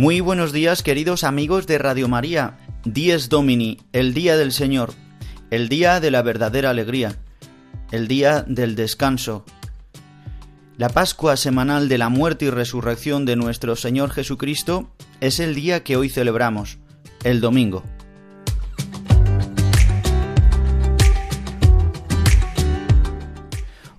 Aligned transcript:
Muy 0.00 0.20
buenos 0.20 0.52
días 0.54 0.82
queridos 0.82 1.24
amigos 1.24 1.66
de 1.66 1.76
Radio 1.76 2.08
María, 2.08 2.56
Dies 2.86 3.28
Domini, 3.28 3.76
el 3.92 4.14
día 4.14 4.38
del 4.38 4.50
Señor, 4.50 4.94
el 5.50 5.68
día 5.68 6.00
de 6.00 6.10
la 6.10 6.22
verdadera 6.22 6.70
alegría, 6.70 7.18
el 7.90 8.08
día 8.08 8.42
del 8.48 8.76
descanso. 8.76 9.44
La 10.78 10.88
Pascua 10.88 11.36
semanal 11.36 11.90
de 11.90 11.98
la 11.98 12.08
muerte 12.08 12.46
y 12.46 12.48
resurrección 12.48 13.26
de 13.26 13.36
nuestro 13.36 13.76
Señor 13.76 14.08
Jesucristo 14.10 14.88
es 15.20 15.38
el 15.38 15.54
día 15.54 15.84
que 15.84 15.98
hoy 15.98 16.08
celebramos, 16.08 16.78
el 17.22 17.42
domingo. 17.42 17.84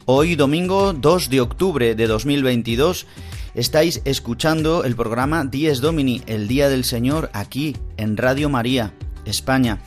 Hoy 0.05 0.33
domingo 0.35 0.93
2 0.93 1.29
de 1.29 1.41
octubre 1.41 1.93
de 1.93 2.07
2022 2.07 3.05
Estáis 3.53 4.01
escuchando 4.05 4.85
el 4.85 4.95
programa 4.95 5.43
Dies 5.43 5.81
Domini, 5.81 6.21
el 6.25 6.47
Día 6.47 6.69
del 6.69 6.85
Señor, 6.85 7.29
aquí 7.33 7.75
en 7.97 8.15
Radio 8.15 8.49
María, 8.49 8.93
España. 9.25 9.79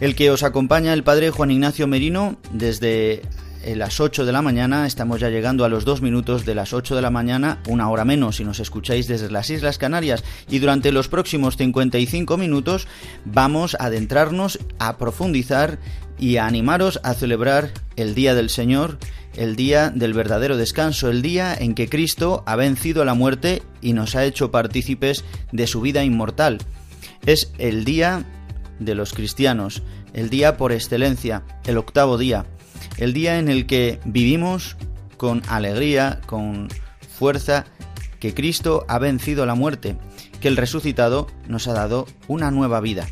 El 0.00 0.14
que 0.14 0.30
os 0.30 0.42
acompaña 0.42 0.92
el 0.92 1.02
Padre 1.02 1.30
Juan 1.30 1.50
Ignacio 1.50 1.86
Merino 1.86 2.36
desde 2.52 3.22
eh, 3.62 3.74
las 3.74 4.00
8 4.00 4.26
de 4.26 4.32
la 4.32 4.42
mañana, 4.42 4.86
estamos 4.86 5.18
ya 5.18 5.30
llegando 5.30 5.64
a 5.64 5.70
los 5.70 5.86
2 5.86 6.02
minutos 6.02 6.44
de 6.44 6.54
las 6.54 6.74
8 6.74 6.94
de 6.94 7.02
la 7.02 7.10
mañana, 7.10 7.58
una 7.66 7.88
hora 7.88 8.04
menos 8.04 8.36
si 8.36 8.44
nos 8.44 8.60
escucháis 8.60 9.08
desde 9.08 9.30
las 9.30 9.48
Islas 9.50 9.78
Canarias 9.78 10.22
y 10.48 10.58
durante 10.58 10.92
los 10.92 11.08
próximos 11.08 11.56
55 11.56 12.36
minutos 12.36 12.86
vamos 13.24 13.76
a 13.80 13.86
adentrarnos 13.86 14.58
a 14.78 14.98
profundizar 14.98 15.78
y 16.18 16.36
a 16.36 16.46
animaros 16.46 17.00
a 17.02 17.14
celebrar 17.14 17.72
el 17.96 18.14
Día 18.14 18.34
del 18.34 18.50
Señor 18.50 18.98
el 19.38 19.54
día 19.54 19.90
del 19.90 20.14
verdadero 20.14 20.56
descanso, 20.56 21.08
el 21.08 21.22
día 21.22 21.54
en 21.54 21.74
que 21.74 21.88
Cristo 21.88 22.42
ha 22.44 22.56
vencido 22.56 23.02
a 23.02 23.04
la 23.04 23.14
muerte 23.14 23.62
y 23.80 23.92
nos 23.92 24.16
ha 24.16 24.24
hecho 24.24 24.50
partícipes 24.50 25.24
de 25.52 25.68
su 25.68 25.80
vida 25.80 26.02
inmortal. 26.02 26.58
Es 27.24 27.52
el 27.58 27.84
día 27.84 28.24
de 28.80 28.96
los 28.96 29.12
cristianos, 29.12 29.82
el 30.12 30.28
día 30.28 30.56
por 30.56 30.72
excelencia, 30.72 31.44
el 31.66 31.78
octavo 31.78 32.18
día, 32.18 32.46
el 32.96 33.12
día 33.12 33.38
en 33.38 33.48
el 33.48 33.66
que 33.66 34.00
vivimos 34.04 34.76
con 35.16 35.42
alegría, 35.48 36.20
con 36.26 36.68
fuerza, 37.08 37.64
que 38.18 38.34
Cristo 38.34 38.84
ha 38.88 38.98
vencido 38.98 39.44
a 39.44 39.46
la 39.46 39.54
muerte, 39.54 39.96
que 40.40 40.48
el 40.48 40.56
resucitado 40.56 41.28
nos 41.46 41.68
ha 41.68 41.74
dado 41.74 42.06
una 42.26 42.50
nueva 42.50 42.80
vida. 42.80 43.06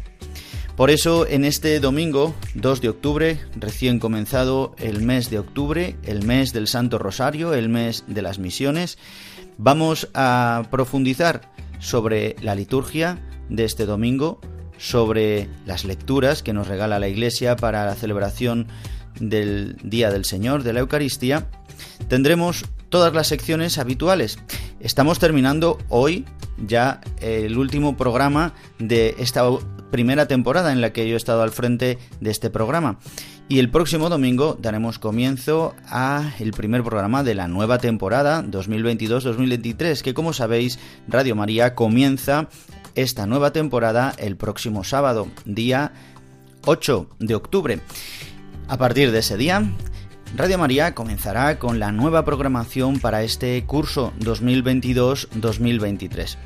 Por 0.76 0.90
eso 0.90 1.26
en 1.26 1.46
este 1.46 1.80
domingo 1.80 2.34
2 2.54 2.82
de 2.82 2.90
octubre, 2.90 3.40
recién 3.56 3.98
comenzado 3.98 4.74
el 4.78 5.00
mes 5.00 5.30
de 5.30 5.38
octubre, 5.38 5.96
el 6.02 6.22
mes 6.22 6.52
del 6.52 6.68
Santo 6.68 6.98
Rosario, 6.98 7.54
el 7.54 7.70
mes 7.70 8.04
de 8.06 8.20
las 8.20 8.38
misiones, 8.38 8.98
vamos 9.56 10.10
a 10.12 10.64
profundizar 10.70 11.50
sobre 11.78 12.36
la 12.42 12.54
liturgia 12.54 13.18
de 13.48 13.64
este 13.64 13.86
domingo, 13.86 14.38
sobre 14.76 15.48
las 15.64 15.86
lecturas 15.86 16.42
que 16.42 16.52
nos 16.52 16.68
regala 16.68 16.98
la 16.98 17.08
Iglesia 17.08 17.56
para 17.56 17.86
la 17.86 17.94
celebración 17.94 18.68
del 19.18 19.78
Día 19.82 20.10
del 20.10 20.26
Señor, 20.26 20.62
de 20.62 20.74
la 20.74 20.80
Eucaristía. 20.80 21.48
Tendremos 22.08 22.66
todas 22.90 23.14
las 23.14 23.28
secciones 23.28 23.78
habituales. 23.78 24.38
Estamos 24.80 25.18
terminando 25.20 25.78
hoy 25.88 26.26
ya 26.58 27.00
el 27.22 27.56
último 27.56 27.96
programa 27.96 28.52
de 28.78 29.14
esta 29.18 29.42
primera 29.96 30.28
temporada 30.28 30.72
en 30.72 30.82
la 30.82 30.92
que 30.92 31.08
yo 31.08 31.14
he 31.14 31.16
estado 31.16 31.42
al 31.42 31.52
frente 31.52 31.96
de 32.20 32.30
este 32.30 32.50
programa. 32.50 32.98
Y 33.48 33.60
el 33.60 33.70
próximo 33.70 34.10
domingo 34.10 34.58
daremos 34.60 34.98
comienzo 34.98 35.74
a 35.88 36.34
el 36.38 36.50
primer 36.50 36.84
programa 36.84 37.24
de 37.24 37.34
la 37.34 37.48
nueva 37.48 37.78
temporada 37.78 38.44
2022-2023, 38.44 40.02
que 40.02 40.12
como 40.12 40.34
sabéis, 40.34 40.78
Radio 41.08 41.34
María 41.34 41.74
comienza 41.74 42.50
esta 42.94 43.26
nueva 43.26 43.54
temporada 43.54 44.12
el 44.18 44.36
próximo 44.36 44.84
sábado, 44.84 45.28
día 45.46 45.92
8 46.66 47.08
de 47.18 47.34
octubre. 47.34 47.80
A 48.68 48.76
partir 48.76 49.12
de 49.12 49.20
ese 49.20 49.38
día, 49.38 49.62
Radio 50.36 50.58
María 50.58 50.94
comenzará 50.94 51.58
con 51.58 51.78
la 51.78 51.90
nueva 51.90 52.26
programación 52.26 53.00
para 53.00 53.22
este 53.22 53.64
curso 53.64 54.12
2022-2023. 54.20 56.36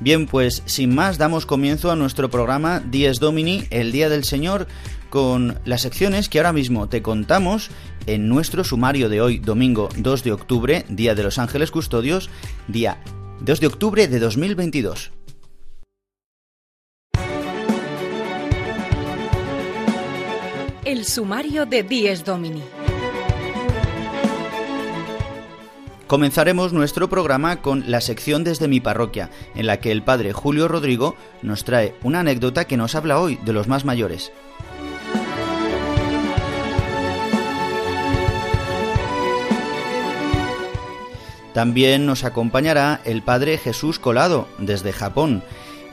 Bien, 0.00 0.26
pues 0.26 0.62
sin 0.66 0.94
más 0.94 1.18
damos 1.18 1.46
comienzo 1.46 1.90
a 1.90 1.96
nuestro 1.96 2.30
programa 2.30 2.80
Dies 2.80 3.20
Domini, 3.20 3.64
el 3.70 3.92
Día 3.92 4.08
del 4.08 4.24
Señor, 4.24 4.66
con 5.10 5.58
las 5.64 5.82
secciones 5.82 6.28
que 6.28 6.38
ahora 6.38 6.52
mismo 6.52 6.88
te 6.88 7.02
contamos 7.02 7.70
en 8.06 8.28
nuestro 8.28 8.64
sumario 8.64 9.08
de 9.08 9.20
hoy, 9.20 9.38
domingo 9.38 9.88
2 9.96 10.24
de 10.24 10.32
octubre, 10.32 10.84
Día 10.88 11.14
de 11.14 11.22
los 11.22 11.38
Ángeles 11.38 11.70
Custodios, 11.70 12.30
día 12.66 12.98
2 13.40 13.60
de 13.60 13.66
octubre 13.66 14.08
de 14.08 14.18
2022. 14.18 15.12
El 20.84 21.04
sumario 21.04 21.64
de 21.64 21.82
Dies 21.82 22.24
Domini. 22.24 22.62
Comenzaremos 26.12 26.74
nuestro 26.74 27.08
programa 27.08 27.62
con 27.62 27.90
la 27.90 28.02
sección 28.02 28.44
desde 28.44 28.68
mi 28.68 28.80
parroquia, 28.80 29.30
en 29.54 29.64
la 29.64 29.78
que 29.78 29.90
el 29.90 30.02
padre 30.02 30.34
Julio 30.34 30.68
Rodrigo 30.68 31.16
nos 31.40 31.64
trae 31.64 31.94
una 32.02 32.20
anécdota 32.20 32.66
que 32.66 32.76
nos 32.76 32.94
habla 32.94 33.18
hoy 33.18 33.38
de 33.46 33.54
los 33.54 33.66
más 33.66 33.86
mayores. 33.86 34.30
También 41.54 42.04
nos 42.04 42.24
acompañará 42.24 43.00
el 43.06 43.22
padre 43.22 43.56
Jesús 43.56 43.98
Colado 43.98 44.48
desde 44.58 44.92
Japón 44.92 45.42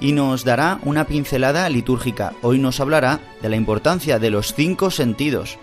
y 0.02 0.12
nos 0.12 0.44
dará 0.44 0.82
una 0.84 1.06
pincelada 1.06 1.70
litúrgica. 1.70 2.34
Hoy 2.42 2.60
nos 2.60 2.82
hablará 2.82 3.22
de 3.42 3.48
la 3.48 3.56
importancia 3.56 4.20
de 4.20 4.32
los 4.32 4.54
cinco 4.54 4.92
sentidos. 4.92 5.58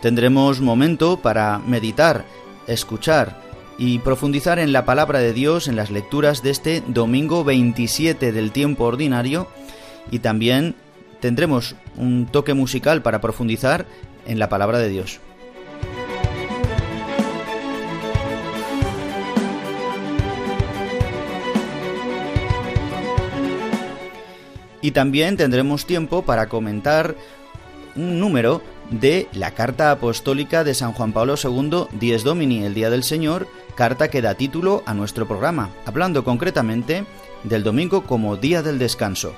Tendremos 0.00 0.60
momento 0.60 1.20
para 1.20 1.58
meditar, 1.58 2.24
escuchar 2.68 3.42
y 3.78 3.98
profundizar 3.98 4.60
en 4.60 4.72
la 4.72 4.84
palabra 4.84 5.18
de 5.18 5.32
Dios 5.32 5.66
en 5.66 5.74
las 5.74 5.90
lecturas 5.90 6.42
de 6.42 6.50
este 6.50 6.82
domingo 6.86 7.42
27 7.42 8.30
del 8.30 8.52
tiempo 8.52 8.84
ordinario 8.84 9.48
y 10.10 10.20
también 10.20 10.76
tendremos 11.20 11.74
un 11.96 12.26
toque 12.26 12.54
musical 12.54 13.02
para 13.02 13.20
profundizar 13.20 13.86
en 14.26 14.38
la 14.38 14.48
palabra 14.48 14.78
de 14.78 14.88
Dios. 14.88 15.20
Y 24.80 24.92
también 24.92 25.36
tendremos 25.36 25.86
tiempo 25.86 26.22
para 26.22 26.48
comentar 26.48 27.16
un 27.96 28.20
número 28.20 28.62
de 28.90 29.28
la 29.32 29.52
Carta 29.52 29.90
Apostólica 29.90 30.64
de 30.64 30.74
San 30.74 30.92
Juan 30.92 31.12
Pablo 31.12 31.34
II, 31.42 31.86
Dies 31.98 32.24
Domini, 32.24 32.64
el 32.64 32.74
Día 32.74 32.90
del 32.90 33.04
Señor, 33.04 33.48
carta 33.74 34.08
que 34.08 34.22
da 34.22 34.34
título 34.34 34.82
a 34.86 34.94
nuestro 34.94 35.26
programa, 35.26 35.70
hablando 35.86 36.24
concretamente 36.24 37.04
del 37.44 37.62
domingo 37.62 38.04
como 38.04 38.36
Día 38.36 38.62
del 38.62 38.78
Descanso. 38.78 39.34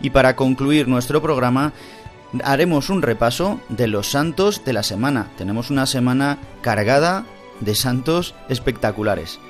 Y 0.00 0.10
para 0.10 0.36
concluir 0.36 0.86
nuestro 0.86 1.20
programa, 1.20 1.72
haremos 2.44 2.88
un 2.88 3.02
repaso 3.02 3.60
de 3.68 3.88
los 3.88 4.10
santos 4.10 4.64
de 4.64 4.72
la 4.72 4.82
semana. 4.82 5.28
Tenemos 5.36 5.70
una 5.70 5.86
semana 5.86 6.38
cargada 6.62 7.26
de 7.60 7.74
santos 7.74 8.34
espectaculares. 8.48 9.40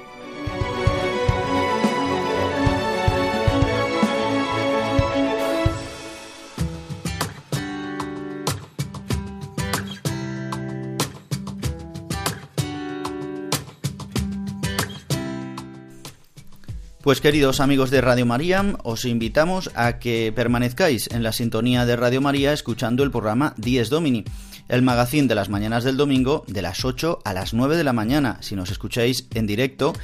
Pues 17.09 17.23
queridos 17.23 17.61
amigos 17.61 17.91
de 17.91 18.03
Radio 18.03 18.27
María, 18.27 18.77
os 18.83 19.07
invitamos 19.07 19.71
a 19.75 19.99
que 19.99 20.31
permanezcáis 20.37 21.09
en 21.11 21.23
la 21.23 21.33
sintonía 21.33 21.87
de 21.87 21.97
Radio 21.97 22.21
María 22.21 22.53
escuchando 22.53 23.03
el 23.03 23.11
programa 23.11 23.55
Dies 23.57 23.89
Domini, 23.89 24.27
el 24.69 24.83
magazín 24.83 25.27
de 25.27 25.35
las 25.35 25.49
mañanas 25.49 25.85
del 25.85 25.97
domingo 25.97 26.45
de 26.49 26.61
las 26.61 26.85
8 26.85 27.21
a 27.25 27.33
las 27.33 27.55
9 27.55 27.79
de 27.79 27.85
la 27.85 27.95
mañana, 27.95 28.37
si 28.43 28.57
nos 28.57 28.71
escucháis 28.71 29.27
en 29.33 29.47
directo, 29.47 29.95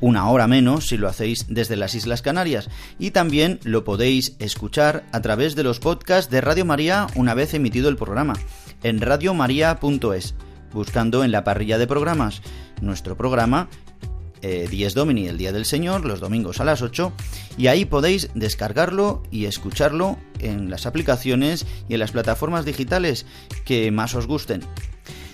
una 0.00 0.30
hora 0.30 0.46
menos 0.46 0.86
si 0.86 0.96
lo 0.96 1.06
hacéis 1.06 1.44
desde 1.50 1.76
las 1.76 1.94
Islas 1.94 2.22
Canarias, 2.22 2.70
y 2.98 3.10
también 3.10 3.60
lo 3.64 3.84
podéis 3.84 4.34
escuchar 4.38 5.04
a 5.12 5.20
través 5.20 5.56
de 5.56 5.64
los 5.64 5.80
podcasts 5.80 6.30
de 6.30 6.40
Radio 6.40 6.64
María 6.64 7.08
una 7.14 7.34
vez 7.34 7.52
emitido 7.52 7.90
el 7.90 7.98
programa, 7.98 8.36
en 8.82 9.02
radiomaria.es, 9.02 10.34
buscando 10.72 11.24
en 11.24 11.30
la 11.30 11.44
parrilla 11.44 11.76
de 11.76 11.86
programas 11.86 12.40
nuestro 12.80 13.16
programa 13.18 13.68
eh, 14.44 14.68
Dies 14.70 14.92
Domini, 14.92 15.26
el 15.26 15.38
Día 15.38 15.52
del 15.52 15.64
Señor, 15.64 16.04
los 16.04 16.20
domingos 16.20 16.60
a 16.60 16.64
las 16.64 16.82
8, 16.82 17.14
y 17.56 17.68
ahí 17.68 17.86
podéis 17.86 18.28
descargarlo 18.34 19.22
y 19.30 19.46
escucharlo 19.46 20.18
en 20.38 20.68
las 20.68 20.84
aplicaciones 20.84 21.64
y 21.88 21.94
en 21.94 22.00
las 22.00 22.12
plataformas 22.12 22.66
digitales 22.66 23.24
que 23.64 23.90
más 23.90 24.14
os 24.14 24.26
gusten. 24.26 24.60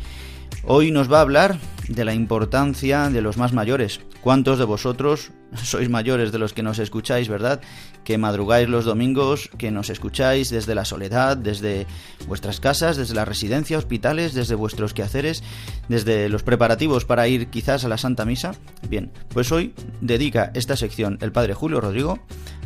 Hoy 0.71 0.91
nos 0.91 1.11
va 1.11 1.17
a 1.17 1.23
hablar 1.23 1.59
de 1.89 2.05
la 2.05 2.13
importancia 2.13 3.09
de 3.09 3.23
los 3.23 3.39
más 3.39 3.55
mayores. 3.55 4.03
¿Cuántos 4.21 4.59
de 4.59 4.67
vosotros 4.67 5.31
sois 5.55 5.89
mayores 5.89 6.31
de 6.31 6.39
los 6.39 6.53
que 6.53 6.63
nos 6.63 6.79
escucháis, 6.79 7.27
verdad? 7.27 7.63
Que 8.05 8.19
madrugáis 8.19 8.69
los 8.69 8.85
domingos, 8.85 9.49
que 9.57 9.71
nos 9.71 9.89
escucháis 9.89 10.51
desde 10.51 10.75
la 10.75 10.85
soledad, 10.85 11.39
desde 11.39 11.87
vuestras 12.27 12.61
casas, 12.61 12.99
desde 12.99 13.15
la 13.15 13.25
residencia, 13.25 13.79
hospitales, 13.79 14.35
desde 14.35 14.57
vuestros 14.57 14.93
quehaceres, 14.93 15.43
desde 15.89 16.29
los 16.29 16.43
preparativos 16.43 17.07
para 17.07 17.27
ir 17.29 17.49
quizás 17.49 17.87
a 17.87 17.89
la 17.89 17.97
Santa 17.97 18.27
Misa. 18.27 18.53
Bien, 18.91 19.11
pues 19.31 19.51
hoy 19.51 19.73
dedica 20.03 20.51
esta 20.53 20.77
sección 20.77 21.17
el 21.23 21.33
Padre 21.33 21.55
Julio 21.55 21.81
Rodrigo 21.81 22.19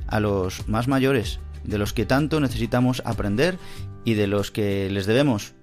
a 0.08 0.18
los 0.18 0.66
más 0.66 0.88
mayores, 0.88 1.38
de 1.62 1.78
los 1.78 1.92
que 1.92 2.04
tanto 2.04 2.40
necesitamos 2.40 3.00
aprender 3.04 3.58
y 4.04 4.14
de 4.14 4.26
los 4.26 4.50
que 4.50 4.90
les 4.90 5.06
debemos 5.06 5.54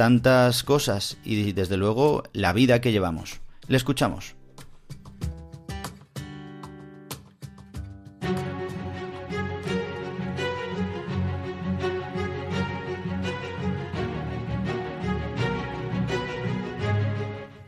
tantas 0.00 0.62
cosas 0.62 1.18
y 1.24 1.52
desde 1.52 1.76
luego 1.76 2.22
la 2.32 2.54
vida 2.54 2.80
que 2.80 2.90
llevamos. 2.90 3.42
Le 3.68 3.76
escuchamos. 3.76 4.34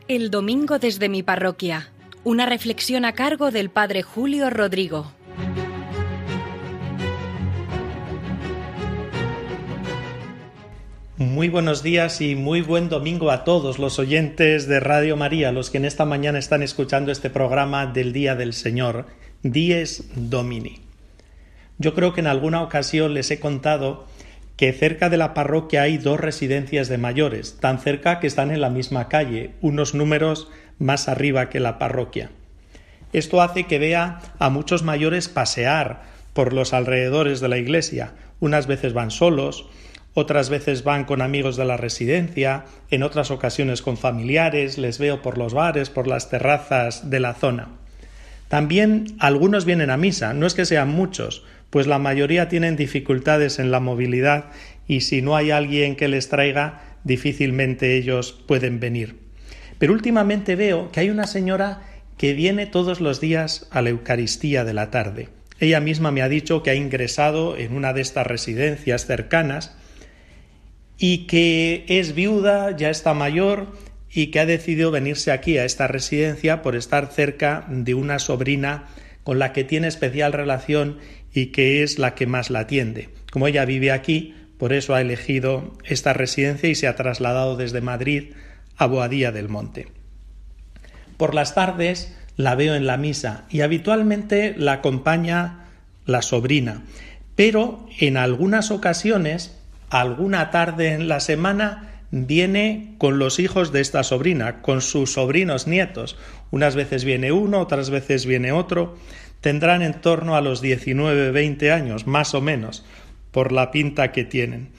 El 0.07 0.31
domingo 0.31 0.79
desde 0.79 1.09
mi 1.09 1.21
parroquia. 1.21 1.91
Una 2.23 2.47
reflexión 2.47 3.05
a 3.05 3.13
cargo 3.13 3.51
del 3.51 3.69
Padre 3.69 4.01
Julio 4.01 4.49
Rodrigo. 4.49 5.11
Muy 11.23 11.47
buenos 11.47 11.83
días 11.83 12.19
y 12.19 12.35
muy 12.35 12.59
buen 12.59 12.89
domingo 12.89 13.31
a 13.31 13.45
todos 13.45 13.79
los 13.79 13.97
oyentes 13.97 14.67
de 14.67 14.81
Radio 14.81 15.15
María, 15.15 15.53
los 15.53 15.69
que 15.69 15.77
en 15.77 15.85
esta 15.85 16.03
mañana 16.03 16.37
están 16.37 16.61
escuchando 16.61 17.13
este 17.13 17.29
programa 17.29 17.85
del 17.85 18.11
Día 18.11 18.35
del 18.35 18.51
Señor, 18.51 19.05
Dies 19.41 20.03
Domini. 20.15 20.81
Yo 21.77 21.93
creo 21.95 22.11
que 22.11 22.19
en 22.19 22.27
alguna 22.27 22.61
ocasión 22.61 23.13
les 23.13 23.31
he 23.31 23.39
contado 23.39 24.05
que 24.57 24.73
cerca 24.73 25.09
de 25.09 25.15
la 25.15 25.33
parroquia 25.33 25.83
hay 25.83 25.97
dos 25.97 26.19
residencias 26.19 26.89
de 26.89 26.97
mayores, 26.97 27.57
tan 27.57 27.79
cerca 27.79 28.19
que 28.19 28.27
están 28.27 28.51
en 28.51 28.59
la 28.59 28.69
misma 28.69 29.07
calle, 29.07 29.51
unos 29.61 29.93
números 29.93 30.49
más 30.77 31.07
arriba 31.07 31.47
que 31.49 31.61
la 31.61 31.79
parroquia. 31.79 32.31
Esto 33.13 33.41
hace 33.41 33.63
que 33.63 33.79
vea 33.79 34.19
a 34.39 34.49
muchos 34.49 34.83
mayores 34.83 35.29
pasear 35.29 36.03
por 36.33 36.51
los 36.51 36.73
alrededores 36.73 37.39
de 37.39 37.47
la 37.47 37.57
iglesia. 37.57 38.11
Unas 38.41 38.67
veces 38.67 38.91
van 38.91 39.09
solos, 39.09 39.69
otras 40.13 40.49
veces 40.49 40.83
van 40.83 41.05
con 41.05 41.21
amigos 41.21 41.57
de 41.57 41.65
la 41.65 41.77
residencia, 41.77 42.65
en 42.91 43.03
otras 43.03 43.31
ocasiones 43.31 43.81
con 43.81 43.97
familiares, 43.97 44.77
les 44.77 44.99
veo 44.99 45.21
por 45.21 45.37
los 45.37 45.53
bares, 45.53 45.89
por 45.89 46.07
las 46.07 46.29
terrazas 46.29 47.09
de 47.09 47.19
la 47.19 47.33
zona. 47.33 47.69
También 48.47 49.15
algunos 49.19 49.65
vienen 49.65 49.89
a 49.89 49.97
misa, 49.97 50.33
no 50.33 50.45
es 50.45 50.53
que 50.53 50.65
sean 50.65 50.89
muchos, 50.89 51.43
pues 51.71 51.87
la 51.87 51.97
mayoría 51.97 52.49
tienen 52.49 52.75
dificultades 52.75 53.57
en 53.57 53.71
la 53.71 53.79
movilidad 53.79 54.45
y 54.87 55.01
si 55.01 55.23
no 55.23 55.35
hay 55.35 55.49
alguien 55.49 55.95
que 55.95 56.07
les 56.07 56.29
traiga, 56.29 56.81
difícilmente 57.03 57.97
ellos 57.97 58.33
pueden 58.47 58.79
venir. 58.79 59.17
Pero 59.79 59.93
últimamente 59.93 60.55
veo 60.55 60.91
que 60.91 60.99
hay 60.99 61.09
una 61.09 61.25
señora 61.25 61.81
que 62.17 62.33
viene 62.33 62.67
todos 62.67 63.01
los 63.01 63.19
días 63.19 63.67
a 63.71 63.81
la 63.81 63.89
Eucaristía 63.89 64.63
de 64.63 64.73
la 64.73 64.91
tarde. 64.91 65.29
Ella 65.59 65.79
misma 65.79 66.11
me 66.11 66.21
ha 66.21 66.29
dicho 66.29 66.61
que 66.61 66.69
ha 66.69 66.75
ingresado 66.75 67.57
en 67.57 67.75
una 67.75 67.93
de 67.93 68.01
estas 68.01 68.27
residencias 68.27 69.07
cercanas 69.07 69.75
y 70.97 71.25
que 71.25 71.85
es 71.87 72.15
viuda, 72.15 72.75
ya 72.75 72.89
está 72.89 73.13
mayor 73.13 73.67
y 74.11 74.27
que 74.27 74.39
ha 74.39 74.45
decidido 74.45 74.91
venirse 74.91 75.31
aquí 75.31 75.57
a 75.57 75.65
esta 75.65 75.87
residencia 75.87 76.61
por 76.61 76.75
estar 76.75 77.07
cerca 77.07 77.65
de 77.69 77.93
una 77.95 78.19
sobrina 78.19 78.85
con 79.23 79.39
la 79.39 79.53
que 79.53 79.63
tiene 79.63 79.87
especial 79.87 80.33
relación 80.33 80.99
y 81.33 81.47
que 81.47 81.83
es 81.83 81.97
la 81.97 82.13
que 82.13 82.27
más 82.27 82.49
la 82.49 82.59
atiende. 82.59 83.09
Como 83.31 83.47
ella 83.47 83.65
vive 83.65 83.91
aquí, 83.91 84.35
por 84.57 84.71
eso 84.71 84.93
ha 84.93 85.01
elegido 85.01 85.73
esta 85.83 86.13
residencia 86.13 86.69
y 86.69 86.75
se 86.75 86.87
ha 86.87 86.95
trasladado 86.95 87.57
desde 87.57 87.81
Madrid 87.81 88.33
a 88.77 88.85
Boadilla 88.85 89.31
del 89.31 89.49
Monte. 89.49 89.87
Por 91.17 91.33
las 91.33 91.55
tardes 91.55 92.15
la 92.37 92.55
veo 92.55 92.75
en 92.75 92.85
la 92.85 92.97
misa 92.97 93.45
y 93.49 93.61
habitualmente 93.61 94.53
la 94.57 94.73
acompaña 94.73 95.65
la 96.05 96.21
sobrina, 96.21 96.83
pero 97.35 97.87
en 97.99 98.17
algunas 98.17 98.71
ocasiones 98.71 99.57
alguna 99.93 100.49
tarde 100.49 100.93
en 100.93 101.07
la 101.07 101.19
semana 101.19 102.01
viene 102.09 102.95
con 102.97 103.19
los 103.19 103.39
hijos 103.39 103.71
de 103.71 103.79
esta 103.81 104.03
sobrina, 104.03 104.61
con 104.63 104.81
sus 104.81 105.13
sobrinos 105.13 105.67
nietos. 105.67 106.17
Unas 106.49 106.75
veces 106.75 107.03
viene 107.03 107.31
uno, 107.31 107.59
otras 107.59 107.91
veces 107.91 108.25
viene 108.25 108.51
otro. 108.51 108.97
Tendrán 109.39 109.83
en 109.83 110.01
torno 110.01 110.35
a 110.35 110.41
los 110.41 110.61
19, 110.61 111.29
20 111.29 111.71
años, 111.71 112.07
más 112.07 112.33
o 112.33 112.41
menos, 112.41 112.83
por 113.29 113.51
la 113.51 113.69
pinta 113.69 114.11
que 114.11 114.23
tienen. 114.23 114.71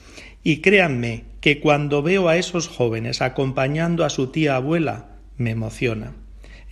Y 0.43 0.57
créanme 0.57 1.23
que 1.39 1.61
cuando 1.61 2.03
veo 2.03 2.27
a 2.27 2.35
esos 2.35 2.67
jóvenes 2.67 3.21
acompañando 3.21 4.03
a 4.03 4.09
su 4.09 4.27
tía 4.27 4.57
abuela, 4.57 5.11
me 5.37 5.51
emociona. 5.51 6.11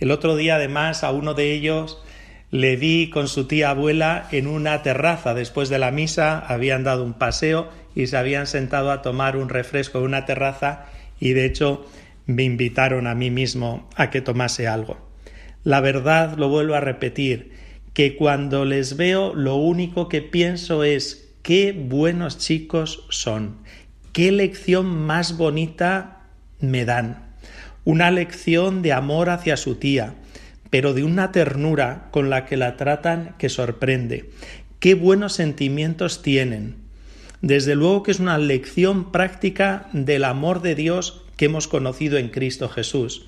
El 0.00 0.10
otro 0.10 0.36
día, 0.36 0.56
además, 0.56 1.02
a 1.02 1.12
uno 1.12 1.32
de 1.32 1.52
ellos 1.52 2.02
le 2.50 2.76
vi 2.76 3.08
con 3.08 3.26
su 3.26 3.46
tía 3.46 3.70
abuela 3.70 4.28
en 4.32 4.46
una 4.46 4.82
terraza. 4.82 5.32
Después 5.32 5.70
de 5.70 5.78
la 5.78 5.90
misa 5.90 6.38
habían 6.38 6.84
dado 6.84 7.04
un 7.04 7.14
paseo 7.14 7.68
y 7.94 8.06
se 8.06 8.16
habían 8.16 8.46
sentado 8.46 8.90
a 8.90 9.02
tomar 9.02 9.36
un 9.36 9.48
refresco 9.48 9.98
en 9.98 10.04
una 10.04 10.26
terraza 10.26 10.86
y 11.20 11.32
de 11.32 11.44
hecho 11.44 11.86
me 12.26 12.42
invitaron 12.42 13.06
a 13.06 13.14
mí 13.14 13.30
mismo 13.30 13.88
a 13.96 14.10
que 14.10 14.20
tomase 14.20 14.66
algo. 14.66 14.98
La 15.62 15.80
verdad, 15.80 16.36
lo 16.36 16.48
vuelvo 16.48 16.74
a 16.74 16.80
repetir, 16.80 17.52
que 17.92 18.16
cuando 18.16 18.64
les 18.64 18.96
veo 18.96 19.34
lo 19.34 19.56
único 19.56 20.08
que 20.08 20.20
pienso 20.20 20.84
es 20.84 21.32
qué 21.42 21.72
buenos 21.72 22.38
chicos 22.38 23.06
son, 23.08 23.58
qué 24.12 24.32
lección 24.32 24.86
más 24.86 25.36
bonita 25.36 26.22
me 26.60 26.84
dan. 26.84 27.34
Una 27.84 28.10
lección 28.10 28.82
de 28.82 28.92
amor 28.92 29.30
hacia 29.30 29.56
su 29.56 29.76
tía, 29.76 30.14
pero 30.70 30.92
de 30.94 31.04
una 31.04 31.32
ternura 31.32 32.08
con 32.10 32.30
la 32.30 32.46
que 32.46 32.56
la 32.56 32.76
tratan 32.76 33.34
que 33.38 33.48
sorprende. 33.48 34.30
Qué 34.80 34.94
buenos 34.94 35.34
sentimientos 35.34 36.22
tienen. 36.22 36.83
Desde 37.44 37.74
luego 37.74 38.02
que 38.02 38.10
es 38.10 38.20
una 38.20 38.38
lección 38.38 39.12
práctica 39.12 39.90
del 39.92 40.24
amor 40.24 40.62
de 40.62 40.74
Dios 40.74 41.26
que 41.36 41.44
hemos 41.44 41.68
conocido 41.68 42.16
en 42.16 42.30
Cristo 42.30 42.70
Jesús. 42.70 43.26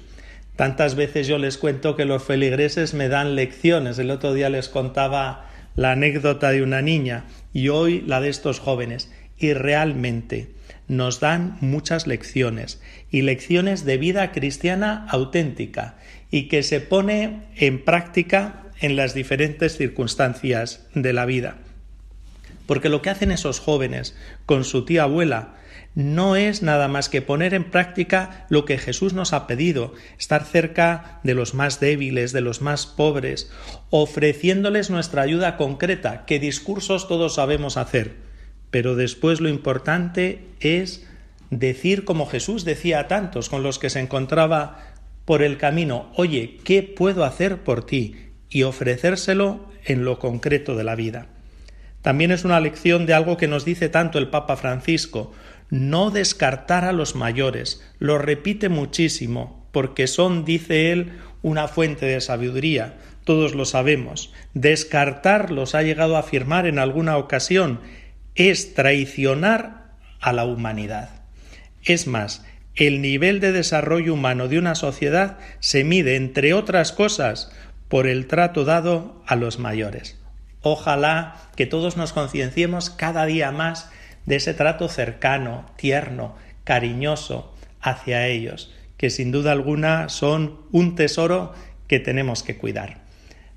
Tantas 0.56 0.94
veces 0.94 1.26
yo 1.26 1.36
les 1.36 1.58
cuento 1.58 1.96
que 1.96 2.06
los 2.06 2.24
feligreses 2.24 2.94
me 2.94 3.10
dan 3.10 3.34
lecciones. 3.34 3.98
El 3.98 4.10
otro 4.10 4.32
día 4.32 4.48
les 4.48 4.70
contaba 4.70 5.50
la 5.74 5.92
anécdota 5.92 6.50
de 6.50 6.62
una 6.62 6.80
niña 6.80 7.24
y 7.52 7.68
hoy 7.68 8.02
la 8.06 8.22
de 8.22 8.30
estos 8.30 8.58
jóvenes. 8.58 9.12
Y 9.36 9.52
realmente 9.52 10.48
nos 10.88 11.20
dan 11.20 11.58
muchas 11.60 12.06
lecciones 12.06 12.80
y 13.10 13.20
lecciones 13.20 13.84
de 13.84 13.98
vida 13.98 14.32
cristiana 14.32 15.06
auténtica 15.10 15.96
y 16.30 16.48
que 16.48 16.62
se 16.62 16.80
pone 16.80 17.42
en 17.54 17.84
práctica 17.84 18.62
en 18.80 18.96
las 18.96 19.12
diferentes 19.12 19.76
circunstancias 19.76 20.86
de 20.94 21.12
la 21.12 21.26
vida. 21.26 21.58
Porque 22.66 22.88
lo 22.88 23.02
que 23.02 23.10
hacen 23.10 23.30
esos 23.30 23.60
jóvenes 23.60 24.16
con 24.44 24.64
su 24.64 24.84
tía 24.84 25.04
abuela 25.04 25.54
no 25.94 26.36
es 26.36 26.62
nada 26.62 26.88
más 26.88 27.08
que 27.08 27.22
poner 27.22 27.54
en 27.54 27.70
práctica 27.70 28.46
lo 28.50 28.64
que 28.64 28.76
Jesús 28.76 29.14
nos 29.14 29.32
ha 29.32 29.46
pedido, 29.46 29.94
estar 30.18 30.44
cerca 30.44 31.20
de 31.22 31.34
los 31.34 31.54
más 31.54 31.80
débiles, 31.80 32.32
de 32.32 32.42
los 32.42 32.60
más 32.60 32.86
pobres, 32.86 33.50
ofreciéndoles 33.90 34.90
nuestra 34.90 35.22
ayuda 35.22 35.56
concreta, 35.56 36.26
que 36.26 36.38
discursos 36.38 37.08
todos 37.08 37.34
sabemos 37.36 37.76
hacer. 37.76 38.16
Pero 38.70 38.94
después 38.94 39.40
lo 39.40 39.48
importante 39.48 40.44
es 40.60 41.06
decir 41.50 42.04
como 42.04 42.26
Jesús 42.26 42.64
decía 42.64 43.00
a 43.00 43.08
tantos 43.08 43.48
con 43.48 43.62
los 43.62 43.78
que 43.78 43.88
se 43.88 44.00
encontraba 44.00 44.92
por 45.24 45.42
el 45.42 45.56
camino, 45.56 46.12
oye, 46.16 46.58
¿qué 46.64 46.82
puedo 46.82 47.24
hacer 47.24 47.58
por 47.62 47.86
ti? 47.86 48.26
y 48.48 48.62
ofrecérselo 48.62 49.68
en 49.84 50.04
lo 50.04 50.18
concreto 50.18 50.76
de 50.76 50.84
la 50.84 50.94
vida. 50.94 51.26
También 52.06 52.30
es 52.30 52.44
una 52.44 52.60
lección 52.60 53.04
de 53.04 53.14
algo 53.14 53.36
que 53.36 53.48
nos 53.48 53.64
dice 53.64 53.88
tanto 53.88 54.20
el 54.20 54.28
Papa 54.28 54.56
Francisco, 54.56 55.32
no 55.70 56.12
descartar 56.12 56.84
a 56.84 56.92
los 56.92 57.16
mayores, 57.16 57.82
lo 57.98 58.16
repite 58.16 58.68
muchísimo, 58.68 59.68
porque 59.72 60.06
son, 60.06 60.44
dice 60.44 60.92
él, 60.92 61.18
una 61.42 61.66
fuente 61.66 62.06
de 62.06 62.20
sabiduría, 62.20 62.94
todos 63.24 63.56
lo 63.56 63.64
sabemos. 63.64 64.32
Descartarlos 64.54 65.74
ha 65.74 65.82
llegado 65.82 66.14
a 66.14 66.20
afirmar 66.20 66.68
en 66.68 66.78
alguna 66.78 67.16
ocasión, 67.16 67.80
es 68.36 68.74
traicionar 68.74 69.96
a 70.20 70.32
la 70.32 70.44
humanidad. 70.44 71.10
Es 71.82 72.06
más, 72.06 72.46
el 72.76 73.02
nivel 73.02 73.40
de 73.40 73.50
desarrollo 73.50 74.14
humano 74.14 74.46
de 74.46 74.60
una 74.60 74.76
sociedad 74.76 75.38
se 75.58 75.82
mide, 75.82 76.14
entre 76.14 76.54
otras 76.54 76.92
cosas, 76.92 77.50
por 77.88 78.06
el 78.06 78.28
trato 78.28 78.64
dado 78.64 79.24
a 79.26 79.34
los 79.34 79.58
mayores. 79.58 80.15
Ojalá 80.68 81.36
que 81.54 81.64
todos 81.64 81.96
nos 81.96 82.12
concienciemos 82.12 82.90
cada 82.90 83.24
día 83.24 83.52
más 83.52 83.88
de 84.24 84.34
ese 84.34 84.52
trato 84.52 84.88
cercano, 84.88 85.64
tierno, 85.76 86.34
cariñoso 86.64 87.54
hacia 87.80 88.26
ellos, 88.26 88.74
que 88.96 89.10
sin 89.10 89.30
duda 89.30 89.52
alguna 89.52 90.08
son 90.08 90.58
un 90.72 90.96
tesoro 90.96 91.52
que 91.86 92.00
tenemos 92.00 92.42
que 92.42 92.56
cuidar. 92.56 92.96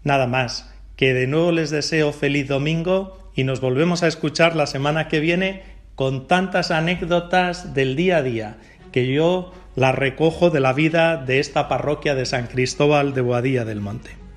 Nada 0.04 0.28
más, 0.28 0.72
que 0.98 1.16
de 1.16 1.26
nuevo 1.26 1.52
les 1.52 1.72
deseo 1.72 2.14
feliz 2.14 2.48
domingo 2.48 3.32
y 3.34 3.44
nos 3.44 3.60
volvemos 3.60 4.04
a 4.04 4.08
escuchar 4.08 4.56
la 4.56 4.68
semana 4.68 5.08
que 5.08 5.20
viene 5.20 5.64
con 5.96 6.28
tantas 6.28 6.70
anécdotas 6.70 7.74
del 7.74 7.96
día 7.96 8.18
a 8.18 8.22
día 8.22 8.58
que 8.92 9.12
yo 9.12 9.52
las 9.76 9.96
recojo 9.96 10.52
de 10.52 10.60
la 10.60 10.74
vida 10.74 11.18
de 11.18 11.40
esta 11.40 11.68
parroquia 11.68 12.14
de 12.14 12.28
San 12.28 12.46
Cristóbal 12.46 13.16
de 13.16 13.22
Boadilla 13.22 13.66
del 13.66 13.82
Monte. 13.82 14.29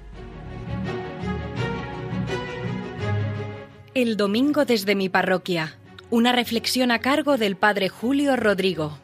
El 3.95 4.17
domingo 4.17 4.65
desde 4.65 4.95
mi 4.95 5.11
parroquia 5.11 5.77
una 6.09 6.33
reflexión 6.33 6.91
a 6.91 7.01
cargo 7.01 7.37
del 7.37 7.57
Padre 7.57 7.91
Julio 7.91 8.37
Rodrigo. 8.37 8.99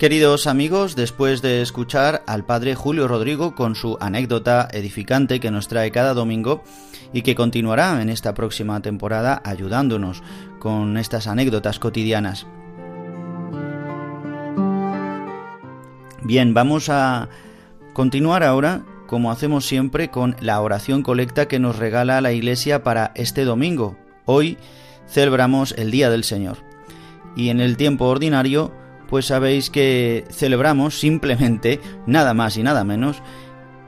Queridos 0.00 0.46
amigos, 0.46 0.96
después 0.96 1.42
de 1.42 1.60
escuchar 1.60 2.22
al 2.26 2.46
Padre 2.46 2.74
Julio 2.74 3.06
Rodrigo 3.06 3.54
con 3.54 3.74
su 3.74 3.98
anécdota 4.00 4.66
edificante 4.72 5.40
que 5.40 5.50
nos 5.50 5.68
trae 5.68 5.90
cada 5.90 6.14
domingo, 6.14 6.64
y 7.12 7.20
que 7.20 7.34
continuará 7.34 8.00
en 8.00 8.08
esta 8.08 8.32
próxima 8.32 8.80
temporada 8.80 9.42
ayudándonos 9.44 10.22
con 10.58 10.96
estas 10.96 11.26
anécdotas 11.26 11.78
cotidianas. 11.78 12.46
Bien, 16.22 16.54
vamos 16.54 16.88
a 16.88 17.28
continuar 17.92 18.42
ahora, 18.42 18.86
como 19.06 19.30
hacemos 19.30 19.66
siempre, 19.66 20.10
con 20.10 20.34
la 20.40 20.62
oración 20.62 21.02
colecta 21.02 21.46
que 21.46 21.58
nos 21.58 21.76
regala 21.76 22.22
la 22.22 22.32
Iglesia 22.32 22.82
para 22.82 23.12
este 23.16 23.44
domingo. 23.44 23.98
Hoy 24.24 24.56
celebramos 25.06 25.74
el 25.76 25.90
Día 25.90 26.08
del 26.08 26.24
Señor. 26.24 26.56
Y 27.36 27.50
en 27.50 27.60
el 27.60 27.76
tiempo 27.76 28.06
ordinario, 28.06 28.79
pues 29.10 29.26
sabéis 29.26 29.70
que 29.70 30.24
celebramos 30.30 31.00
simplemente, 31.00 31.80
nada 32.06 32.32
más 32.32 32.56
y 32.56 32.62
nada 32.62 32.84
menos, 32.84 33.20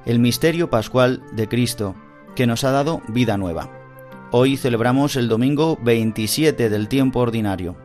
el 0.04 0.18
misterio 0.18 0.68
pascual 0.68 1.22
de 1.32 1.48
Cristo, 1.48 1.94
que 2.34 2.48
nos 2.48 2.64
ha 2.64 2.72
dado 2.72 3.02
vida 3.06 3.36
nueva. 3.36 3.70
Hoy 4.32 4.56
celebramos 4.56 5.14
el 5.14 5.28
domingo 5.28 5.78
27 5.80 6.68
del 6.68 6.88
tiempo 6.88 7.20
ordinario. 7.20 7.76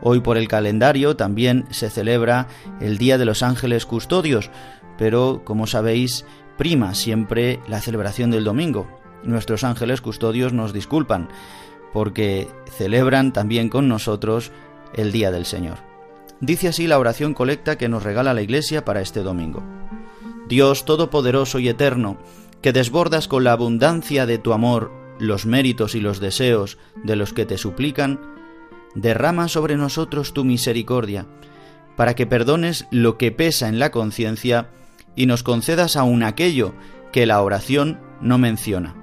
Hoy 0.00 0.20
por 0.20 0.36
el 0.36 0.46
calendario 0.46 1.16
también 1.16 1.66
se 1.70 1.90
celebra 1.90 2.46
el 2.80 2.98
Día 2.98 3.18
de 3.18 3.24
los 3.24 3.42
Ángeles 3.42 3.84
Custodios, 3.84 4.50
pero 4.96 5.42
como 5.44 5.66
sabéis, 5.66 6.24
prima 6.56 6.94
siempre 6.94 7.58
la 7.66 7.80
celebración 7.80 8.30
del 8.30 8.44
domingo. 8.44 8.86
Nuestros 9.24 9.64
ángeles 9.64 10.00
custodios 10.00 10.52
nos 10.52 10.72
disculpan, 10.72 11.30
porque 11.92 12.48
celebran 12.70 13.32
también 13.32 13.70
con 13.70 13.88
nosotros 13.88 14.52
el 14.94 15.10
Día 15.10 15.32
del 15.32 15.46
Señor. 15.46 15.85
Dice 16.40 16.68
así 16.68 16.86
la 16.86 16.98
oración 16.98 17.32
colecta 17.34 17.78
que 17.78 17.88
nos 17.88 18.02
regala 18.02 18.34
la 18.34 18.42
Iglesia 18.42 18.84
para 18.84 19.00
este 19.00 19.20
domingo. 19.20 19.62
Dios 20.48 20.84
Todopoderoso 20.84 21.58
y 21.58 21.68
Eterno, 21.68 22.18
que 22.60 22.72
desbordas 22.72 23.26
con 23.26 23.44
la 23.44 23.52
abundancia 23.52 24.26
de 24.26 24.38
tu 24.38 24.52
amor 24.52 24.92
los 25.18 25.46
méritos 25.46 25.94
y 25.94 26.00
los 26.00 26.20
deseos 26.20 26.78
de 27.02 27.16
los 27.16 27.32
que 27.32 27.46
te 27.46 27.56
suplican, 27.56 28.20
derrama 28.94 29.48
sobre 29.48 29.76
nosotros 29.76 30.34
tu 30.34 30.44
misericordia, 30.44 31.26
para 31.96 32.14
que 32.14 32.26
perdones 32.26 32.86
lo 32.90 33.16
que 33.16 33.32
pesa 33.32 33.68
en 33.68 33.78
la 33.78 33.90
conciencia 33.90 34.68
y 35.14 35.26
nos 35.26 35.42
concedas 35.42 35.96
aún 35.96 36.22
aquello 36.22 36.74
que 37.12 37.24
la 37.24 37.40
oración 37.40 37.98
no 38.20 38.36
menciona. 38.36 38.94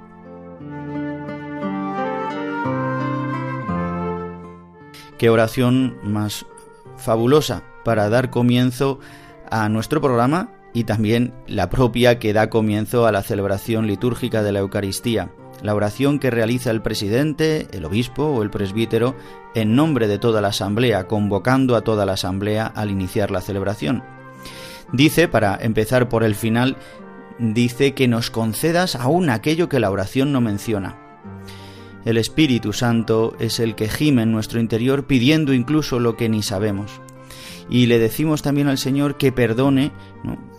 Qué 5.17 5.29
oración 5.29 5.97
más 6.03 6.45
fabulosa 7.03 7.63
para 7.83 8.09
dar 8.09 8.29
comienzo 8.29 8.99
a 9.51 9.69
nuestro 9.69 10.01
programa 10.01 10.51
y 10.73 10.85
también 10.85 11.33
la 11.47 11.69
propia 11.69 12.17
que 12.17 12.33
da 12.33 12.49
comienzo 12.49 13.05
a 13.05 13.11
la 13.11 13.21
celebración 13.21 13.85
litúrgica 13.85 14.41
de 14.41 14.51
la 14.51 14.59
Eucaristía, 14.59 15.31
la 15.61 15.75
oración 15.75 16.19
que 16.19 16.31
realiza 16.31 16.71
el 16.71 16.81
presidente, 16.81 17.67
el 17.71 17.85
obispo 17.85 18.25
o 18.25 18.41
el 18.41 18.49
presbítero 18.49 19.15
en 19.53 19.75
nombre 19.75 20.07
de 20.07 20.17
toda 20.17 20.41
la 20.41 20.47
asamblea, 20.49 21.07
convocando 21.07 21.75
a 21.75 21.81
toda 21.81 22.05
la 22.05 22.13
asamblea 22.13 22.65
al 22.65 22.89
iniciar 22.89 23.29
la 23.29 23.41
celebración. 23.41 24.03
Dice, 24.91 25.27
para 25.27 25.57
empezar 25.61 26.09
por 26.09 26.23
el 26.23 26.35
final, 26.35 26.77
dice 27.39 27.93
que 27.93 28.07
nos 28.07 28.31
concedas 28.31 28.95
aún 28.95 29.29
aquello 29.29 29.69
que 29.69 29.79
la 29.79 29.91
oración 29.91 30.31
no 30.31 30.41
menciona. 30.41 30.97
El 32.05 32.17
Espíritu 32.17 32.73
Santo 32.73 33.35
es 33.39 33.59
el 33.59 33.75
que 33.75 33.87
gime 33.87 34.23
en 34.23 34.31
nuestro 34.31 34.59
interior 34.59 35.05
pidiendo 35.05 35.53
incluso 35.53 35.99
lo 35.99 36.17
que 36.17 36.27
ni 36.27 36.43
sabemos. 36.43 37.01
Y 37.69 37.85
le 37.85 37.97
decimos 37.97 38.41
también 38.41 38.67
al 38.67 38.77
Señor 38.77 39.17
que 39.17 39.31
perdone, 39.31 39.91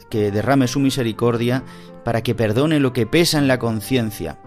que 0.09 0.31
derrame 0.31 0.69
su 0.69 0.81
misericordia 0.81 1.63
para 2.05 2.23
que 2.23 2.35
perdone 2.35 2.81
lo 2.81 2.93
que 2.93 3.07
pesa 3.07 3.39
en 3.39 3.47
la 3.47 3.59
conciencia. 3.59 4.39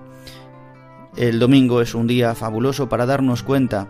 El 1.15 1.39
domingo 1.39 1.81
es 1.81 1.93
un 1.95 2.07
día 2.07 2.35
fabuloso 2.35 2.89
para 2.89 3.05
darnos 3.05 3.43
cuenta 3.43 3.89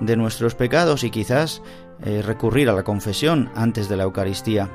de 0.00 0.16
nuestros 0.16 0.54
pecados 0.54 1.04
y 1.04 1.10
quizás 1.10 1.62
eh, 2.02 2.22
recurrir 2.22 2.68
a 2.68 2.72
la 2.72 2.82
confesión 2.82 3.50
antes 3.54 3.88
de 3.88 3.96
la 3.96 4.04
Eucaristía, 4.04 4.70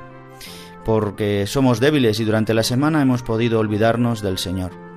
porque 0.84 1.46
somos 1.46 1.80
débiles 1.80 2.18
y 2.20 2.24
durante 2.24 2.54
la 2.54 2.62
semana 2.62 3.02
hemos 3.02 3.22
podido 3.22 3.58
olvidarnos 3.58 4.22
del 4.22 4.38
Señor. 4.38 4.87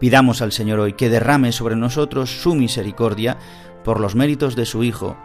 Pidamos 0.00 0.40
al 0.40 0.50
Señor 0.50 0.80
hoy 0.80 0.94
que 0.94 1.10
derrame 1.10 1.52
sobre 1.52 1.76
nosotros 1.76 2.42
su 2.42 2.54
misericordia 2.54 3.36
por 3.84 4.00
los 4.00 4.14
méritos 4.14 4.56
de 4.56 4.64
su 4.64 4.82
Hijo, 4.82 5.16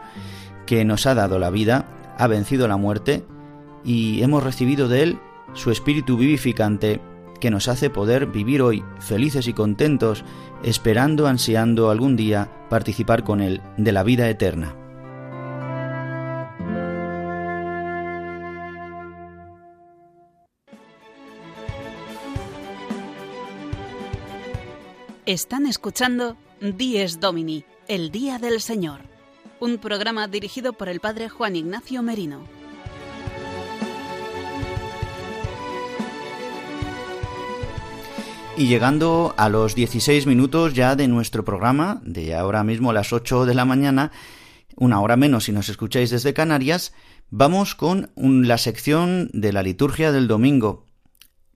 que 0.66 0.84
nos 0.84 1.06
ha 1.06 1.16
dado 1.16 1.40
la 1.40 1.50
vida, 1.50 2.14
ha 2.18 2.28
vencido 2.28 2.68
la 2.68 2.76
muerte 2.76 3.26
y 3.86 4.22
hemos 4.22 4.44
recibido 4.44 4.90
de 4.90 5.04
Él 5.04 5.20
su 5.54 5.72
Espíritu 5.72 6.18
vivificante 6.18 7.00
que 7.40 7.52
nos 7.52 7.70
hace 7.70 7.90
poder 7.90 8.28
vivir 8.28 8.62
hoy 8.62 8.84
felices 9.00 9.48
y 9.48 9.54
contentos, 9.54 10.26
esperando, 10.62 11.28
ansiando 11.28 11.90
algún 11.90 12.18
día 12.18 12.52
participar 12.70 13.24
con 13.24 13.42
Él 13.42 13.62
de 13.78 13.94
la 13.94 14.04
vida 14.04 14.30
eterna. 14.30 14.76
Están 25.26 25.66
escuchando 25.66 26.38
Dies 26.62 27.20
Domini, 27.20 27.66
el 27.88 28.12
Día 28.12 28.38
del 28.38 28.62
Señor, 28.62 29.00
un 29.60 29.80
programa 29.80 30.28
dirigido 30.28 30.74
por 30.74 30.88
el 30.88 31.00
Padre 31.00 31.30
Juan 31.30 31.56
Ignacio 31.56 32.04
Merino. 32.04 32.44
Y 38.56 38.68
llegando 38.68 39.34
a 39.36 39.50
los 39.50 39.74
16 39.74 40.28
minutos 40.28 40.76
ya 40.76 40.96
de 40.96 41.08
nuestro 41.08 41.44
programa, 41.44 42.02
de 42.04 42.36
ahora 42.36 42.64
mismo 42.64 42.92
a 42.92 42.94
las 42.94 43.12
8 43.12 43.48
de 43.48 43.56
la 43.56 43.66
mañana, 43.66 44.12
una 44.76 45.02
hora 45.02 45.18
menos 45.18 45.46
si 45.46 45.52
nos 45.52 45.70
escucháis 45.70 46.12
desde 46.12 46.36
Canarias, 46.36 46.94
vamos 47.32 47.74
con 47.74 48.12
la 48.16 48.60
sección 48.60 49.32
de 49.34 49.54
la 49.54 49.64
liturgia 49.64 50.12
del 50.12 50.28
domingo. 50.28 50.85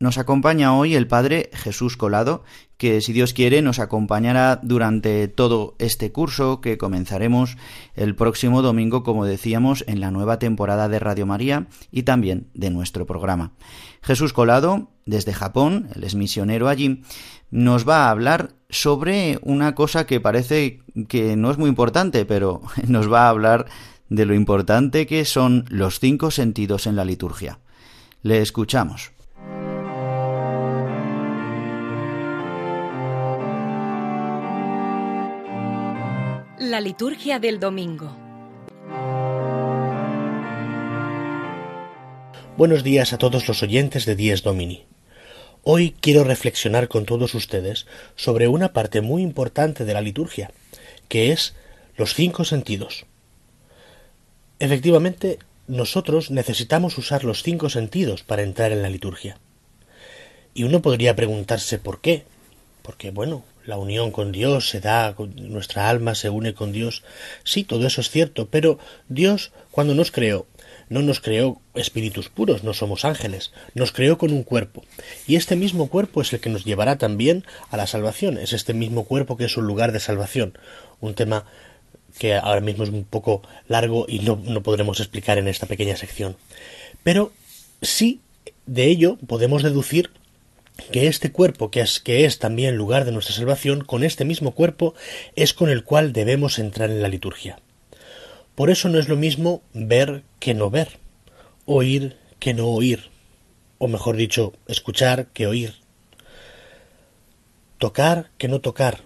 Nos 0.02 0.18
acompaña 0.18 0.78
hoy 0.78 0.96
el 0.96 1.08
Padre 1.08 1.50
Jesús 1.52 1.98
Colado, 1.98 2.46
que 2.78 3.02
si 3.02 3.12
Dios 3.12 3.34
quiere 3.34 3.62
nos 3.62 3.80
acompañará 3.80 4.58
durante 4.64 5.28
todo 5.28 5.76
este 5.78 6.14
curso 6.14 6.62
que 6.62 6.78
comenzaremos 6.78 7.58
el 7.96 8.16
próximo 8.16 8.62
domingo, 8.62 9.04
como 9.04 9.26
decíamos, 9.26 9.84
en 9.88 10.00
la 10.00 10.10
nueva 10.10 10.40
temporada 10.40 10.88
de 10.88 11.00
Radio 11.00 11.26
María 11.26 11.68
y 11.92 12.04
también 12.04 12.48
de 12.54 12.70
nuestro 12.70 13.06
programa. 13.06 13.52
Jesús 14.02 14.32
Colado, 14.32 14.90
desde 15.06 15.34
Japón, 15.34 15.90
él 15.94 16.06
es 16.06 16.16
misionero 16.16 16.70
allí, 16.70 17.04
nos 17.52 17.86
va 17.86 18.06
a 18.06 18.12
hablar 18.12 18.54
sobre 18.70 19.38
una 19.42 19.76
cosa 19.76 20.06
que 20.06 20.22
parece 20.22 20.80
que 21.10 21.36
no 21.36 21.52
es 21.52 21.58
muy 21.58 21.68
importante, 21.68 22.24
pero 22.24 22.62
nos 22.88 23.12
va 23.12 23.26
a 23.26 23.32
hablar 23.32 23.66
de 24.08 24.26
lo 24.26 24.34
importante 24.34 25.06
que 25.06 25.26
son 25.26 25.66
los 25.68 26.00
cinco 26.00 26.32
sentidos 26.32 26.88
en 26.88 26.96
la 26.96 27.04
liturgia. 27.04 27.60
Le 28.22 28.42
escuchamos. 28.42 29.19
La 36.60 36.82
liturgia 36.82 37.40
del 37.40 37.58
domingo. 37.58 38.14
Buenos 42.58 42.84
días 42.84 43.14
a 43.14 43.18
todos 43.18 43.48
los 43.48 43.64
oyentes 43.64 44.06
de 44.06 44.18
Dies 44.18 44.44
Domini. 44.44 44.84
Hoy 45.64 45.96
quiero 46.02 46.26
reflexionar 46.26 46.90
con 46.90 47.06
todos 47.06 47.34
ustedes 47.34 47.88
sobre 48.18 48.50
una 48.50 48.74
parte 48.74 49.00
muy 49.00 49.22
importante 49.22 49.86
de 49.86 49.94
la 49.94 50.02
liturgia, 50.02 50.52
que 51.08 51.32
es 51.32 51.56
los 51.96 52.14
cinco 52.14 52.44
sentidos. 52.44 53.06
Efectivamente, 54.60 55.40
nosotros 55.68 56.30
necesitamos 56.30 56.98
usar 56.98 57.24
los 57.24 57.42
cinco 57.42 57.70
sentidos 57.70 58.24
para 58.24 58.44
entrar 58.44 58.74
en 58.74 58.82
la 58.82 58.90
liturgia. 58.90 59.38
Y 60.54 60.64
uno 60.64 60.82
podría 60.82 61.16
preguntarse 61.16 61.80
por 61.80 62.02
qué. 62.02 62.26
Porque, 62.82 63.12
bueno, 63.12 63.46
la 63.70 63.78
unión 63.78 64.10
con 64.10 64.32
Dios 64.32 64.68
se 64.68 64.80
da, 64.82 65.16
nuestra 65.36 65.90
alma 65.90 66.16
se 66.16 66.32
une 66.32 66.56
con 66.56 66.72
Dios. 66.72 67.04
Sí, 67.44 67.64
todo 67.64 67.86
eso 67.86 68.02
es 68.02 68.10
cierto, 68.10 68.48
pero 68.50 68.80
Dios, 69.10 69.52
cuando 69.70 69.94
nos 69.94 70.10
creó, 70.12 70.48
no 70.90 71.04
nos 71.04 71.20
creó 71.20 71.62
espíritus 71.76 72.30
puros, 72.30 72.64
no 72.64 72.74
somos 72.74 73.06
ángeles, 73.06 73.52
nos 73.76 73.92
creó 73.92 74.18
con 74.18 74.34
un 74.34 74.42
cuerpo. 74.42 74.84
Y 75.28 75.36
este 75.36 75.56
mismo 75.56 75.88
cuerpo 75.88 76.24
es 76.24 76.34
el 76.34 76.40
que 76.40 76.50
nos 76.50 76.66
llevará 76.66 76.98
también 76.98 77.46
a 77.70 77.78
la 77.78 77.86
salvación, 77.86 78.40
es 78.40 78.54
este 78.54 78.74
mismo 78.74 79.06
cuerpo 79.06 79.38
que 79.38 79.46
es 79.46 79.56
un 79.56 79.68
lugar 79.68 79.92
de 79.92 80.00
salvación. 80.00 80.58
Un 81.00 81.14
tema 81.14 81.46
que 82.18 82.34
ahora 82.34 82.62
mismo 82.62 82.84
es 82.84 82.90
un 82.90 83.04
poco 83.04 83.44
largo 83.68 84.08
y 84.10 84.20
no, 84.20 84.42
no 84.44 84.64
podremos 84.64 85.00
explicar 85.00 85.38
en 85.38 85.48
esta 85.48 85.68
pequeña 85.68 85.96
sección. 85.96 86.38
Pero 87.04 87.32
sí, 87.84 88.20
de 88.66 88.86
ello 88.86 89.20
podemos 89.28 89.62
deducir 89.62 90.10
que 90.92 91.08
este 91.08 91.32
cuerpo, 91.32 91.72
que 91.72 91.82
es, 91.82 92.00
que 92.00 92.26
es 92.26 92.40
también 92.40 92.76
lugar 92.76 93.06
de 93.06 93.12
nuestra 93.12 93.36
salvación, 93.36 93.84
con 93.84 94.04
este 94.04 94.26
mismo 94.26 94.52
cuerpo 94.52 94.94
es 95.36 95.54
con 95.54 95.70
el 95.70 95.84
cual 95.84 96.14
debemos 96.14 96.60
entrar 96.60 96.90
en 96.90 97.02
la 97.02 97.08
liturgia. 97.08 97.60
Por 98.56 98.70
eso 98.70 98.90
no 98.90 99.00
es 99.00 99.08
lo 99.08 99.16
mismo 99.16 99.62
ver 99.74 100.24
que 100.40 100.54
no 100.54 100.70
ver, 100.70 101.00
oír 101.66 102.18
que 102.40 102.54
no 102.54 102.68
oír, 102.68 103.10
o 103.78 103.88
mejor 103.88 104.16
dicho, 104.16 104.54
escuchar 104.68 105.28
que 105.28 105.48
oír, 105.48 105.76
tocar 107.78 108.32
que 108.38 108.48
no 108.48 108.60
tocar, 108.60 109.02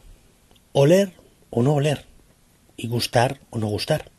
oler 0.71 1.11
o 1.49 1.61
no 1.61 1.73
oler, 1.73 2.05
y 2.77 2.87
gustar 2.87 3.39
o 3.49 3.59
no 3.59 3.67
gustar. 3.67 4.09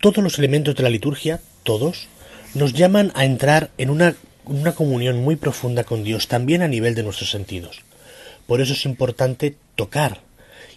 Todos 0.00 0.22
los 0.22 0.38
elementos 0.38 0.74
de 0.76 0.82
la 0.82 0.90
liturgia, 0.90 1.40
todos, 1.62 2.08
nos 2.54 2.72
llaman 2.72 3.12
a 3.14 3.24
entrar 3.24 3.70
en 3.78 3.90
una 3.90 4.14
una 4.48 4.72
comunión 4.72 5.22
muy 5.22 5.36
profunda 5.36 5.84
con 5.84 6.04
Dios 6.04 6.28
también 6.28 6.62
a 6.62 6.68
nivel 6.68 6.94
de 6.94 7.02
nuestros 7.02 7.30
sentidos. 7.30 7.82
Por 8.46 8.60
eso 8.60 8.72
es 8.72 8.86
importante 8.86 9.56
tocar. 9.76 10.20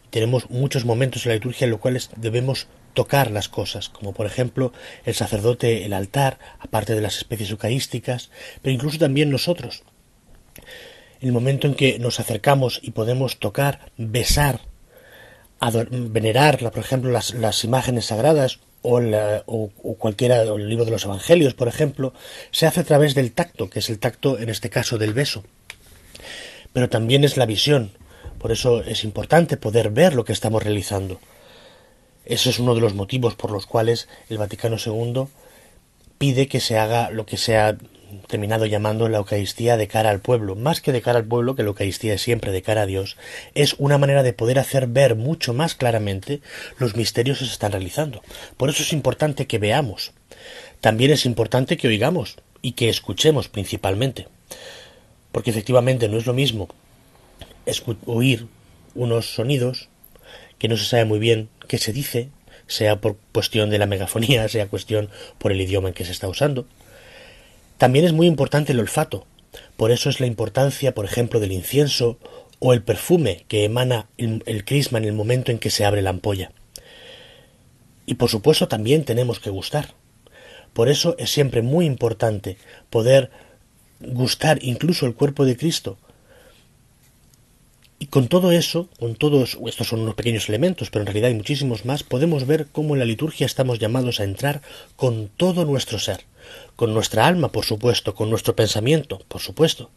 Tenemos 0.10 0.50
muchos 0.50 0.86
momentos 0.86 1.26
en 1.26 1.30
la 1.30 1.36
liturgia 1.36 1.66
en 1.66 1.72
los 1.72 1.80
cuales 1.80 2.10
debemos 2.18 2.68
tocar 2.94 3.32
las 3.32 3.48
cosas, 3.48 3.88
como 3.88 4.14
por 4.14 4.26
ejemplo 4.26 4.74
el 5.06 5.16
sacerdote, 5.16 5.86
el 5.86 5.94
altar, 5.94 6.38
aparte 6.60 6.94
de 6.94 7.02
las 7.02 7.18
especies 7.18 7.50
eucarísticas, 7.52 8.30
pero 8.62 8.74
incluso 8.74 8.98
también 8.98 9.30
nosotros. 9.30 9.84
El 11.22 11.32
momento 11.32 11.68
en 11.68 11.76
que 11.76 11.98
nos 12.00 12.20
acercamos 12.20 12.80
y 12.84 12.92
podemos 12.92 13.38
tocar, 13.38 13.92
besar, 13.96 14.60
venerar, 15.92 16.60
por 16.60 16.80
ejemplo, 16.80 17.12
las, 17.12 17.34
las 17.34 17.64
imágenes 17.64 18.08
sagradas 18.08 18.60
o, 18.82 19.00
o, 19.46 19.96
cualquiera, 19.96 20.42
el 20.42 20.70
libro 20.70 20.86
de 20.86 20.92
los 20.92 21.06
Evangelios, 21.06 21.54
por 21.54 21.68
ejemplo, 21.68 22.14
se 22.52 22.66
hace 22.66 22.82
a 22.82 22.84
través 22.84 23.16
del 23.16 23.32
tacto, 23.32 23.70
que 23.70 23.80
es 23.80 23.90
el 23.90 24.00
tacto, 24.00 24.40
en 24.40 24.50
este 24.50 24.70
caso, 24.70 24.98
del 24.98 25.14
beso. 25.14 25.44
Pero 26.74 26.90
también 26.90 27.24
es 27.24 27.38
la 27.38 27.46
visión. 27.46 27.92
Por 28.40 28.52
eso 28.52 28.84
es 28.84 29.04
importante 29.04 29.58
poder 29.58 29.92
ver 29.92 30.16
lo 30.16 30.26
que 30.26 30.34
estamos 30.34 30.64
realizando. 30.64 31.20
Ese 32.26 32.50
es 32.50 32.60
uno 32.60 32.76
de 32.76 32.82
los 32.82 32.94
motivos 32.94 33.36
por 33.36 33.52
los 33.52 33.66
cuales 33.66 34.08
el 34.30 34.38
Vaticano 34.38 34.78
II 34.84 35.28
pide 36.18 36.48
que 36.48 36.60
se 36.60 36.78
haga 36.78 37.10
lo 37.10 37.26
que 37.26 37.38
sea 37.38 37.78
terminado 38.28 38.66
llamando 38.66 39.10
la 39.10 39.18
Eucaristía 39.18 39.78
de 39.78 39.88
cara 39.88 40.10
al 40.10 40.20
pueblo, 40.20 40.56
más 40.56 40.82
que 40.82 40.92
de 40.92 41.02
cara 41.02 41.20
al 41.20 41.26
pueblo, 41.26 41.56
que 41.56 41.64
la 41.64 41.70
Eucaristía 41.70 42.14
es 42.14 42.22
siempre 42.22 42.52
de 42.52 42.62
cara 42.62 42.84
a 42.84 42.86
Dios, 42.86 43.18
es 43.56 43.76
una 43.78 43.98
manera 43.98 44.24
de 44.24 44.34
poder 44.34 44.60
hacer 44.60 44.88
ver 44.88 45.16
mucho 45.16 45.54
más 45.54 45.76
claramente 45.76 46.42
los 46.78 46.96
misterios 46.96 47.40
que 47.40 47.46
se 47.46 47.52
están 47.52 47.72
realizando. 47.72 48.22
Por 48.58 48.70
eso 48.70 48.84
es 48.84 48.94
importante 48.94 49.48
que 49.48 49.60
veamos. 49.60 50.14
También 50.80 51.12
es 51.12 51.26
importante 51.26 51.78
que 51.78 51.88
oigamos 51.88 52.38
y 52.62 52.74
que 52.74 52.90
escuchemos 52.90 53.50
principalmente. 53.50 54.28
Porque 55.32 55.52
efectivamente 55.52 56.10
no 56.10 56.18
es 56.18 56.26
lo 56.26 56.34
mismo 56.34 56.70
oír 58.06 58.48
unos 58.96 59.34
sonidos 59.34 59.90
que 60.58 60.68
no 60.68 60.78
se 60.78 60.86
sabe 60.86 61.06
muy 61.06 61.20
bien 61.20 61.50
qué 61.68 61.78
se 61.78 61.94
dice, 61.94 62.30
sea 62.68 63.02
por 63.02 63.18
cuestión 63.32 63.70
de 63.70 63.80
la 63.80 63.86
megafonía, 63.86 64.48
sea 64.48 64.68
cuestión 64.68 65.10
por 65.38 65.52
el 65.52 65.62
idioma 65.62 65.90
en 65.90 65.94
que 65.94 66.06
se 66.06 66.12
está 66.12 66.28
usando, 66.28 66.66
también 67.82 68.06
es 68.06 68.14
muy 68.14 68.28
importante 68.28 68.74
el 68.74 68.80
olfato. 68.80 69.26
Por 69.76 69.90
eso 69.90 70.12
es 70.12 70.20
la 70.20 70.28
importancia, 70.28 70.94
por 70.94 71.04
ejemplo, 71.04 71.40
del 71.40 71.52
incienso 71.52 72.20
o 72.60 72.74
el 72.74 72.84
perfume 72.84 73.44
que 73.48 73.66
emana 73.66 74.06
el, 74.20 74.66
crisma 74.66 75.00
en 75.00 75.06
el 75.06 75.14
momento 75.14 75.52
en 75.52 75.58
que 75.58 75.72
se 75.72 75.84
abre 75.84 76.04
la 76.04 76.12
ampolla. 76.12 76.52
Y 78.06 78.14
por 78.14 78.30
supuesto 78.30 78.68
también 78.68 79.04
tenemos 79.04 79.40
que 79.40 79.50
gustar. 79.50 79.96
Por 80.74 80.90
eso 80.90 81.16
es 81.18 81.32
siempre 81.32 81.64
muy 81.64 81.88
importante 81.88 82.58
poder 82.92 83.32
gustar 84.00 84.60
incluso 84.62 85.08
el 85.08 85.16
cuerpo 85.16 85.44
de 85.44 85.58
Cristo. 85.58 85.98
Y 87.98 88.06
con 88.06 88.28
todo 88.28 88.52
eso, 88.52 88.90
con 89.00 89.16
todos, 89.16 89.58
estos 89.66 89.88
son 89.88 90.02
unos 90.02 90.14
pequeños 90.14 90.48
elementos, 90.50 90.92
pero 90.92 91.02
en 91.02 91.08
realidad 91.08 91.30
hay 91.30 91.36
muchísimos 91.36 91.84
más, 91.84 92.04
podemos 92.04 92.46
ver 92.46 92.68
cómo 92.72 92.94
en 92.94 93.00
la 93.00 93.06
liturgia 93.06 93.48
estamos 93.48 93.80
llamados 93.80 94.20
a 94.20 94.24
entrar 94.24 94.62
con 94.96 95.30
todo 95.36 95.66
nuestro 95.66 95.98
ser 95.98 96.26
con 96.82 96.96
nuestra 96.96 97.28
alma, 97.28 97.50
por 97.50 97.64
supuesto, 97.64 98.16
con 98.16 98.32
nuestro 98.32 98.56
pensamiento, 98.56 99.20
por 99.28 99.40
supuesto, 99.40 99.92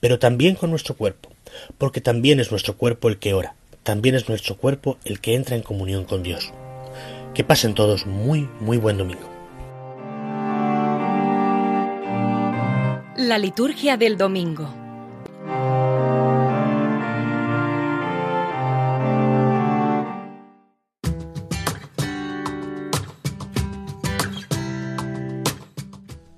pero 0.00 0.18
también 0.18 0.56
con 0.56 0.68
nuestro 0.68 0.96
cuerpo, 0.96 1.28
porque 1.78 2.00
también 2.00 2.40
es 2.40 2.50
nuestro 2.50 2.76
cuerpo 2.76 3.08
el 3.08 3.20
que 3.20 3.34
ora, 3.34 3.54
también 3.84 4.16
es 4.16 4.28
nuestro 4.28 4.56
cuerpo 4.56 4.98
el 5.04 5.20
que 5.20 5.36
entra 5.36 5.54
en 5.54 5.62
comunión 5.62 6.04
con 6.04 6.24
Dios. 6.24 6.52
Que 7.34 7.44
pasen 7.44 7.74
todos 7.74 8.06
muy, 8.06 8.48
muy 8.58 8.78
buen 8.78 8.98
domingo. 8.98 9.30
La 13.16 13.38
liturgia 13.38 13.96
del 13.96 14.16
domingo. 14.18 14.83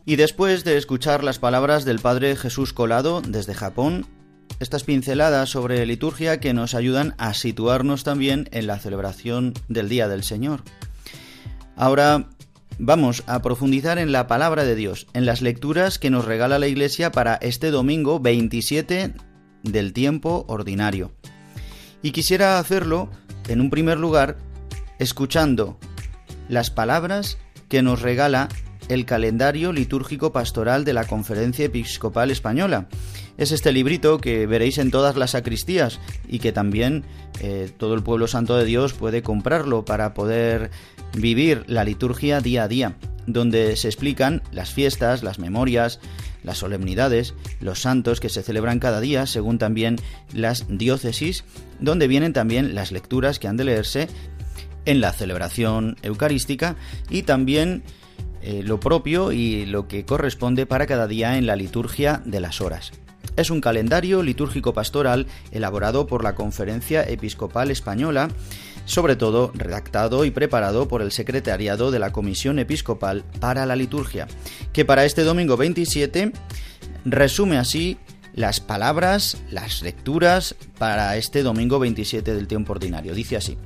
Y 0.08 0.14
después 0.14 0.62
de 0.62 0.76
escuchar 0.76 1.24
las 1.24 1.40
palabras 1.40 1.84
del 1.84 1.98
Padre 1.98 2.36
Jesús 2.36 2.72
Colado 2.72 3.22
desde 3.22 3.54
Japón, 3.54 4.06
estas 4.60 4.84
pinceladas 4.84 5.50
sobre 5.50 5.84
liturgia 5.84 6.38
que 6.38 6.54
nos 6.54 6.74
ayudan 6.74 7.16
a 7.18 7.34
situarnos 7.34 8.04
también 8.04 8.48
en 8.52 8.68
la 8.68 8.78
celebración 8.78 9.52
del 9.68 9.88
Día 9.88 10.06
del 10.06 10.22
Señor. 10.22 10.62
Ahora 11.74 12.28
vamos 12.78 13.24
a 13.26 13.42
profundizar 13.42 13.98
en 13.98 14.12
la 14.12 14.28
palabra 14.28 14.62
de 14.62 14.76
Dios, 14.76 15.08
en 15.12 15.26
las 15.26 15.42
lecturas 15.42 15.98
que 15.98 16.08
nos 16.08 16.24
regala 16.24 16.60
la 16.60 16.68
Iglesia 16.68 17.10
para 17.10 17.34
este 17.34 17.72
domingo 17.72 18.20
27 18.20 19.12
del 19.64 19.92
tiempo 19.92 20.44
ordinario. 20.46 21.10
Y 22.00 22.12
quisiera 22.12 22.60
hacerlo, 22.60 23.10
en 23.48 23.60
un 23.60 23.70
primer 23.70 23.98
lugar, 23.98 24.38
escuchando 25.00 25.80
las 26.48 26.70
palabras 26.70 27.38
que 27.68 27.82
nos 27.82 28.02
regala 28.02 28.48
el 28.88 29.04
calendario 29.04 29.72
litúrgico 29.72 30.32
pastoral 30.32 30.84
de 30.84 30.92
la 30.92 31.04
Conferencia 31.04 31.66
Episcopal 31.66 32.30
Española. 32.30 32.88
Es 33.36 33.52
este 33.52 33.72
librito 33.72 34.18
que 34.18 34.46
veréis 34.46 34.78
en 34.78 34.90
todas 34.90 35.16
las 35.16 35.32
sacristías 35.32 36.00
y 36.26 36.38
que 36.38 36.52
también 36.52 37.04
eh, 37.40 37.70
todo 37.76 37.94
el 37.94 38.02
pueblo 38.02 38.28
santo 38.28 38.56
de 38.56 38.64
Dios 38.64 38.94
puede 38.94 39.22
comprarlo 39.22 39.84
para 39.84 40.14
poder 40.14 40.70
vivir 41.14 41.64
la 41.66 41.84
liturgia 41.84 42.40
día 42.40 42.64
a 42.64 42.68
día, 42.68 42.96
donde 43.26 43.76
se 43.76 43.88
explican 43.88 44.42
las 44.52 44.72
fiestas, 44.72 45.22
las 45.22 45.38
memorias, 45.38 46.00
las 46.42 46.58
solemnidades, 46.58 47.34
los 47.60 47.80
santos 47.80 48.20
que 48.20 48.28
se 48.28 48.42
celebran 48.42 48.78
cada 48.78 49.00
día, 49.00 49.26
según 49.26 49.58
también 49.58 49.96
las 50.32 50.64
diócesis, 50.68 51.44
donde 51.80 52.08
vienen 52.08 52.32
también 52.32 52.74
las 52.74 52.92
lecturas 52.92 53.38
que 53.38 53.48
han 53.48 53.56
de 53.56 53.64
leerse 53.64 54.08
en 54.86 55.00
la 55.00 55.12
celebración 55.12 55.96
eucarística 56.02 56.76
y 57.10 57.22
también 57.22 57.82
eh, 58.46 58.62
lo 58.62 58.78
propio 58.78 59.32
y 59.32 59.66
lo 59.66 59.88
que 59.88 60.04
corresponde 60.04 60.66
para 60.66 60.86
cada 60.86 61.08
día 61.08 61.36
en 61.36 61.46
la 61.46 61.56
liturgia 61.56 62.22
de 62.24 62.38
las 62.38 62.60
horas. 62.60 62.92
Es 63.36 63.50
un 63.50 63.60
calendario 63.60 64.22
litúrgico 64.22 64.72
pastoral 64.72 65.26
elaborado 65.50 66.06
por 66.06 66.22
la 66.22 66.36
Conferencia 66.36 67.02
Episcopal 67.02 67.72
Española, 67.72 68.28
sobre 68.84 69.16
todo 69.16 69.50
redactado 69.52 70.24
y 70.24 70.30
preparado 70.30 70.86
por 70.86 71.02
el 71.02 71.10
Secretariado 71.10 71.90
de 71.90 71.98
la 71.98 72.12
Comisión 72.12 72.60
Episcopal 72.60 73.24
para 73.40 73.66
la 73.66 73.74
Liturgia, 73.74 74.28
que 74.72 74.84
para 74.84 75.04
este 75.04 75.24
domingo 75.24 75.56
27 75.56 76.30
resume 77.04 77.58
así 77.58 77.98
las 78.32 78.60
palabras, 78.60 79.38
las 79.50 79.82
lecturas 79.82 80.54
para 80.78 81.16
este 81.16 81.42
domingo 81.42 81.80
27 81.80 82.32
del 82.32 82.46
tiempo 82.46 82.74
ordinario. 82.74 83.12
Dice 83.12 83.36
así. 83.36 83.58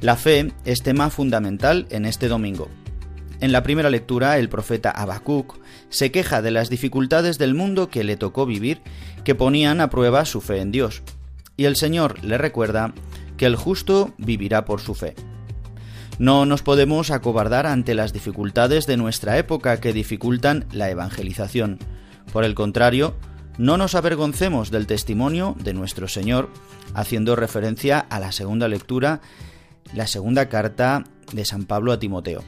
La 0.00 0.16
fe 0.16 0.50
es 0.64 0.82
tema 0.82 1.10
fundamental 1.10 1.86
en 1.90 2.06
este 2.06 2.28
domingo. 2.28 2.68
En 3.40 3.52
la 3.52 3.62
primera 3.62 3.88
lectura, 3.88 4.38
el 4.38 4.48
profeta 4.48 4.90
Habacuc 4.90 5.58
se 5.90 6.10
queja 6.10 6.42
de 6.42 6.50
las 6.50 6.70
dificultades 6.70 7.38
del 7.38 7.54
mundo 7.54 7.88
que 7.88 8.02
le 8.02 8.16
tocó 8.16 8.46
vivir, 8.46 8.80
que 9.22 9.36
ponían 9.36 9.80
a 9.80 9.90
prueba 9.90 10.24
su 10.24 10.40
fe 10.40 10.60
en 10.60 10.72
Dios. 10.72 11.02
Y 11.56 11.66
el 11.66 11.76
Señor 11.76 12.24
le 12.24 12.36
recuerda 12.36 12.92
que 13.36 13.46
el 13.46 13.54
justo 13.54 14.12
vivirá 14.18 14.64
por 14.64 14.80
su 14.80 14.94
fe. 14.94 15.14
No 16.18 16.46
nos 16.46 16.62
podemos 16.62 17.12
acobardar 17.12 17.66
ante 17.66 17.94
las 17.94 18.12
dificultades 18.12 18.86
de 18.86 18.96
nuestra 18.96 19.38
época 19.38 19.80
que 19.80 19.92
dificultan 19.92 20.66
la 20.72 20.90
evangelización. 20.90 21.78
Por 22.32 22.44
el 22.44 22.56
contrario, 22.56 23.14
no 23.56 23.76
nos 23.76 23.94
avergoncemos 23.94 24.72
del 24.72 24.88
testimonio 24.88 25.54
de 25.62 25.74
nuestro 25.74 26.08
Señor, 26.08 26.50
haciendo 26.92 27.36
referencia 27.36 28.00
a 28.00 28.18
la 28.18 28.32
segunda 28.32 28.66
lectura, 28.66 29.20
la 29.94 30.08
segunda 30.08 30.48
carta 30.48 31.04
de 31.32 31.44
San 31.44 31.66
Pablo 31.66 31.92
a 31.92 32.00
Timoteo. 32.00 32.42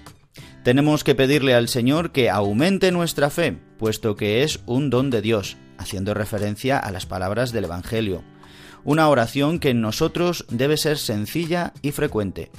Tenemos 0.62 1.05
que 1.05 1.14
pedirle 1.14 1.55
al 1.55 1.68
Señor 1.68 2.12
que 2.12 2.29
aumente 2.29 2.92
nuestra 2.92 3.31
fe, 3.31 3.57
puesto 3.79 4.14
que 4.14 4.42
es 4.42 4.61
un 4.66 4.90
don 4.90 5.09
de 5.09 5.23
Dios, 5.23 5.57
haciendo 5.79 6.12
referencia 6.12 6.79
a 6.79 6.90
las 6.92 7.07
palabras 7.07 7.51
del 7.53 7.64
Evangelio. 7.64 8.23
Una 8.85 9.09
oración 9.09 9.59
que 9.59 9.70
en 9.70 9.81
nosotros 9.81 10.44
debe 10.51 10.77
ser 10.77 10.99
sencilla 10.99 11.73
y 11.81 11.92
frecuente. 11.92 12.51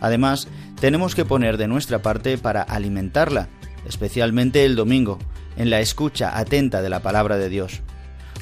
Además, 0.00 0.46
tenemos 0.80 1.16
que 1.16 1.24
poner 1.24 1.56
de 1.56 1.66
nuestra 1.66 2.00
parte 2.00 2.38
para 2.38 2.62
alimentarla, 2.62 3.48
especialmente 3.88 4.64
el 4.64 4.76
domingo, 4.76 5.18
en 5.56 5.68
la 5.68 5.80
escucha 5.80 6.38
atenta 6.38 6.80
de 6.80 6.90
la 6.90 7.00
palabra 7.00 7.38
de 7.38 7.48
Dios. 7.48 7.80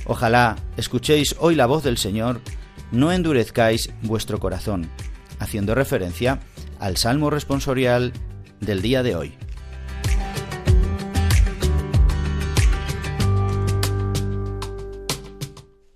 Ojalá 0.05 0.57
escuchéis 0.77 1.37
hoy 1.39 1.55
la 1.55 1.67
voz 1.67 1.83
del 1.85 1.97
Señor, 1.97 2.43
no 2.93 3.13
endurezcáis 3.13 3.91
vuestro 4.03 4.41
corazón, 4.41 4.91
haciendo 5.39 5.75
referencia 5.75 6.41
al 6.79 6.99
Salmo 6.99 7.31
responsorial 7.31 8.13
del 8.61 8.83
día 8.83 9.03
de 9.03 9.17
hoy. 9.17 9.35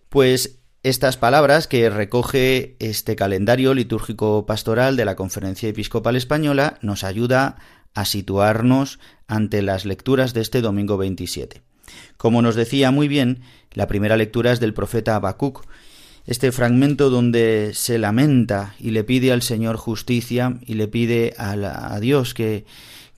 Pues 0.09 0.61
estas 0.85 1.16
palabras 1.16 1.66
que 1.66 1.88
recoge 1.90 2.77
este 2.79 3.16
calendario 3.16 3.74
litúrgico 3.74 4.46
pastoral 4.46 4.96
de 4.96 5.05
la 5.05 5.16
Conferencia 5.16 5.68
Episcopal 5.68 6.14
Española 6.14 6.79
nos 6.83 7.05
ayuda 7.05 7.57
a 7.94 8.05
situarnos 8.05 8.98
ante 9.27 9.62
las 9.62 9.87
lecturas 9.87 10.35
de 10.35 10.42
este 10.42 10.61
domingo 10.61 10.96
27. 10.96 11.62
Como 12.16 12.42
nos 12.42 12.55
decía 12.55 12.90
muy 12.90 13.09
bien, 13.09 13.40
la 13.72 13.87
primera 13.87 14.16
lectura 14.16 14.53
es 14.53 14.61
del 14.61 14.74
profeta 14.74 15.16
Habacuc, 15.16 15.66
este 16.26 16.52
fragmento 16.52 17.10
donde 17.10 17.72
se 17.74 17.98
lamenta 17.98 18.74
y 18.78 18.90
le 18.90 19.04
pide 19.04 19.32
al 19.32 19.42
Señor 19.42 19.76
justicia 19.76 20.58
y 20.64 20.74
le 20.74 20.88
pide 20.88 21.34
a, 21.37 21.98
Dios 22.00 22.32
que, 22.32 22.64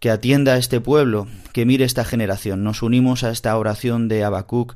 que 0.01 0.11
atienda 0.11 0.55
a 0.55 0.59
este 0.59 0.81
pueblo, 0.81 1.29
que 1.53 1.67
mire 1.67 1.85
esta 1.85 2.05
generación. 2.05 2.65
Nos 2.65 2.83
unimos 2.83 3.23
a 3.23 3.31
esta 3.31 3.57
oración 3.57 4.09
de 4.09 4.25
Habacuc 4.25 4.75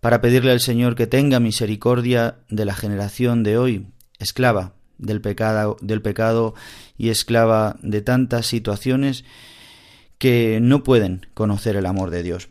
para 0.00 0.20
pedirle 0.20 0.52
al 0.52 0.60
Señor 0.60 0.94
que 0.94 1.06
tenga 1.06 1.40
misericordia 1.40 2.36
de 2.48 2.64
la 2.64 2.74
generación 2.74 3.42
de 3.42 3.58
hoy, 3.58 3.86
esclava 4.18 4.72
del 4.98 5.20
pecado, 5.20 5.76
del 5.80 6.00
pecado 6.00 6.54
y 6.96 7.10
esclava 7.10 7.76
de 7.82 8.00
tantas 8.00 8.46
situaciones 8.46 9.24
que 10.18 10.60
no 10.62 10.82
pueden 10.82 11.26
conocer 11.34 11.76
el 11.76 11.86
amor 11.86 12.10
de 12.10 12.22
Dios. 12.22 12.48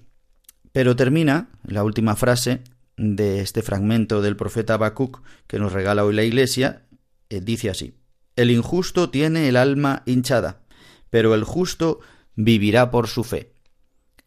Pero 0.72 0.96
termina 0.96 1.50
la 1.66 1.84
última 1.84 2.16
frase 2.16 2.62
de 2.98 3.42
este 3.42 3.62
fragmento 3.62 4.22
del 4.22 4.36
profeta 4.36 4.76
Habacuc 4.76 5.22
que 5.48 5.60
nos 5.60 5.74
regala 5.74 6.06
hoy 6.06 6.16
la 6.16 6.24
Iglesia, 6.24 6.84
eh, 7.30 7.42
dice 7.42 7.70
así: 7.70 7.96
El 8.36 8.52
injusto 8.52 9.10
tiene 9.10 9.48
el 9.48 9.58
alma 9.58 10.04
hinchada, 10.06 10.62
pero 11.10 11.36
el 11.36 11.44
justo 11.44 12.00
vivirá 12.36 12.92
por 12.92 13.08
su 13.08 13.24
fe. 13.24 13.54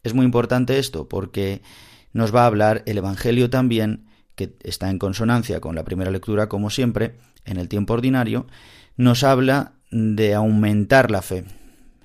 Es 0.03 0.13
muy 0.13 0.25
importante 0.25 0.79
esto 0.79 1.07
porque 1.07 1.61
nos 2.13 2.33
va 2.33 2.43
a 2.43 2.47
hablar 2.47 2.83
el 2.85 2.97
Evangelio 2.97 3.49
también, 3.49 4.07
que 4.35 4.55
está 4.63 4.89
en 4.89 4.99
consonancia 4.99 5.59
con 5.59 5.75
la 5.75 5.83
primera 5.83 6.11
lectura 6.11 6.47
como 6.49 6.69
siempre, 6.69 7.17
en 7.45 7.57
el 7.57 7.67
tiempo 7.67 7.93
ordinario, 7.93 8.47
nos 8.95 9.23
habla 9.23 9.73
de 9.91 10.33
aumentar 10.33 11.11
la 11.11 11.21
fe. 11.21 11.45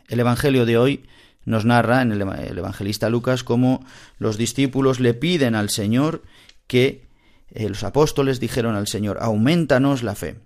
El 0.08 0.20
Evangelio 0.20 0.66
de 0.66 0.78
hoy 0.78 1.04
nos 1.44 1.64
narra 1.64 2.02
en 2.02 2.12
el, 2.12 2.22
evangelista 2.22 3.10
Lucas 3.10 3.44
cómo 3.44 3.84
los 4.18 4.38
discípulos 4.38 5.00
le 5.00 5.14
piden 5.14 5.54
al 5.54 5.70
Señor 5.70 6.22
que 6.66 7.06
eh, 7.50 7.68
los 7.68 7.84
apóstoles 7.84 8.40
dijeron 8.40 8.74
al 8.74 8.86
Señor, 8.86 9.18
aumentanos 9.20 10.02
la 10.02 10.14
fe. 10.14 10.36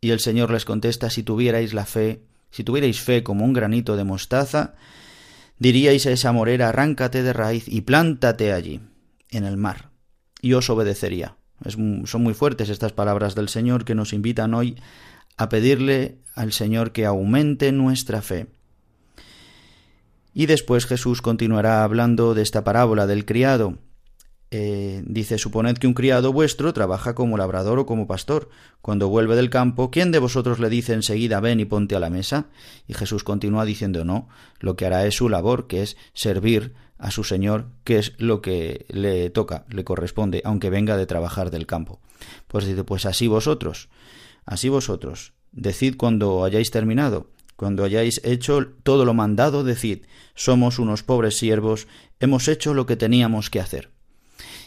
Y 0.00 0.10
el 0.10 0.20
Señor 0.20 0.50
les 0.50 0.64
contesta, 0.64 1.10
si 1.10 1.22
tuvierais 1.22 1.72
la 1.72 1.86
fe, 1.86 2.22
si 2.50 2.64
tuvierais 2.64 3.00
fe 3.00 3.22
como 3.22 3.44
un 3.44 3.52
granito 3.52 3.96
de 3.96 4.04
mostaza, 4.04 4.74
diríais 5.58 6.06
a 6.06 6.10
esa 6.10 6.32
morera, 6.32 6.68
arráncate 6.68 7.22
de 7.22 7.32
raíz 7.32 7.68
y 7.68 7.80
plántate 7.82 8.52
allí, 8.52 8.80
en 9.30 9.44
el 9.44 9.56
mar, 9.56 9.90
y 10.42 10.52
os 10.52 10.68
obedecería. 10.68 11.36
son 11.64 12.22
muy 12.22 12.34
fuertes 12.34 12.68
estas 12.68 12.92
palabras 12.92 13.34
del 13.34 13.48
Señor 13.48 13.84
que 13.84 13.94
nos 13.94 14.12
invitan 14.12 14.54
hoy 14.54 14.76
a 15.36 15.48
pedirle 15.48 16.18
al 16.34 16.52
Señor 16.52 16.92
que 16.92 17.06
aumente 17.06 17.72
nuestra 17.72 18.22
fe. 18.22 18.48
Y 20.34 20.46
después 20.46 20.86
Jesús 20.86 21.22
continuará 21.22 21.84
hablando 21.84 22.34
de 22.34 22.42
esta 22.42 22.64
parábola 22.64 23.06
del 23.06 23.24
criado, 23.24 23.78
eh, 24.50 25.02
dice, 25.06 25.38
suponed 25.38 25.78
que 25.78 25.86
un 25.86 25.94
criado 25.94 26.32
vuestro 26.32 26.72
trabaja 26.72 27.14
como 27.14 27.36
labrador 27.36 27.78
o 27.78 27.86
como 27.86 28.06
pastor. 28.06 28.50
Cuando 28.80 29.08
vuelve 29.08 29.36
del 29.36 29.50
campo, 29.50 29.90
¿quién 29.90 30.12
de 30.12 30.18
vosotros 30.18 30.60
le 30.60 30.68
dice 30.68 30.92
enseguida 30.92 31.40
ven 31.40 31.60
y 31.60 31.64
ponte 31.64 31.96
a 31.96 32.00
la 32.00 32.10
mesa? 32.10 32.46
Y 32.86 32.94
Jesús 32.94 33.24
continúa 33.24 33.64
diciendo 33.64 34.04
no, 34.04 34.28
lo 34.60 34.76
que 34.76 34.86
hará 34.86 35.06
es 35.06 35.16
su 35.16 35.28
labor, 35.28 35.66
que 35.66 35.82
es 35.82 35.96
servir 36.12 36.74
a 36.98 37.10
su 37.10 37.24
Señor, 37.24 37.66
que 37.82 37.98
es 37.98 38.14
lo 38.18 38.40
que 38.40 38.86
le 38.88 39.30
toca, 39.30 39.64
le 39.68 39.84
corresponde, 39.84 40.42
aunque 40.44 40.70
venga 40.70 40.96
de 40.96 41.06
trabajar 41.06 41.50
del 41.50 41.66
campo. 41.66 42.00
Pues 42.46 42.66
dice, 42.66 42.84
pues 42.84 43.06
así 43.06 43.26
vosotros, 43.26 43.88
así 44.46 44.68
vosotros, 44.68 45.32
decid 45.52 45.96
cuando 45.96 46.44
hayáis 46.44 46.70
terminado, 46.70 47.30
cuando 47.56 47.84
hayáis 47.84 48.20
hecho 48.24 48.66
todo 48.82 49.04
lo 49.04 49.14
mandado, 49.14 49.64
decid, 49.64 50.04
somos 50.34 50.78
unos 50.78 51.02
pobres 51.02 51.36
siervos, 51.36 51.86
hemos 52.20 52.48
hecho 52.48 52.74
lo 52.74 52.86
que 52.86 52.96
teníamos 52.96 53.50
que 53.50 53.60
hacer. 53.60 53.93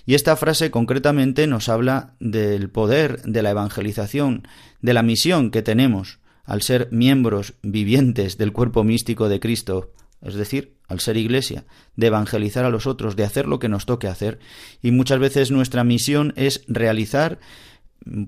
Y 0.08 0.16
esta 0.16 0.38
frase 0.38 0.72
concretamente 0.72 1.48
nos 1.48 1.68
habla 1.68 2.16
del 2.22 2.70
poder 2.70 3.22
de 3.24 3.42
la 3.42 3.50
evangelización, 3.50 4.48
de 4.82 4.94
la 4.94 5.04
misión 5.04 5.52
que 5.52 5.62
tenemos 5.62 6.20
al 6.46 6.62
ser 6.62 6.88
miembros 6.94 7.56
vivientes 7.62 8.38
del 8.38 8.54
cuerpo 8.54 8.86
místico 8.86 9.28
de 9.28 9.42
Cristo, 9.42 9.92
es 10.22 10.36
decir, 10.36 10.78
al 10.88 11.02
ser 11.02 11.18
iglesia, 11.18 11.66
de 11.98 12.08
evangelizar 12.08 12.64
a 12.64 12.70
los 12.70 12.88
otros, 12.88 13.18
de 13.18 13.26
hacer 13.26 13.48
lo 13.48 13.60
que 13.60 13.68
nos 13.68 13.86
toque 13.86 14.08
hacer, 14.08 14.40
y 14.82 14.92
muchas 14.92 15.20
veces 15.20 15.52
nuestra 15.52 15.84
misión 15.84 16.32
es 16.38 16.64
realizar 16.70 17.40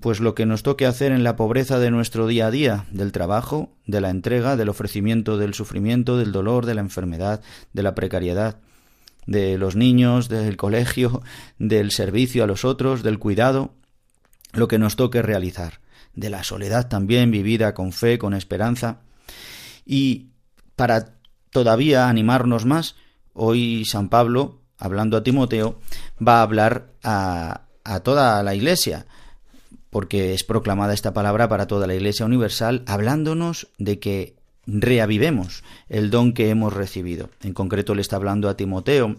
pues 0.02 0.20
lo 0.20 0.36
que 0.36 0.46
nos 0.46 0.63
toque 0.63 0.86
hacer 0.86 1.13
en 1.13 1.24
la 1.24 1.38
pobreza 1.38 1.80
de 1.80 1.92
nuestro 1.92 2.28
día 2.28 2.48
a 2.48 2.52
día, 2.52 2.88
del 2.92 3.13
trabajo, 3.13 3.72
de 3.86 4.02
la 4.02 4.10
entrega, 4.10 4.58
del 4.58 4.68
ofrecimiento 4.68 5.38
del 5.38 5.54
sufrimiento, 5.54 6.18
del 6.18 6.34
dolor, 6.34 6.65
de 6.65 6.74
la 6.74 6.82
enfermedad, 6.82 7.42
de 7.72 7.84
la 7.84 7.96
precariedad, 7.96 8.60
de 9.26 9.58
los 9.58 9.76
niños, 9.76 10.30
del 10.30 10.58
colegio, 10.58 11.22
del 11.58 11.92
servicio 11.92 12.44
a 12.44 12.48
los 12.48 12.66
otros, 12.66 13.04
del 13.04 13.20
cuidado, 13.20 13.74
lo 14.54 14.68
que 14.68 14.80
nos 14.80 14.96
toque 14.96 15.22
realizar, 15.22 15.82
de 16.16 16.30
la 16.30 16.44
soledad 16.44 16.88
también 16.88 17.32
vivida 17.32 17.74
con 17.74 17.92
fe, 17.92 18.18
con 18.18 18.34
esperanza. 18.34 19.02
Y 19.86 20.30
para 20.76 21.14
todavía 21.52 22.10
animarnos 22.10 22.66
más, 22.66 22.96
hoy 23.34 23.86
San 23.86 24.10
Pablo, 24.10 24.62
hablando 24.78 25.18
a 25.18 25.24
Timoteo, 25.24 25.80
va 26.26 26.40
a 26.40 26.44
hablar 26.44 26.94
a, 27.04 27.62
a 27.84 28.00
toda 28.02 28.42
la 28.44 28.56
Iglesia, 28.56 29.06
porque 29.90 30.34
es 30.34 30.44
proclamada 30.44 30.94
esta 30.94 31.14
palabra 31.14 31.48
para 31.50 31.68
toda 31.68 31.88
la 31.88 31.96
Iglesia 31.96 32.26
Universal, 32.26 32.84
hablándonos 32.86 33.68
de 33.78 34.00
que 34.00 34.38
reavivemos 34.72 35.64
el 35.88 36.10
don 36.10 36.34
que 36.34 36.50
hemos 36.50 36.74
recibido. 36.74 37.30
En 37.42 37.54
concreto 37.54 37.96
le 37.96 38.02
está 38.02 38.16
hablando 38.16 38.50
a 38.50 38.58
Timoteo, 38.58 39.18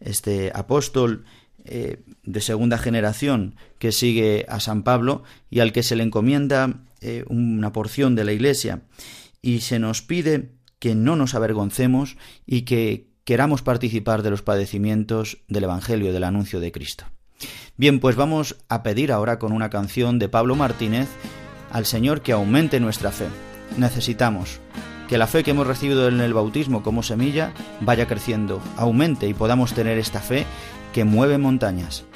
este 0.00 0.52
apóstol 0.54 1.24
eh, 1.64 2.02
de 2.24 2.40
segunda 2.40 2.78
generación 2.78 3.54
que 3.78 3.92
sigue 3.92 4.46
a 4.48 4.60
San 4.60 4.82
Pablo 4.82 5.22
y 5.48 5.60
al 5.60 5.72
que 5.72 5.82
se 5.82 5.96
le 5.96 6.02
encomienda 6.02 6.82
eh, 7.00 7.24
una 7.28 7.72
porción 7.72 8.14
de 8.14 8.24
la 8.24 8.32
Iglesia 8.32 8.82
y 9.40 9.60
se 9.60 9.78
nos 9.78 10.02
pide 10.02 10.50
que 10.78 10.94
no 10.94 11.16
nos 11.16 11.34
avergoncemos 11.34 12.16
y 12.46 12.62
que 12.62 13.08
queramos 13.24 13.62
participar 13.62 14.22
de 14.22 14.30
los 14.30 14.42
padecimientos 14.42 15.38
del 15.48 15.64
Evangelio, 15.64 16.12
del 16.12 16.24
anuncio 16.24 16.58
de 16.58 16.72
Cristo. 16.72 17.04
Bien, 17.76 18.00
pues 18.00 18.16
vamos 18.16 18.56
a 18.68 18.82
pedir 18.82 19.12
ahora 19.12 19.38
con 19.38 19.52
una 19.52 19.70
canción 19.70 20.18
de 20.18 20.28
Pablo 20.28 20.56
Martínez 20.56 21.08
al 21.70 21.86
Señor 21.86 22.22
que 22.22 22.32
aumente 22.32 22.80
nuestra 22.80 23.10
fe. 23.10 23.26
Necesitamos 23.78 24.60
que 25.12 25.18
la 25.18 25.26
fe 25.26 25.44
que 25.44 25.50
hemos 25.50 25.66
recibido 25.66 26.08
en 26.08 26.22
el 26.22 26.32
bautismo 26.32 26.82
como 26.82 27.02
semilla 27.02 27.52
vaya 27.82 28.08
creciendo, 28.08 28.62
aumente 28.78 29.28
y 29.28 29.34
podamos 29.34 29.74
tener 29.74 29.98
esta 29.98 30.20
fe 30.20 30.46
que 30.94 31.04
mueve 31.04 31.36
montañas. 31.36 32.06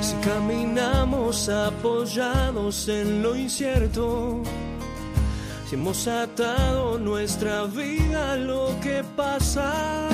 Si 0.00 0.14
caminamos 0.16 1.48
apoyados 1.48 2.88
en 2.88 3.22
lo 3.22 3.36
incierto, 3.36 4.42
si 5.68 5.76
hemos 5.76 6.08
atado 6.08 6.98
nuestra 6.98 7.66
vida 7.66 8.32
a 8.32 8.36
lo 8.36 8.74
que 8.82 9.04
pasa, 9.14 10.08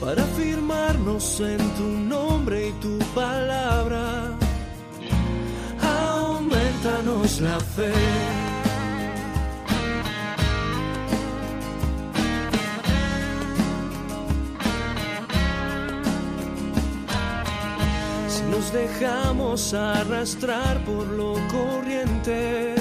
para 0.00 0.24
firmarnos 0.24 1.40
en 1.40 1.58
tu 1.76 1.84
nombre 1.84 2.68
y 2.68 2.72
tu 2.80 2.98
palabra, 3.14 4.32
aumentanos 5.82 7.40
la 7.42 7.60
fe. 7.60 7.92
Si 18.28 18.42
nos 18.44 18.72
dejamos 18.72 19.74
arrastrar 19.74 20.82
por 20.84 21.06
lo 21.08 21.34
corriente 21.48 22.74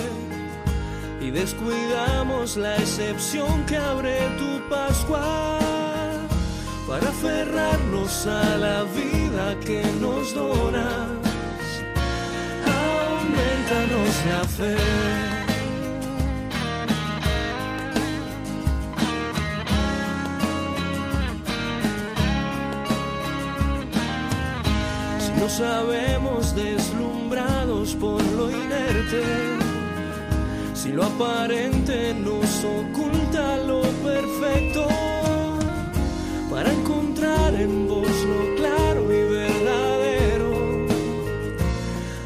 y 1.20 1.32
descuidamos 1.32 2.56
la 2.56 2.78
excepción 2.78 3.66
que 3.66 3.76
abre 3.76 4.18
tu 4.38 4.70
Pascua 4.70 5.69
para 6.90 7.08
aferrarnos 7.08 8.26
a 8.26 8.58
la 8.58 8.84
vida 8.84 9.56
que 9.64 9.84
nos 10.02 10.34
donas, 10.34 11.08
aumentanos 12.66 14.14
la 14.28 14.44
fe. 14.58 14.76
Si 25.20 25.32
no 25.40 25.48
sabemos 25.48 26.56
deslumbrados 26.56 27.94
por 27.94 28.24
lo 28.36 28.50
inerte, 28.50 29.24
si 30.74 30.92
lo 30.92 31.04
aparente 31.04 32.16
nos 32.16 32.66
oculta 32.66 33.58
lo 33.58 33.82
perfecto, 34.04 35.09
para 36.60 36.74
encontrar 36.74 37.54
en 37.56 37.88
vos 37.88 38.16
lo 38.32 38.56
claro 38.58 39.02
y 39.14 39.22
verdadero, 39.32 40.52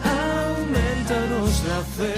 aumentanos 0.02 1.52
la 1.70 1.82
fe. 1.96 2.16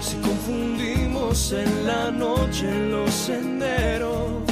Si 0.00 0.16
confundimos 0.18 1.50
en 1.50 1.86
la 1.88 2.12
noche 2.12 2.66
los 2.90 3.10
senderos, 3.10 4.44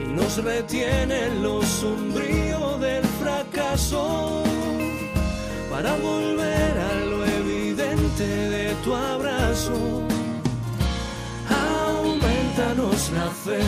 y 0.00 0.12
nos 0.12 0.36
retiene 0.44 1.34
lo 1.42 1.60
sombrío 1.60 2.78
del 2.78 3.04
fracaso 3.20 4.43
para 5.74 5.92
volver 5.96 6.72
a 6.92 6.94
lo 7.10 7.24
evidente 7.24 8.24
de 8.54 8.74
tu 8.84 8.94
abrazo. 8.94 9.76
Aumentanos 11.50 13.10
la 13.18 13.28
fe. 13.44 13.62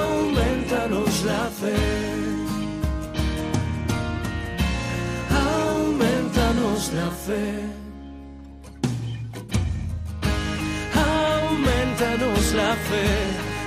Aumentanos 0.00 1.14
la 1.30 1.44
fe. 1.60 1.76
Aumentanos 5.60 6.92
la 6.98 7.10
fe. 7.26 7.44
aumentanos 11.04 12.52
la 12.60 12.72
fe, 12.88 13.06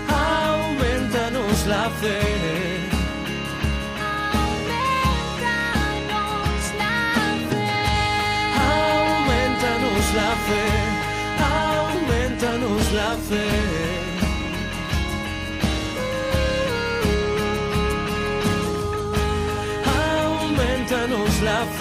aumentanos 0.10 1.68
la 1.68 1.90
fe. 2.02 2.97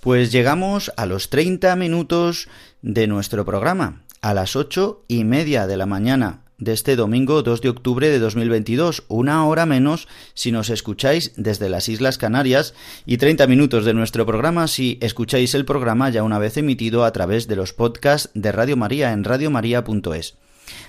Pues 0.00 0.32
llegamos 0.32 0.90
a 0.96 1.04
los 1.04 1.28
30 1.28 1.76
minutos 1.76 2.48
de 2.80 3.06
nuestro 3.06 3.44
programa, 3.44 4.00
a 4.22 4.32
las 4.32 4.56
ocho 4.56 5.04
y 5.08 5.24
media 5.24 5.66
de 5.66 5.76
la 5.76 5.84
mañana 5.84 6.40
de 6.56 6.72
este 6.72 6.96
domingo 6.96 7.42
2 7.42 7.60
de 7.60 7.68
octubre 7.68 8.08
de 8.08 8.18
2022, 8.18 9.04
una 9.08 9.46
hora 9.46 9.66
menos 9.66 10.08
si 10.32 10.52
nos 10.52 10.70
escucháis 10.70 11.32
desde 11.36 11.68
las 11.68 11.90
Islas 11.90 12.16
Canarias 12.16 12.72
y 13.04 13.18
30 13.18 13.46
minutos 13.46 13.84
de 13.84 13.92
nuestro 13.92 14.24
programa 14.24 14.68
si 14.68 14.98
escucháis 15.02 15.54
el 15.54 15.66
programa 15.66 16.08
ya 16.08 16.22
una 16.22 16.38
vez 16.38 16.56
emitido 16.56 17.04
a 17.04 17.12
través 17.12 17.46
de 17.46 17.56
los 17.56 17.74
podcasts 17.74 18.30
de 18.32 18.52
Radio 18.52 18.78
María 18.78 19.12
en 19.12 19.24
radiomaria.es. 19.24 20.36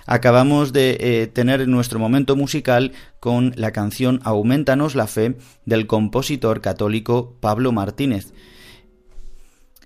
Acabamos 0.06 0.72
de 0.72 0.98
eh, 1.00 1.28
tener 1.28 1.68
nuestro 1.68 2.00
momento 2.00 2.38
musical 2.38 2.94
con 3.20 3.52
la 3.58 3.72
canción 3.72 4.22
Aumentanos 4.24 4.96
la 4.96 5.08
fe 5.08 5.36
del 5.66 5.86
compositor 5.86 6.62
católico 6.62 7.36
Pablo 7.42 7.74
Martínez. 7.74 8.32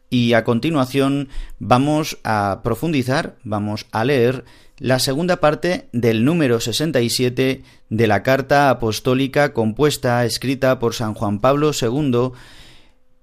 Y 0.09 0.33
a 0.33 0.43
continuación 0.43 1.29
vamos 1.59 2.17
a 2.23 2.61
profundizar, 2.63 3.35
vamos 3.43 3.85
a 3.91 4.03
leer 4.03 4.45
la 4.77 4.99
segunda 4.99 5.37
parte 5.37 5.87
del 5.93 6.25
número 6.25 6.59
67 6.59 7.63
de 7.89 8.07
la 8.07 8.23
carta 8.23 8.69
apostólica 8.69 9.53
compuesta, 9.53 10.25
escrita 10.25 10.79
por 10.79 10.93
San 10.93 11.13
Juan 11.13 11.39
Pablo 11.39 11.71
II 11.79 12.31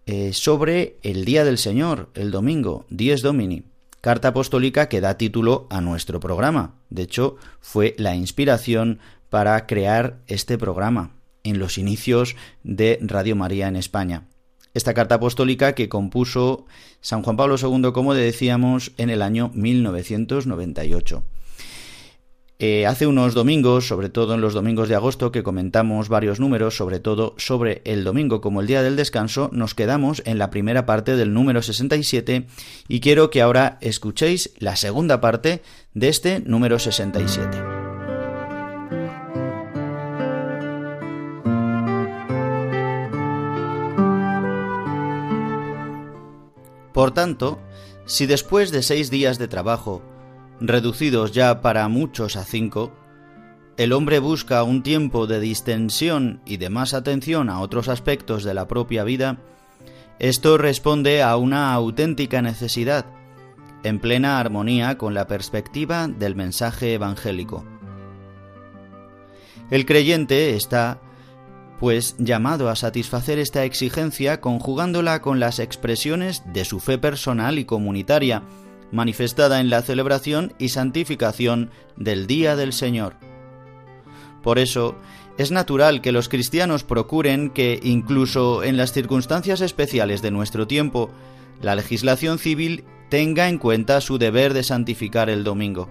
eh, 0.06 0.32
sobre 0.32 0.96
el 1.02 1.24
Día 1.24 1.44
del 1.44 1.58
Señor, 1.58 2.08
el 2.14 2.30
domingo, 2.30 2.86
Dies 2.88 3.22
Domini. 3.22 3.64
Carta 4.00 4.28
apostólica 4.28 4.88
que 4.88 5.00
da 5.00 5.16
título 5.16 5.68
a 5.70 5.80
nuestro 5.80 6.18
programa. 6.18 6.74
De 6.90 7.02
hecho, 7.02 7.36
fue 7.60 7.94
la 7.98 8.16
inspiración 8.16 8.98
para 9.28 9.66
crear 9.66 10.18
este 10.26 10.58
programa 10.58 11.12
en 11.44 11.58
los 11.58 11.78
inicios 11.78 12.34
de 12.64 12.98
Radio 13.00 13.36
María 13.36 13.68
en 13.68 13.76
España. 13.76 14.24
Esta 14.74 14.94
carta 14.94 15.16
apostólica 15.16 15.74
que 15.74 15.88
compuso 15.88 16.66
San 17.00 17.22
Juan 17.22 17.36
Pablo 17.36 17.56
II, 17.60 17.92
como 17.92 18.14
decíamos, 18.14 18.92
en 18.96 19.10
el 19.10 19.22
año 19.22 19.50
1998. 19.54 21.24
Eh, 22.64 22.86
hace 22.86 23.08
unos 23.08 23.34
domingos, 23.34 23.88
sobre 23.88 24.08
todo 24.08 24.34
en 24.34 24.40
los 24.40 24.54
domingos 24.54 24.88
de 24.88 24.94
agosto, 24.94 25.32
que 25.32 25.42
comentamos 25.42 26.08
varios 26.08 26.38
números, 26.38 26.76
sobre 26.76 27.00
todo 27.00 27.34
sobre 27.36 27.82
el 27.84 28.04
domingo 28.04 28.40
como 28.40 28.60
el 28.60 28.68
día 28.68 28.84
del 28.84 28.94
descanso, 28.94 29.50
nos 29.52 29.74
quedamos 29.74 30.22
en 30.26 30.38
la 30.38 30.50
primera 30.50 30.86
parte 30.86 31.16
del 31.16 31.34
número 31.34 31.60
67 31.60 32.46
y 32.86 33.00
quiero 33.00 33.30
que 33.30 33.42
ahora 33.42 33.78
escuchéis 33.80 34.52
la 34.60 34.76
segunda 34.76 35.20
parte 35.20 35.60
de 35.92 36.08
este 36.08 36.38
número 36.38 36.78
67. 36.78 37.71
Por 46.92 47.12
tanto, 47.12 47.58
si 48.04 48.26
después 48.26 48.70
de 48.70 48.82
seis 48.82 49.10
días 49.10 49.38
de 49.38 49.48
trabajo 49.48 50.02
reducidos 50.60 51.32
ya 51.32 51.60
para 51.60 51.88
muchos 51.88 52.36
a 52.36 52.44
cinco, 52.44 52.92
el 53.76 53.92
hombre 53.92 54.18
busca 54.18 54.62
un 54.62 54.82
tiempo 54.82 55.26
de 55.26 55.40
distensión 55.40 56.42
y 56.44 56.58
de 56.58 56.68
más 56.68 56.94
atención 56.94 57.48
a 57.48 57.60
otros 57.60 57.88
aspectos 57.88 58.44
de 58.44 58.54
la 58.54 58.68
propia 58.68 59.02
vida, 59.02 59.38
esto 60.18 60.58
responde 60.58 61.22
a 61.22 61.36
una 61.36 61.72
auténtica 61.72 62.42
necesidad, 62.42 63.06
en 63.82 63.98
plena 63.98 64.38
armonía 64.38 64.98
con 64.98 65.14
la 65.14 65.26
perspectiva 65.26 66.06
del 66.06 66.36
mensaje 66.36 66.94
evangélico. 66.94 67.64
El 69.70 69.86
creyente 69.86 70.54
está, 70.54 71.00
pues, 71.82 72.14
llamado 72.16 72.68
a 72.68 72.76
satisfacer 72.76 73.40
esta 73.40 73.64
exigencia 73.64 74.40
conjugándola 74.40 75.20
con 75.20 75.40
las 75.40 75.58
expresiones 75.58 76.44
de 76.52 76.64
su 76.64 76.78
fe 76.78 76.96
personal 76.96 77.58
y 77.58 77.64
comunitaria, 77.64 78.44
manifestada 78.92 79.58
en 79.58 79.68
la 79.68 79.82
celebración 79.82 80.52
y 80.60 80.68
santificación 80.68 81.72
del 81.96 82.28
Día 82.28 82.54
del 82.54 82.72
Señor. 82.72 83.16
Por 84.44 84.60
eso, 84.60 84.94
es 85.38 85.50
natural 85.50 86.02
que 86.02 86.12
los 86.12 86.28
cristianos 86.28 86.84
procuren 86.84 87.50
que, 87.50 87.80
incluso 87.82 88.62
en 88.62 88.76
las 88.76 88.92
circunstancias 88.92 89.60
especiales 89.60 90.22
de 90.22 90.30
nuestro 90.30 90.68
tiempo, 90.68 91.10
la 91.60 91.74
legislación 91.74 92.38
civil 92.38 92.84
tenga 93.08 93.48
en 93.48 93.58
cuenta 93.58 94.00
su 94.00 94.18
deber 94.18 94.54
de 94.54 94.62
santificar 94.62 95.28
el 95.28 95.42
domingo. 95.42 95.90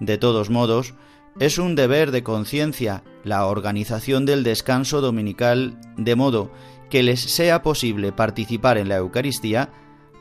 De 0.00 0.16
todos 0.16 0.48
modos, 0.48 0.94
es 1.38 1.58
un 1.58 1.74
deber 1.74 2.10
de 2.10 2.22
conciencia 2.22 3.02
la 3.24 3.46
organización 3.46 4.26
del 4.26 4.42
descanso 4.42 5.00
dominical 5.00 5.78
de 5.96 6.16
modo 6.16 6.50
que 6.90 7.02
les 7.02 7.20
sea 7.20 7.62
posible 7.62 8.12
participar 8.12 8.78
en 8.78 8.88
la 8.88 8.96
Eucaristía 8.96 9.70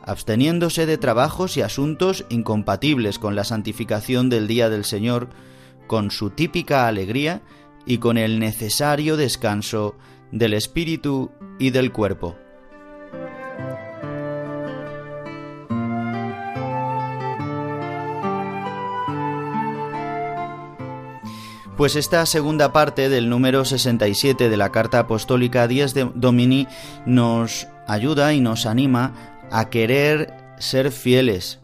absteniéndose 0.04 0.86
de 0.86 0.98
trabajos 0.98 1.58
y 1.58 1.62
asuntos 1.62 2.26
incompatibles 2.30 3.20
con 3.20 3.36
la 3.36 3.44
santificación 3.44 4.30
del 4.30 4.48
día 4.48 4.70
del 4.70 4.86
Señor, 4.86 5.30
con 5.88 6.12
su 6.12 6.32
típica 6.32 6.88
alegría 6.88 7.42
y 7.86 8.00
con 8.00 8.18
el 8.18 8.40
necesario 8.40 9.18
descanso 9.18 9.96
del 10.32 10.54
espíritu 10.54 11.32
y 11.60 11.72
del 11.72 11.92
cuerpo. 11.92 12.36
Pues 21.78 21.96
esta 21.96 22.26
segunda 22.26 22.74
parte 22.74 23.10
del 23.10 23.30
número 23.30 23.66
67 23.66 24.50
de 24.50 24.58
la 24.58 24.72
carta 24.72 25.00
apostólica 25.00 25.68
Díaz 25.68 25.94
de 25.94 26.12
Domini 26.14 26.68
nos 27.06 27.68
ayuda 27.88 28.34
y 28.34 28.42
nos 28.42 28.66
anima 28.66 29.14
a 29.52 29.70
querer 29.70 30.34
ser 30.60 30.92
fieles, 30.92 31.60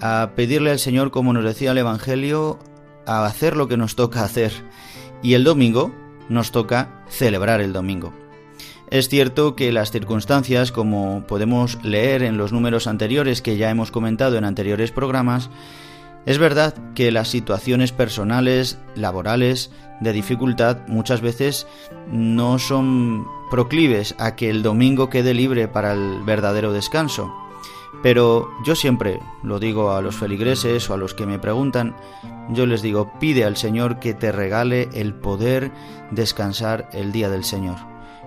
a 0.00 0.30
pedirle 0.36 0.70
al 0.70 0.78
Señor, 0.78 1.10
como 1.10 1.32
nos 1.32 1.44
decía 1.44 1.72
el 1.72 1.78
Evangelio, 1.78 2.58
a 3.04 3.26
hacer 3.26 3.56
lo 3.56 3.68
que 3.68 3.76
nos 3.76 3.96
toca 3.96 4.24
hacer. 4.24 4.52
Y 5.22 5.34
el 5.34 5.44
domingo 5.44 5.92
nos 6.28 6.52
toca 6.52 7.04
celebrar 7.08 7.60
el 7.60 7.72
domingo. 7.72 8.12
Es 8.90 9.08
cierto 9.08 9.56
que 9.56 9.72
las 9.72 9.90
circunstancias, 9.90 10.70
como 10.70 11.24
podemos 11.26 11.82
leer 11.82 12.22
en 12.22 12.36
los 12.36 12.52
números 12.52 12.86
anteriores 12.86 13.42
que 13.42 13.56
ya 13.56 13.70
hemos 13.70 13.90
comentado 13.90 14.36
en 14.36 14.44
anteriores 14.44 14.92
programas, 14.92 15.50
es 16.24 16.38
verdad 16.38 16.74
que 16.94 17.10
las 17.10 17.28
situaciones 17.28 17.92
personales, 17.92 18.78
laborales, 18.94 19.70
de 20.00 20.12
dificultad 20.12 20.78
muchas 20.88 21.20
veces 21.20 21.66
no 22.10 22.58
son 22.58 23.26
proclives 23.50 24.14
a 24.18 24.36
que 24.36 24.50
el 24.50 24.62
domingo 24.62 25.08
quede 25.08 25.34
libre 25.34 25.68
para 25.68 25.92
el 25.92 26.22
verdadero 26.24 26.72
descanso. 26.72 27.32
Pero 28.02 28.48
yo 28.64 28.74
siempre 28.74 29.20
lo 29.42 29.60
digo 29.60 29.92
a 29.92 30.02
los 30.02 30.16
feligreses 30.16 30.88
o 30.90 30.94
a 30.94 30.96
los 30.96 31.14
que 31.14 31.26
me 31.26 31.38
preguntan, 31.38 31.94
yo 32.50 32.66
les 32.66 32.82
digo, 32.82 33.12
pide 33.20 33.44
al 33.44 33.56
Señor 33.56 34.00
que 34.00 34.14
te 34.14 34.32
regale 34.32 34.88
el 34.94 35.14
poder 35.14 35.70
descansar 36.10 36.88
el 36.92 37.12
día 37.12 37.28
del 37.28 37.44
Señor, 37.44 37.76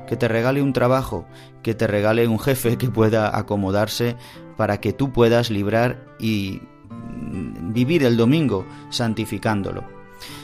que 0.08 0.16
te 0.16 0.28
regale 0.28 0.62
un 0.62 0.72
trabajo, 0.72 1.26
que 1.62 1.74
te 1.74 1.88
regale 1.88 2.28
un 2.28 2.40
jefe 2.40 2.78
que 2.78 2.90
pueda 2.90 3.38
acomodarse 3.38 4.16
para 4.56 4.80
que 4.80 4.94
tú 4.94 5.12
puedas 5.12 5.50
librar 5.50 6.06
y 6.20 6.62
vivir 7.76 8.04
el 8.04 8.18
domingo 8.18 8.66
santificándolo. 8.90 9.84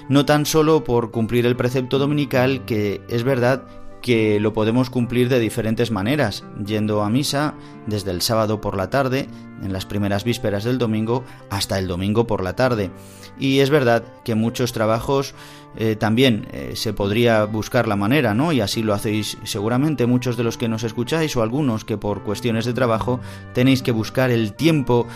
No 0.09 0.25
tan 0.25 0.45
solo 0.45 0.83
por 0.83 1.09
cumplir 1.09 1.45
el 1.45 1.55
precepto 1.55 1.97
dominical, 1.97 2.65
que 2.65 3.01
es 3.07 3.23
verdad 3.23 3.63
que 4.01 4.39
lo 4.39 4.53
podemos 4.53 4.89
cumplir 4.89 5.29
de 5.29 5.39
diferentes 5.39 5.91
maneras, 5.91 6.43
yendo 6.65 7.03
a 7.03 7.09
misa 7.09 7.55
desde 7.87 8.11
el 8.11 8.21
sábado 8.21 8.61
por 8.61 8.75
la 8.75 8.89
tarde, 8.89 9.27
en 9.61 9.73
las 9.73 9.85
primeras 9.85 10.23
vísperas 10.23 10.63
del 10.63 10.77
domingo, 10.77 11.23
hasta 11.49 11.77
el 11.77 11.87
domingo 11.87 12.27
por 12.27 12.43
la 12.43 12.55
tarde. 12.55 12.91
Y 13.39 13.59
es 13.59 13.69
verdad 13.69 14.03
que 14.23 14.35
muchos 14.35 14.73
trabajos 14.73 15.33
eh, 15.77 15.95
también 15.95 16.47
eh, 16.51 16.71
se 16.75 16.93
podría 16.93 17.45
buscar 17.45 17.87
la 17.87 17.95
manera, 17.95 18.33
¿no? 18.33 18.51
Y 18.51 18.61
así 18.61 18.83
lo 18.83 18.93
hacéis 18.93 19.37
seguramente 19.43 20.05
muchos 20.05 20.35
de 20.35 20.43
los 20.43 20.57
que 20.57 20.67
nos 20.67 20.83
escucháis 20.83 21.35
o 21.37 21.41
algunos 21.41 21.85
que 21.85 21.97
por 21.97 22.23
cuestiones 22.23 22.65
de 22.65 22.73
trabajo 22.73 23.19
tenéis 23.53 23.81
que 23.81 23.91
buscar 23.91 24.31
el 24.31 24.53
tiempo 24.53 25.07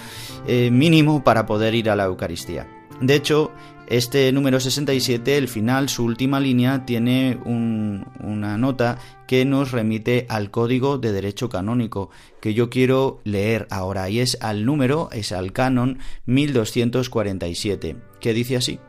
eh, 0.48 0.70
mínimo 0.72 1.24
para 1.24 1.46
poder 1.46 1.76
ir 1.76 1.90
a 1.90 1.96
la 1.96 2.06
Eucaristía. 2.06 2.68
De 3.02 3.16
hecho, 3.16 3.52
este 3.88 4.32
número 4.32 4.60
67, 4.60 5.38
el 5.38 5.48
final, 5.48 5.90
su 5.90 6.04
última 6.04 6.40
línea, 6.40 6.86
tiene 6.86 7.40
una 7.46 8.58
nota 8.58 8.98
que 9.28 9.46
nos 9.46 9.72
remite 9.72 10.26
al 10.30 10.52
código 10.52 10.98
de 10.98 11.12
derecho 11.12 11.50
canónico 11.50 12.10
que 12.42 12.54
yo 12.54 12.70
quiero 12.70 13.20
leer 13.24 13.68
ahora 13.70 14.10
y 14.10 14.20
es 14.20 14.38
al 14.42 14.66
número, 14.66 15.10
es 15.12 15.32
al 15.32 15.52
canon 15.52 16.00
1247, 16.26 17.96
que 18.20 18.34
dice 18.34 18.58
así. 18.58 18.80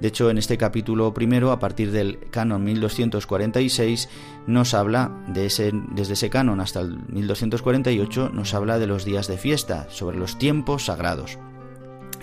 De 0.00 0.08
hecho, 0.08 0.28
en 0.28 0.38
este 0.38 0.58
capítulo 0.58 1.14
primero, 1.14 1.52
a 1.52 1.58
partir 1.58 1.92
del 1.92 2.18
canon 2.30 2.64
1246, 2.64 4.08
nos 4.46 4.74
habla 4.74 5.24
de 5.28 5.46
ese, 5.46 5.70
desde 5.92 6.14
ese 6.14 6.30
canon 6.30 6.60
hasta 6.60 6.80
el 6.80 6.98
1248, 7.08 8.30
nos 8.32 8.54
habla 8.54 8.78
de 8.78 8.86
los 8.86 9.04
días 9.04 9.28
de 9.28 9.38
fiesta, 9.38 9.86
sobre 9.90 10.18
los 10.18 10.38
tiempos 10.38 10.86
sagrados 10.86 11.38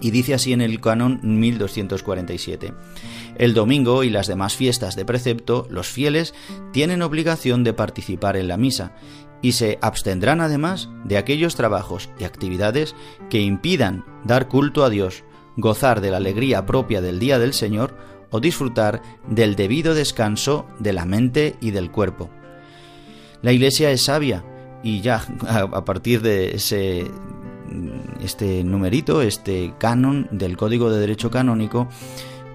y 0.01 0.11
dice 0.11 0.33
así 0.33 0.51
en 0.51 0.61
el 0.61 0.81
canon 0.81 1.19
1247. 1.23 2.73
El 3.37 3.53
domingo 3.53 4.03
y 4.03 4.09
las 4.09 4.27
demás 4.27 4.55
fiestas 4.55 4.95
de 4.95 5.05
precepto, 5.05 5.67
los 5.69 5.87
fieles 5.87 6.33
tienen 6.73 7.01
obligación 7.01 7.63
de 7.63 7.73
participar 7.73 8.35
en 8.35 8.47
la 8.47 8.57
misa 8.57 8.93
y 9.41 9.53
se 9.53 9.79
abstendrán 9.81 10.41
además 10.41 10.89
de 11.05 11.17
aquellos 11.17 11.55
trabajos 11.55 12.09
y 12.19 12.23
actividades 12.23 12.95
que 13.29 13.41
impidan 13.41 14.05
dar 14.23 14.47
culto 14.47 14.83
a 14.83 14.89
Dios, 14.89 15.23
gozar 15.57 16.01
de 16.01 16.11
la 16.11 16.17
alegría 16.17 16.65
propia 16.65 17.01
del 17.01 17.19
día 17.19 17.39
del 17.39 17.53
Señor 17.53 17.97
o 18.29 18.39
disfrutar 18.39 19.01
del 19.27 19.55
debido 19.55 19.93
descanso 19.93 20.65
de 20.79 20.93
la 20.93 21.05
mente 21.05 21.55
y 21.61 21.71
del 21.71 21.91
cuerpo. 21.91 22.29
La 23.41 23.51
Iglesia 23.51 23.91
es 23.91 24.03
sabia 24.03 24.43
y 24.83 25.01
ya 25.01 25.25
a 25.47 25.85
partir 25.85 26.21
de 26.21 26.55
ese 26.55 27.09
este 28.21 28.63
numerito, 28.63 29.21
este 29.21 29.73
canon 29.77 30.27
del 30.31 30.57
Código 30.57 30.89
de 30.89 30.99
Derecho 30.99 31.31
Canónico, 31.31 31.87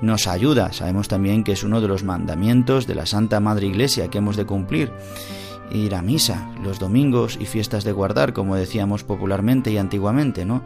nos 0.02 0.26
ayuda. 0.26 0.72
Sabemos 0.72 1.08
también 1.08 1.44
que 1.44 1.52
es 1.52 1.62
uno 1.62 1.80
de 1.80 1.88
los 1.88 2.04
mandamientos 2.04 2.86
de 2.86 2.94
la 2.94 3.06
Santa 3.06 3.40
Madre 3.40 3.66
Iglesia 3.66 4.08
que 4.08 4.18
hemos 4.18 4.36
de 4.36 4.46
cumplir. 4.46 4.92
ir 5.72 5.96
a 5.96 6.02
misa 6.02 6.48
los 6.62 6.78
domingos 6.78 7.38
y 7.40 7.44
fiestas 7.44 7.82
de 7.82 7.90
guardar, 7.90 8.32
como 8.32 8.54
decíamos 8.54 9.02
popularmente 9.02 9.72
y 9.72 9.78
antiguamente, 9.78 10.44
¿no? 10.44 10.62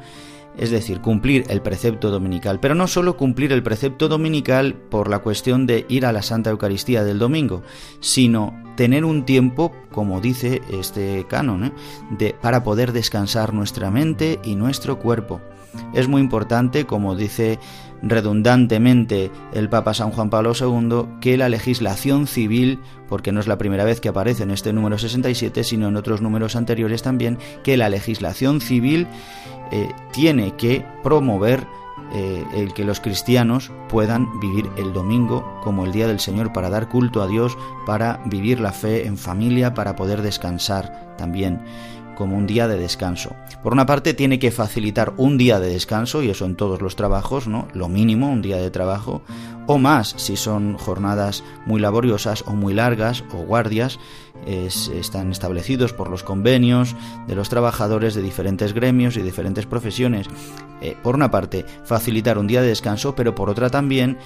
Es 0.56 0.70
decir, 0.70 1.00
cumplir 1.00 1.44
el 1.48 1.62
precepto 1.62 2.10
dominical, 2.10 2.60
pero 2.60 2.74
no 2.74 2.86
solo 2.86 3.16
cumplir 3.16 3.52
el 3.52 3.62
precepto 3.62 4.08
dominical 4.08 4.74
por 4.74 5.08
la 5.08 5.20
cuestión 5.20 5.66
de 5.66 5.86
ir 5.88 6.04
a 6.04 6.12
la 6.12 6.22
Santa 6.22 6.50
Eucaristía 6.50 7.04
del 7.04 7.18
domingo, 7.18 7.62
sino 8.00 8.54
tener 8.76 9.04
un 9.04 9.24
tiempo, 9.24 9.72
como 9.90 10.20
dice 10.20 10.60
este 10.70 11.24
canon, 11.28 11.64
¿eh? 11.64 11.72
de, 12.10 12.34
para 12.40 12.64
poder 12.64 12.92
descansar 12.92 13.54
nuestra 13.54 13.90
mente 13.90 14.40
y 14.42 14.56
nuestro 14.56 14.98
cuerpo. 14.98 15.40
Es 15.94 16.08
muy 16.08 16.20
importante, 16.20 16.84
como 16.84 17.14
dice 17.14 17.58
redundantemente 18.02 19.30
el 19.52 19.68
Papa 19.68 19.94
San 19.94 20.10
Juan 20.10 20.30
Pablo 20.30 20.52
II, 20.58 21.18
que 21.20 21.36
la 21.36 21.48
legislación 21.48 22.26
civil, 22.26 22.80
porque 23.08 23.32
no 23.32 23.40
es 23.40 23.46
la 23.46 23.58
primera 23.58 23.84
vez 23.84 24.00
que 24.00 24.08
aparece 24.08 24.42
en 24.42 24.50
este 24.50 24.72
número 24.72 24.98
67, 24.98 25.64
sino 25.64 25.88
en 25.88 25.96
otros 25.96 26.20
números 26.20 26.56
anteriores 26.56 27.02
también, 27.02 27.38
que 27.62 27.76
la 27.76 27.88
legislación 27.88 28.60
civil 28.60 29.06
eh, 29.72 29.88
tiene 30.12 30.56
que 30.56 30.84
promover 31.02 31.66
eh, 32.12 32.44
el 32.54 32.74
que 32.74 32.84
los 32.84 32.98
cristianos 32.98 33.70
puedan 33.88 34.40
vivir 34.40 34.68
el 34.76 34.92
domingo 34.92 35.60
como 35.62 35.84
el 35.84 35.92
día 35.92 36.08
del 36.08 36.18
Señor 36.18 36.52
para 36.52 36.68
dar 36.68 36.88
culto 36.88 37.22
a 37.22 37.28
Dios, 37.28 37.56
para 37.86 38.20
vivir 38.26 38.58
la 38.58 38.72
fe 38.72 39.06
en 39.06 39.16
familia, 39.16 39.74
para 39.74 39.94
poder 39.94 40.20
descansar 40.22 41.14
también 41.16 41.60
como 42.20 42.36
un 42.36 42.46
día 42.46 42.68
de 42.68 42.78
descanso. 42.78 43.34
Por 43.62 43.72
una 43.72 43.86
parte 43.86 44.12
tiene 44.12 44.38
que 44.38 44.50
facilitar 44.50 45.14
un 45.16 45.38
día 45.38 45.58
de 45.58 45.70
descanso 45.70 46.22
y 46.22 46.28
eso 46.28 46.44
en 46.44 46.54
todos 46.54 46.82
los 46.82 46.94
trabajos, 46.94 47.48
¿no? 47.48 47.66
Lo 47.72 47.88
mínimo, 47.88 48.30
un 48.30 48.42
día 48.42 48.58
de 48.58 48.70
trabajo 48.70 49.22
o 49.66 49.78
más 49.78 50.12
si 50.18 50.36
son 50.36 50.76
jornadas 50.76 51.42
muy 51.64 51.80
laboriosas 51.80 52.44
o 52.46 52.52
muy 52.52 52.74
largas 52.74 53.24
o 53.32 53.38
guardias 53.38 53.98
están 54.46 55.32
establecidos 55.32 55.94
por 55.94 56.10
los 56.10 56.22
convenios 56.22 56.94
de 57.26 57.36
los 57.36 57.48
trabajadores 57.48 58.14
de 58.14 58.20
diferentes 58.20 58.74
gremios 58.74 59.16
y 59.16 59.22
diferentes 59.22 59.64
profesiones. 59.64 60.26
Eh, 60.82 60.98
por 61.02 61.14
una 61.14 61.30
parte, 61.30 61.64
facilitar 61.84 62.36
un 62.36 62.46
día 62.46 62.60
de 62.60 62.68
descanso, 62.68 63.14
pero 63.14 63.34
por 63.34 63.48
otra 63.48 63.70
también 63.70 64.18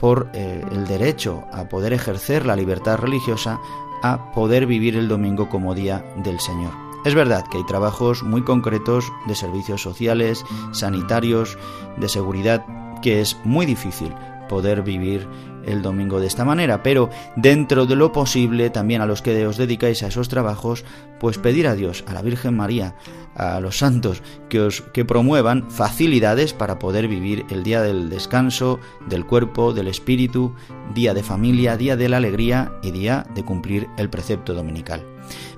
por 0.00 0.30
eh, 0.34 0.64
el 0.72 0.84
derecho 0.88 1.44
a 1.52 1.68
poder 1.68 1.92
ejercer 1.92 2.44
la 2.44 2.56
libertad 2.56 2.98
religiosa, 2.98 3.60
a 4.02 4.32
poder 4.32 4.66
vivir 4.66 4.96
el 4.96 5.06
domingo 5.06 5.48
como 5.48 5.76
día 5.76 6.04
del 6.24 6.40
Señor. 6.40 6.85
Es 7.06 7.14
verdad 7.14 7.46
que 7.46 7.58
hay 7.58 7.64
trabajos 7.64 8.24
muy 8.24 8.42
concretos 8.42 9.12
de 9.28 9.36
servicios 9.36 9.80
sociales, 9.80 10.44
sanitarios, 10.72 11.56
de 11.98 12.08
seguridad, 12.08 12.66
que 13.00 13.20
es 13.20 13.36
muy 13.44 13.64
difícil 13.64 14.12
poder 14.48 14.82
vivir 14.82 15.28
el 15.64 15.82
domingo 15.82 16.18
de 16.18 16.26
esta 16.26 16.44
manera, 16.44 16.82
pero 16.82 17.08
dentro 17.36 17.86
de 17.86 17.94
lo 17.94 18.10
posible 18.10 18.70
también 18.70 19.02
a 19.02 19.06
los 19.06 19.22
que 19.22 19.46
os 19.46 19.56
dedicáis 19.56 20.02
a 20.02 20.08
esos 20.08 20.28
trabajos, 20.28 20.84
pues 21.20 21.38
pedir 21.38 21.68
a 21.68 21.76
Dios, 21.76 22.02
a 22.08 22.12
la 22.12 22.22
Virgen 22.22 22.56
María, 22.56 22.96
a 23.36 23.60
los 23.60 23.78
santos 23.78 24.24
que 24.48 24.60
os 24.62 24.80
que 24.80 25.04
promuevan 25.04 25.70
facilidades 25.70 26.54
para 26.54 26.80
poder 26.80 27.06
vivir 27.06 27.46
el 27.50 27.62
día 27.62 27.82
del 27.82 28.10
descanso, 28.10 28.80
del 29.08 29.26
cuerpo, 29.26 29.72
del 29.72 29.86
espíritu, 29.86 30.56
día 30.92 31.14
de 31.14 31.22
familia, 31.22 31.76
día 31.76 31.96
de 31.96 32.08
la 32.08 32.16
alegría 32.16 32.72
y 32.82 32.90
día 32.90 33.28
de 33.32 33.44
cumplir 33.44 33.86
el 33.96 34.10
precepto 34.10 34.54
dominical. 34.54 35.06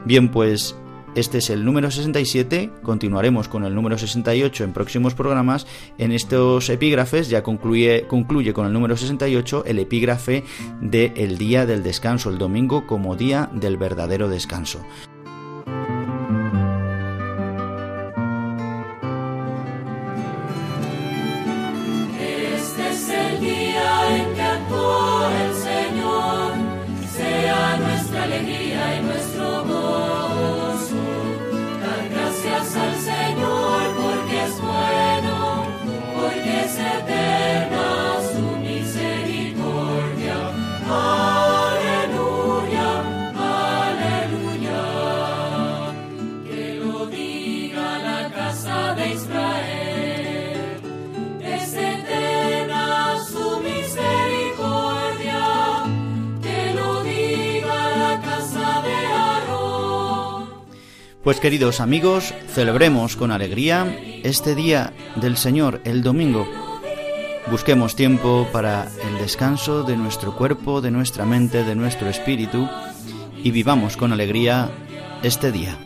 Bien, 0.05 0.31
pues 0.31 0.77
este 1.19 1.39
es 1.39 1.51
el 1.51 1.65
número 1.65 1.91
67, 1.91 2.71
continuaremos 2.83 3.49
con 3.49 3.65
el 3.65 3.75
número 3.75 3.99
68 3.99 4.65
en 4.65 4.73
próximos 4.73 5.15
programas. 5.15 5.67
En 5.99 6.13
estos 6.13 6.69
epígrafes 6.71 7.29
ya 7.29 7.43
concluye, 7.43 8.07
con 8.55 8.67
el 8.67 8.73
número 8.73 8.97
68 8.97 9.65
el 9.67 9.79
epígrafe 9.79 10.45
de 10.81 11.13
el 11.17 11.37
día 11.37 11.67
del 11.67 11.83
descanso, 11.83 12.31
el 12.31 12.39
domingo 12.39 12.87
como 12.87 13.17
día 13.17 13.51
del 13.53 13.77
verdadero 13.77 14.29
descanso. 14.29 14.81
Pues 61.29 61.41
queridos 61.41 61.81
amigos, 61.81 62.33
celebremos 62.55 63.15
con 63.15 63.33
alegría 63.33 64.01
este 64.23 64.55
día 64.55 64.95
del 65.17 65.37
Señor, 65.37 65.83
el 65.85 66.03
domingo. 66.03 66.49
Busquemos 67.51 67.95
tiempo 67.95 68.49
para 68.51 68.89
el 69.07 69.19
descanso 69.19 69.83
de 69.83 69.99
nuestro 69.99 70.35
cuerpo, 70.35 70.81
de 70.81 70.91
nuestra 70.91 71.27
mente, 71.27 71.65
de 71.65 71.75
nuestro 71.75 72.09
espíritu 72.09 72.67
y 73.45 73.51
vivamos 73.51 73.99
con 73.99 74.11
alegría 74.11 74.71
este 75.23 75.53
día. 75.53 75.77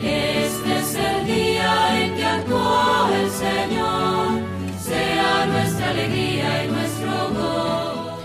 Este 0.00 0.78
es 0.78 0.94
el 0.94 1.26
día 1.26 2.04
en 2.04 2.14
que 2.14 2.24
actuó 2.24 3.08
el 3.12 3.30
Señor, 3.30 4.40
sea 4.80 5.46
nuestra 5.46 5.90
alegría 5.90 6.64
y 6.64 6.68
nuestro 6.68 7.28
gozo. 7.30 8.18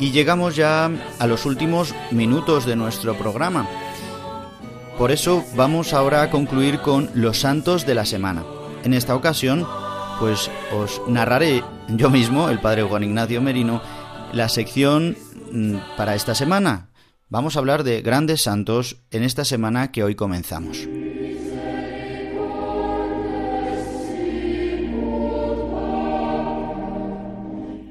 Y 0.00 0.10
llegamos 0.10 0.56
ya 0.56 0.90
a 1.20 1.26
los 1.28 1.46
últimos 1.46 1.94
minutos 2.10 2.66
de 2.66 2.74
nuestro 2.74 3.14
programa. 3.14 3.68
Por 5.00 5.12
eso 5.12 5.46
vamos 5.56 5.94
ahora 5.94 6.20
a 6.20 6.28
concluir 6.28 6.80
con 6.80 7.08
los 7.14 7.38
santos 7.40 7.86
de 7.86 7.94
la 7.94 8.04
semana. 8.04 8.44
En 8.84 8.92
esta 8.92 9.16
ocasión, 9.16 9.66
pues 10.18 10.50
os 10.74 11.00
narraré 11.08 11.64
yo 11.88 12.10
mismo, 12.10 12.50
el 12.50 12.60
padre 12.60 12.82
Juan 12.82 13.04
Ignacio 13.04 13.40
Merino, 13.40 13.80
la 14.34 14.50
sección 14.50 15.16
mm, 15.52 15.76
para 15.96 16.14
esta 16.14 16.34
semana. 16.34 16.90
Vamos 17.30 17.56
a 17.56 17.60
hablar 17.60 17.82
de 17.82 18.02
grandes 18.02 18.42
santos 18.42 18.98
en 19.10 19.22
esta 19.22 19.46
semana 19.46 19.90
que 19.90 20.04
hoy 20.04 20.16
comenzamos. 20.16 20.86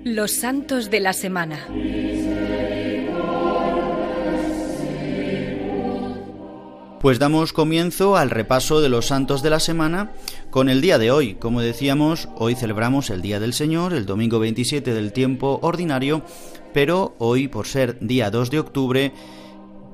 Los 0.04 0.30
santos 0.30 0.92
de 0.92 1.00
la 1.00 1.14
semana. 1.14 1.58
Pues 7.02 7.18
damos 7.18 7.54
comienzo 7.54 8.18
al 8.18 8.30
repaso 8.30 8.82
de 8.82 8.90
los 8.90 9.08
santos 9.08 9.42
de 9.42 9.50
la 9.50 9.62
semana 9.62 10.12
con 10.50 10.68
el 10.68 10.82
día 10.82 10.98
de 10.98 11.12
hoy. 11.12 11.36
Como 11.36 11.62
decíamos, 11.62 12.28
hoy 12.36 12.56
celebramos 12.56 13.10
el 13.10 13.22
Día 13.22 13.40
del 13.40 13.54
Señor, 13.54 13.94
el 13.94 14.06
domingo 14.06 14.38
27 14.38 14.94
del 14.94 15.14
tiempo 15.14 15.60
ordinario, 15.62 16.24
pero 16.74 17.16
hoy, 17.18 17.48
por 17.48 17.68
ser 17.68 17.98
día 18.02 18.30
2 18.32 18.52
de 18.52 18.60
octubre, 18.60 19.14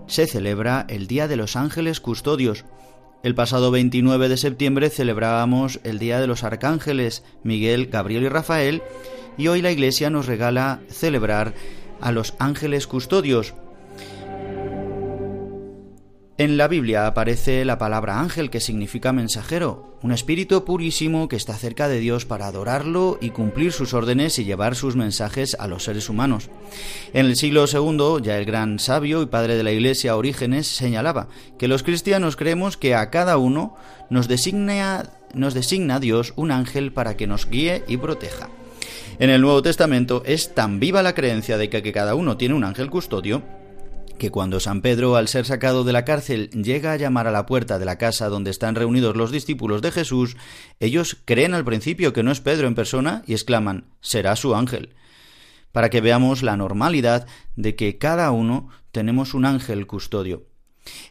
se 0.08 0.26
celebra 0.26 0.88
el 0.89 1.06
Día 1.06 1.28
de 1.28 1.36
los 1.36 1.56
Ángeles 1.56 1.99
Custodios. 1.99 2.66
El 3.22 3.36
pasado 3.36 3.70
29 3.70 4.28
de 4.28 4.38
septiembre 4.38 4.89
celebrábamos 4.89 5.80
el 5.84 5.99
Día 5.99 6.20
de 6.20 6.26
los 6.26 6.43
Arcángeles 6.43 7.24
Miguel, 7.43 7.86
Gabriel 7.86 8.24
y 8.24 8.30
Rafael, 8.30 8.82
y 9.38 9.47
hoy 9.47 9.62
la 9.62 9.72
Iglesia 9.72 10.10
nos 10.10 10.26
regala 10.26 10.80
celebrar 10.89 11.53
a 12.01 12.12
los 12.12 12.34
ángeles 12.39 12.88
custodios, 12.88 13.53
en 16.38 16.57
la 16.57 16.67
Biblia 16.67 17.07
aparece 17.07 17.63
la 17.63 17.77
palabra 17.77 18.19
ángel 18.19 18.49
que 18.49 18.59
significa 18.59 19.13
mensajero, 19.13 19.97
un 20.01 20.11
espíritu 20.11 20.65
purísimo 20.65 21.29
que 21.29 21.38
está 21.38 21.53
cerca 21.53 21.88
de 21.88 21.99
Dios 21.99 22.25
para 22.25 22.47
adorarlo 22.47 23.17
y 23.21 23.29
cumplir 23.29 23.71
sus 23.71 23.93
órdenes 23.93 24.38
y 24.38 24.43
llevar 24.43 24.75
sus 24.75 24.97
mensajes 24.97 25.55
a 25.57 25.67
los 25.67 25.86
seres 25.86 26.09
humanos. 26.09 26.49
En 27.13 27.27
el 27.27 27.38
siglo 27.38 27.63
II, 27.71 28.21
ya 28.21 28.38
el 28.38 28.43
gran 28.43 28.79
sabio 28.79 29.21
y 29.21 29.27
padre 29.27 29.55
de 29.55 29.63
la 29.63 29.71
Iglesia 29.71 30.17
Orígenes 30.17 30.67
señalaba 30.67 31.29
que 31.57 31.69
los 31.69 31.83
cristianos 31.83 32.36
creemos 32.36 32.75
que 32.75 32.95
a 32.95 33.09
cada 33.09 33.38
uno 33.38 33.77
nos 34.09 34.27
designa, 34.27 35.09
nos 35.33 35.53
designa 35.53 36.01
Dios 36.01 36.33
un 36.36 36.51
ángel 36.51 36.91
para 36.91 37.15
que 37.15 37.27
nos 37.27 37.49
guíe 37.49 37.86
y 37.88 37.95
proteja. 37.95 38.49
En 39.19 39.29
el 39.29 39.39
Nuevo 39.39 39.61
Testamento 39.61 40.21
es 40.25 40.53
tan 40.53 40.81
viva 40.81 41.01
la 41.01 41.15
creencia 41.15 41.57
de 41.57 41.69
que 41.69 41.93
cada 41.93 42.13
uno 42.13 42.36
tiene 42.36 42.55
un 42.55 42.65
ángel 42.65 42.89
custodio 42.89 43.41
que 44.18 44.32
cuando 44.32 44.59
San 44.59 44.82
Pedro, 44.82 45.16
al 45.16 45.28
ser 45.28 45.45
sacado 45.45 45.84
de 45.84 45.93
la 45.93 46.05
cárcel, 46.05 46.49
llega 46.51 46.91
a 46.91 46.97
llamar 46.97 47.28
a 47.28 47.32
la 47.32 47.45
puerta 47.45 47.80
de 47.80 47.86
la 47.86 47.97
casa 47.97 48.30
donde 48.30 48.51
están 48.51 48.76
reunidos 48.76 49.16
los 49.16 49.32
discípulos 49.32 49.82
de 49.82 49.91
Jesús, 49.91 50.38
ellos 50.80 51.18
creen 51.26 51.53
al 51.53 51.66
principio 51.66 52.13
que 52.13 52.24
no 52.24 52.32
es 52.32 52.41
Pedro 52.41 52.68
en 52.68 52.76
persona 52.76 53.24
y 53.28 53.34
exclaman 53.34 53.86
será 54.01 54.36
su 54.36 54.55
ángel. 54.55 54.95
Para 55.72 55.89
que 55.89 56.01
veamos 56.01 56.43
la 56.43 56.57
normalidad 56.57 57.28
de 57.55 57.76
que 57.76 57.97
cada 57.97 58.32
uno 58.32 58.70
tenemos 58.91 59.34
un 59.34 59.45
ángel 59.45 59.88
custodio. 59.88 60.45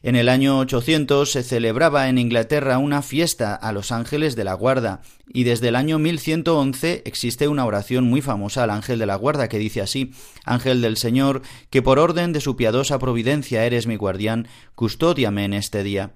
En 0.02 0.16
el 0.16 0.28
año 0.28 0.58
800 0.58 1.30
se 1.30 1.42
celebraba 1.42 2.08
en 2.08 2.18
Inglaterra 2.18 2.78
una 2.78 3.02
fiesta 3.02 3.54
a 3.54 3.72
los 3.72 3.92
ángeles 3.92 4.36
de 4.36 4.44
la 4.44 4.54
guarda 4.54 5.02
y 5.32 5.44
desde 5.44 5.68
el 5.68 5.76
año 5.76 5.98
1111 5.98 7.02
existe 7.06 7.48
una 7.48 7.64
oración 7.64 8.04
muy 8.04 8.20
famosa 8.20 8.64
al 8.64 8.70
ángel 8.70 8.98
de 8.98 9.06
la 9.06 9.16
guarda 9.16 9.48
que 9.48 9.58
dice 9.58 9.80
así 9.80 10.12
Ángel 10.44 10.82
del 10.82 10.96
Señor, 10.96 11.42
que 11.70 11.82
por 11.82 11.98
orden 11.98 12.32
de 12.32 12.40
su 12.40 12.56
piadosa 12.56 12.98
providencia 12.98 13.64
eres 13.64 13.86
mi 13.86 13.96
guardián, 13.96 14.48
custódiame 14.74 15.44
en 15.44 15.54
este 15.54 15.82
día. 15.82 16.12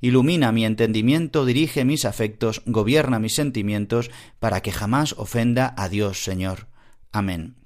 Ilumina 0.00 0.52
mi 0.52 0.64
entendimiento, 0.64 1.44
dirige 1.44 1.84
mis 1.84 2.04
afectos, 2.04 2.62
gobierna 2.66 3.18
mis 3.18 3.34
sentimientos, 3.34 4.10
para 4.38 4.60
que 4.60 4.72
jamás 4.72 5.14
ofenda 5.16 5.74
a 5.76 5.88
Dios, 5.88 6.22
Señor. 6.22 6.66
Amén. 7.12 7.59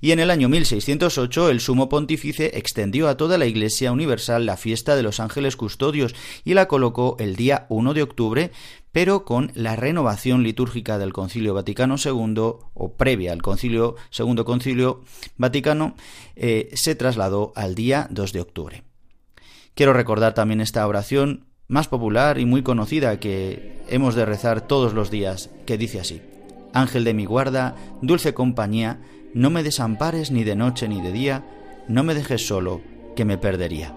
Y 0.00 0.12
en 0.12 0.20
el 0.20 0.30
año 0.30 0.48
1608 0.48 1.50
el 1.50 1.60
sumo 1.60 1.88
pontífice 1.88 2.52
extendió 2.58 3.08
a 3.08 3.16
toda 3.16 3.36
la 3.36 3.46
Iglesia 3.46 3.92
Universal 3.92 4.46
la 4.46 4.56
fiesta 4.56 4.96
de 4.96 5.02
los 5.02 5.20
ángeles 5.20 5.56
custodios 5.56 6.14
y 6.44 6.54
la 6.54 6.68
colocó 6.68 7.16
el 7.18 7.36
día 7.36 7.66
1 7.68 7.94
de 7.94 8.02
octubre, 8.02 8.50
pero 8.92 9.24
con 9.24 9.52
la 9.54 9.76
renovación 9.76 10.42
litúrgica 10.42 10.98
del 10.98 11.12
Concilio 11.12 11.54
Vaticano 11.54 11.96
II, 12.02 12.34
o 12.74 12.94
previa 12.96 13.32
al 13.32 13.42
Concilio 13.42 13.96
Segundo 14.10 14.44
Concilio 14.44 15.02
Vaticano, 15.36 15.94
eh, 16.34 16.70
se 16.74 16.94
trasladó 16.94 17.52
al 17.54 17.74
día 17.74 18.08
2 18.10 18.32
de 18.32 18.40
octubre. 18.40 18.82
Quiero 19.74 19.92
recordar 19.92 20.34
también 20.34 20.60
esta 20.60 20.86
oración 20.86 21.46
más 21.68 21.86
popular 21.86 22.38
y 22.38 22.46
muy 22.46 22.62
conocida 22.62 23.20
que 23.20 23.78
hemos 23.88 24.14
de 24.14 24.26
rezar 24.26 24.66
todos 24.66 24.92
los 24.92 25.10
días, 25.10 25.50
que 25.66 25.78
dice 25.78 26.00
así, 26.00 26.20
Ángel 26.72 27.04
de 27.04 27.14
mi 27.14 27.24
guarda, 27.24 27.76
dulce 28.02 28.34
compañía, 28.34 29.00
no 29.34 29.50
me 29.50 29.62
desampares 29.62 30.30
ni 30.30 30.44
de 30.44 30.56
noche 30.56 30.88
ni 30.88 31.00
de 31.00 31.12
día, 31.12 31.44
no 31.88 32.02
me 32.02 32.14
dejes 32.14 32.46
solo, 32.46 32.80
que 33.16 33.24
me 33.24 33.38
perdería. 33.38 33.94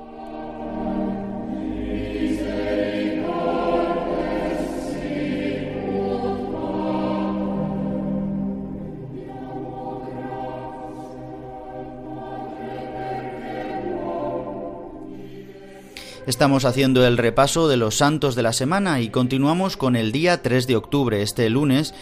Estamos 16.25 16.63
haciendo 16.63 17.05
el 17.05 17.17
repaso 17.17 17.67
de 17.67 17.75
los 17.75 17.97
santos 17.97 18.35
de 18.35 18.43
la 18.43 18.53
semana 18.53 19.01
y 19.01 19.09
continuamos 19.09 19.75
con 19.75 19.97
el 19.97 20.13
día 20.13 20.41
3 20.41 20.67
de 20.67 20.77
octubre, 20.77 21.21
este 21.21 21.49
lunes, 21.49 21.93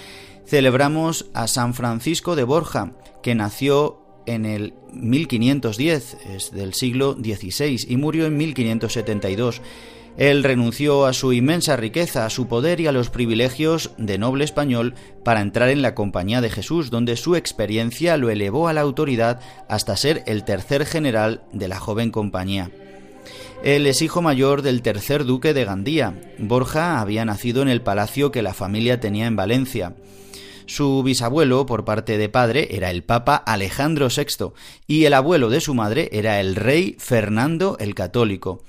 celebramos 0.45 1.27
a 1.33 1.47
San 1.47 1.73
Francisco 1.73 2.35
de 2.35 2.43
Borja, 2.43 2.93
que 3.23 3.35
nació 3.35 4.01
en 4.25 4.45
el 4.45 4.73
1510, 4.93 6.17
es 6.29 6.51
del 6.51 6.73
siglo 6.73 7.13
XVI, 7.13 7.85
y 7.87 7.97
murió 7.97 8.25
en 8.25 8.37
1572. 8.37 9.61
Él 10.17 10.43
renunció 10.43 11.05
a 11.05 11.13
su 11.13 11.31
inmensa 11.31 11.77
riqueza, 11.77 12.25
a 12.25 12.29
su 12.29 12.47
poder 12.47 12.81
y 12.81 12.87
a 12.87 12.91
los 12.91 13.09
privilegios 13.09 13.91
de 13.97 14.17
noble 14.17 14.43
español 14.43 14.93
para 15.23 15.41
entrar 15.41 15.69
en 15.69 15.81
la 15.81 15.95
compañía 15.95 16.41
de 16.41 16.49
Jesús, 16.49 16.89
donde 16.89 17.15
su 17.15 17.35
experiencia 17.35 18.17
lo 18.17 18.29
elevó 18.29 18.67
a 18.67 18.73
la 18.73 18.81
autoridad 18.81 19.39
hasta 19.69 19.95
ser 19.95 20.23
el 20.27 20.43
tercer 20.43 20.85
general 20.85 21.43
de 21.53 21.69
la 21.69 21.79
joven 21.79 22.11
compañía. 22.11 22.71
Él 23.63 23.85
es 23.85 24.01
hijo 24.01 24.21
mayor 24.21 24.63
del 24.63 24.81
tercer 24.81 25.23
duque 25.23 25.53
de 25.53 25.65
Gandía. 25.65 26.19
Borja 26.39 26.99
había 26.99 27.23
nacido 27.25 27.61
en 27.61 27.69
el 27.69 27.81
palacio 27.81 28.31
que 28.31 28.41
la 28.41 28.53
familia 28.53 28.99
tenía 28.99 29.27
en 29.27 29.35
Valencia. 29.35 29.93
Su 30.71 31.03
bisabuelo, 31.03 31.65
por 31.65 31.83
parte 31.83 32.17
de 32.17 32.29
padre, 32.29 32.69
era 32.77 32.91
el 32.91 33.03
Papa 33.03 33.35
Alejandro 33.35 34.07
VI 34.07 34.53
y 34.87 35.03
el 35.03 35.13
abuelo 35.13 35.49
de 35.49 35.59
su 35.59 35.73
madre 35.73 36.07
era 36.13 36.39
el 36.39 36.55
rey 36.55 36.95
Fernando 36.97 37.75
el 37.81 37.93
Católico. 37.93 38.63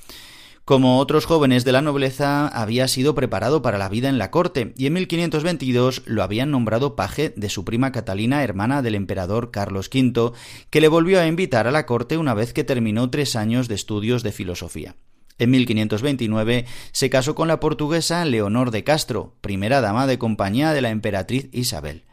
Como 0.64 0.98
otros 0.98 1.26
jóvenes 1.26 1.64
de 1.64 1.70
la 1.70 1.80
nobleza, 1.80 2.48
había 2.48 2.88
sido 2.88 3.14
preparado 3.14 3.62
para 3.62 3.78
la 3.78 3.88
vida 3.88 4.08
en 4.08 4.18
la 4.18 4.32
corte 4.32 4.74
y 4.76 4.86
en 4.86 4.94
1522 4.94 6.02
lo 6.06 6.24
habían 6.24 6.50
nombrado 6.50 6.96
paje 6.96 7.32
de 7.36 7.48
su 7.48 7.64
prima 7.64 7.92
Catalina, 7.92 8.42
hermana 8.42 8.82
del 8.82 8.96
emperador 8.96 9.52
Carlos 9.52 9.88
V, 9.94 10.32
que 10.70 10.80
le 10.80 10.88
volvió 10.88 11.20
a 11.20 11.28
invitar 11.28 11.68
a 11.68 11.70
la 11.70 11.86
corte 11.86 12.16
una 12.16 12.34
vez 12.34 12.52
que 12.52 12.64
terminó 12.64 13.10
tres 13.10 13.36
años 13.36 13.68
de 13.68 13.76
estudios 13.76 14.24
de 14.24 14.32
filosofía. 14.32 14.96
En 15.38 15.50
1529 15.50 16.66
se 16.92 17.10
casó 17.10 17.34
con 17.34 17.48
la 17.48 17.60
portuguesa 17.60 18.24
Leonor 18.24 18.70
de 18.70 18.84
Castro, 18.84 19.34
primera 19.40 19.80
dama 19.80 20.06
de 20.06 20.18
compañía 20.18 20.72
de 20.72 20.82
la 20.82 20.90
emperatriz 20.90 21.48
Isabel. 21.52 22.04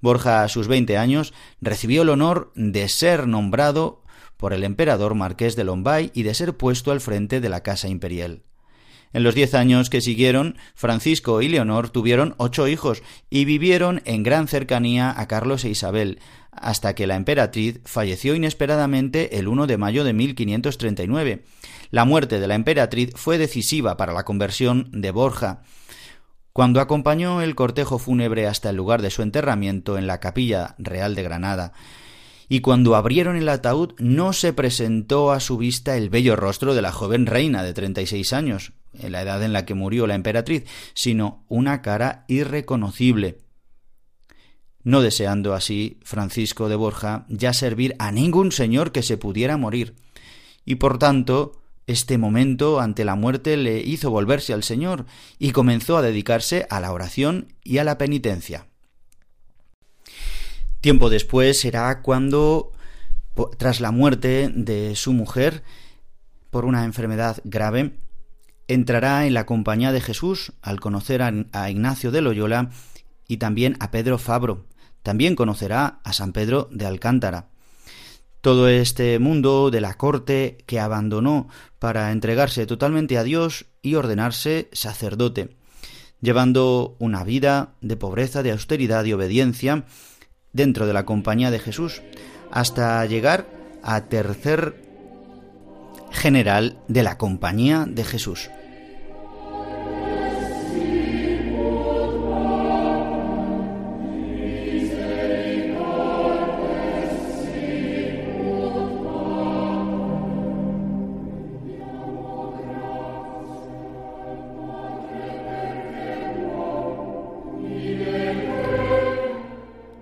Borja, 0.00 0.42
a 0.42 0.48
sus 0.48 0.68
20 0.68 0.98
años, 0.98 1.32
recibió 1.60 2.02
el 2.02 2.10
honor 2.10 2.52
de 2.54 2.88
ser 2.88 3.26
nombrado 3.26 4.02
por 4.36 4.52
el 4.52 4.64
emperador 4.64 5.14
marqués 5.14 5.56
de 5.56 5.64
Lombay 5.64 6.10
y 6.14 6.22
de 6.22 6.34
ser 6.34 6.56
puesto 6.56 6.92
al 6.92 7.00
frente 7.00 7.40
de 7.40 7.48
la 7.48 7.62
casa 7.62 7.88
imperial. 7.88 8.42
En 9.16 9.22
los 9.22 9.34
diez 9.34 9.54
años 9.54 9.88
que 9.88 10.02
siguieron, 10.02 10.58
Francisco 10.74 11.40
y 11.40 11.48
Leonor 11.48 11.88
tuvieron 11.88 12.34
ocho 12.36 12.68
hijos 12.68 13.02
y 13.30 13.46
vivieron 13.46 14.02
en 14.04 14.22
gran 14.22 14.46
cercanía 14.46 15.18
a 15.18 15.26
Carlos 15.26 15.64
e 15.64 15.70
Isabel, 15.70 16.18
hasta 16.52 16.94
que 16.94 17.06
la 17.06 17.16
emperatriz 17.16 17.80
falleció 17.86 18.34
inesperadamente 18.34 19.38
el 19.38 19.48
1 19.48 19.66
de 19.68 19.78
mayo 19.78 20.04
de 20.04 20.12
1539. 20.12 21.44
La 21.90 22.04
muerte 22.04 22.38
de 22.38 22.46
la 22.46 22.56
emperatriz 22.56 23.12
fue 23.14 23.38
decisiva 23.38 23.96
para 23.96 24.12
la 24.12 24.26
conversión 24.26 24.90
de 24.92 25.10
Borja. 25.12 25.62
Cuando 26.52 26.82
acompañó 26.82 27.40
el 27.40 27.54
cortejo 27.54 27.98
fúnebre 27.98 28.46
hasta 28.46 28.68
el 28.68 28.76
lugar 28.76 29.00
de 29.00 29.08
su 29.08 29.22
enterramiento 29.22 29.96
en 29.96 30.06
la 30.06 30.20
capilla 30.20 30.74
real 30.76 31.14
de 31.14 31.22
Granada, 31.22 31.72
y 32.48 32.60
cuando 32.60 32.94
abrieron 32.94 33.36
el 33.36 33.48
ataúd 33.48 33.94
no 33.98 34.34
se 34.34 34.52
presentó 34.52 35.32
a 35.32 35.40
su 35.40 35.56
vista 35.56 35.96
el 35.96 36.10
bello 36.10 36.36
rostro 36.36 36.74
de 36.74 36.82
la 36.82 36.92
joven 36.92 37.24
reina 37.24 37.62
de 37.62 37.72
treinta 37.72 38.02
y 38.02 38.06
seis 38.06 38.34
años, 38.34 38.72
en 39.00 39.12
la 39.12 39.22
edad 39.22 39.42
en 39.42 39.52
la 39.52 39.64
que 39.64 39.74
murió 39.74 40.06
la 40.06 40.14
emperatriz, 40.14 40.64
sino 40.94 41.44
una 41.48 41.82
cara 41.82 42.24
irreconocible, 42.28 43.38
no 44.82 45.02
deseando 45.02 45.54
así 45.54 45.98
Francisco 46.04 46.68
de 46.68 46.76
Borja 46.76 47.26
ya 47.28 47.52
servir 47.52 47.96
a 47.98 48.12
ningún 48.12 48.52
señor 48.52 48.92
que 48.92 49.02
se 49.02 49.16
pudiera 49.16 49.56
morir, 49.56 49.96
y 50.64 50.76
por 50.76 50.98
tanto 50.98 51.60
este 51.86 52.18
momento 52.18 52.80
ante 52.80 53.04
la 53.04 53.14
muerte 53.14 53.56
le 53.56 53.78
hizo 53.78 54.10
volverse 54.10 54.52
al 54.52 54.64
Señor 54.64 55.06
y 55.38 55.52
comenzó 55.52 55.96
a 55.96 56.02
dedicarse 56.02 56.66
a 56.68 56.80
la 56.80 56.92
oración 56.92 57.54
y 57.62 57.78
a 57.78 57.84
la 57.84 57.96
penitencia. 57.96 58.66
Tiempo 60.80 61.10
después 61.10 61.60
será 61.60 62.02
cuando, 62.02 62.72
tras 63.56 63.80
la 63.80 63.92
muerte 63.92 64.50
de 64.52 64.96
su 64.96 65.12
mujer 65.12 65.62
por 66.50 66.64
una 66.64 66.84
enfermedad 66.84 67.38
grave, 67.44 67.92
entrará 68.68 69.26
en 69.26 69.34
la 69.34 69.46
compañía 69.46 69.92
de 69.92 70.00
Jesús 70.00 70.52
al 70.62 70.80
conocer 70.80 71.22
a 71.22 71.70
Ignacio 71.70 72.10
de 72.10 72.20
Loyola 72.20 72.70
y 73.28 73.38
también 73.38 73.76
a 73.80 73.90
Pedro 73.90 74.18
Fabro, 74.18 74.66
también 75.02 75.36
conocerá 75.36 76.00
a 76.02 76.12
San 76.12 76.32
Pedro 76.32 76.68
de 76.72 76.86
Alcántara. 76.86 77.48
Todo 78.40 78.68
este 78.68 79.18
mundo 79.18 79.70
de 79.70 79.80
la 79.80 79.94
corte 79.94 80.58
que 80.66 80.80
abandonó 80.80 81.48
para 81.78 82.12
entregarse 82.12 82.66
totalmente 82.66 83.18
a 83.18 83.24
Dios 83.24 83.66
y 83.82 83.94
ordenarse 83.94 84.68
sacerdote, 84.72 85.56
llevando 86.20 86.96
una 86.98 87.24
vida 87.24 87.74
de 87.80 87.96
pobreza, 87.96 88.42
de 88.42 88.52
austeridad 88.52 89.04
y 89.04 89.12
obediencia 89.12 89.84
dentro 90.52 90.86
de 90.86 90.92
la 90.92 91.04
compañía 91.04 91.50
de 91.50 91.58
Jesús, 91.58 92.02
hasta 92.50 93.04
llegar 93.06 93.46
a 93.82 94.06
tercer 94.06 94.85
general 96.16 96.78
de 96.88 97.02
la 97.02 97.18
compañía 97.18 97.84
de 97.86 98.04
Jesús. 98.04 98.50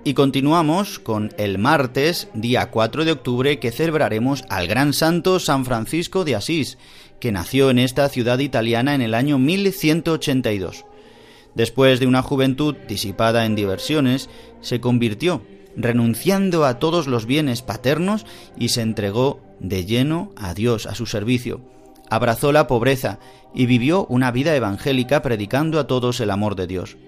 Y 0.06 0.12
continuamos 0.12 0.98
con 0.98 1.32
el 1.38 1.56
martes, 1.56 2.28
día 2.34 2.70
4 2.70 3.06
de 3.06 3.12
octubre, 3.12 3.58
que 3.58 3.72
celebraremos 3.72 4.44
al 4.50 4.66
gran 4.66 4.92
santo 4.92 5.40
San 5.40 5.64
Francisco 5.64 6.26
de 6.26 6.34
Asís, 6.34 6.76
que 7.20 7.32
nació 7.32 7.70
en 7.70 7.78
esta 7.78 8.06
ciudad 8.10 8.38
italiana 8.40 8.94
en 8.94 9.00
el 9.00 9.14
año 9.14 9.38
1182. 9.38 10.84
Después 11.54 12.00
de 12.00 12.06
una 12.06 12.20
juventud 12.20 12.76
disipada 12.86 13.46
en 13.46 13.54
diversiones, 13.54 14.28
se 14.60 14.78
convirtió, 14.78 15.40
renunciando 15.74 16.66
a 16.66 16.78
todos 16.78 17.06
los 17.06 17.24
bienes 17.24 17.62
paternos 17.62 18.26
y 18.58 18.68
se 18.68 18.82
entregó 18.82 19.40
de 19.58 19.86
lleno 19.86 20.32
a 20.36 20.52
Dios, 20.52 20.84
a 20.84 20.94
su 20.94 21.06
servicio. 21.06 21.62
Abrazó 22.10 22.52
la 22.52 22.66
pobreza 22.66 23.20
y 23.54 23.64
vivió 23.64 24.04
una 24.10 24.30
vida 24.32 24.54
evangélica 24.54 25.22
predicando 25.22 25.80
a 25.80 25.86
todos 25.86 26.20
el 26.20 26.30
amor 26.30 26.56
de 26.56 26.66
Dios. 26.66 26.98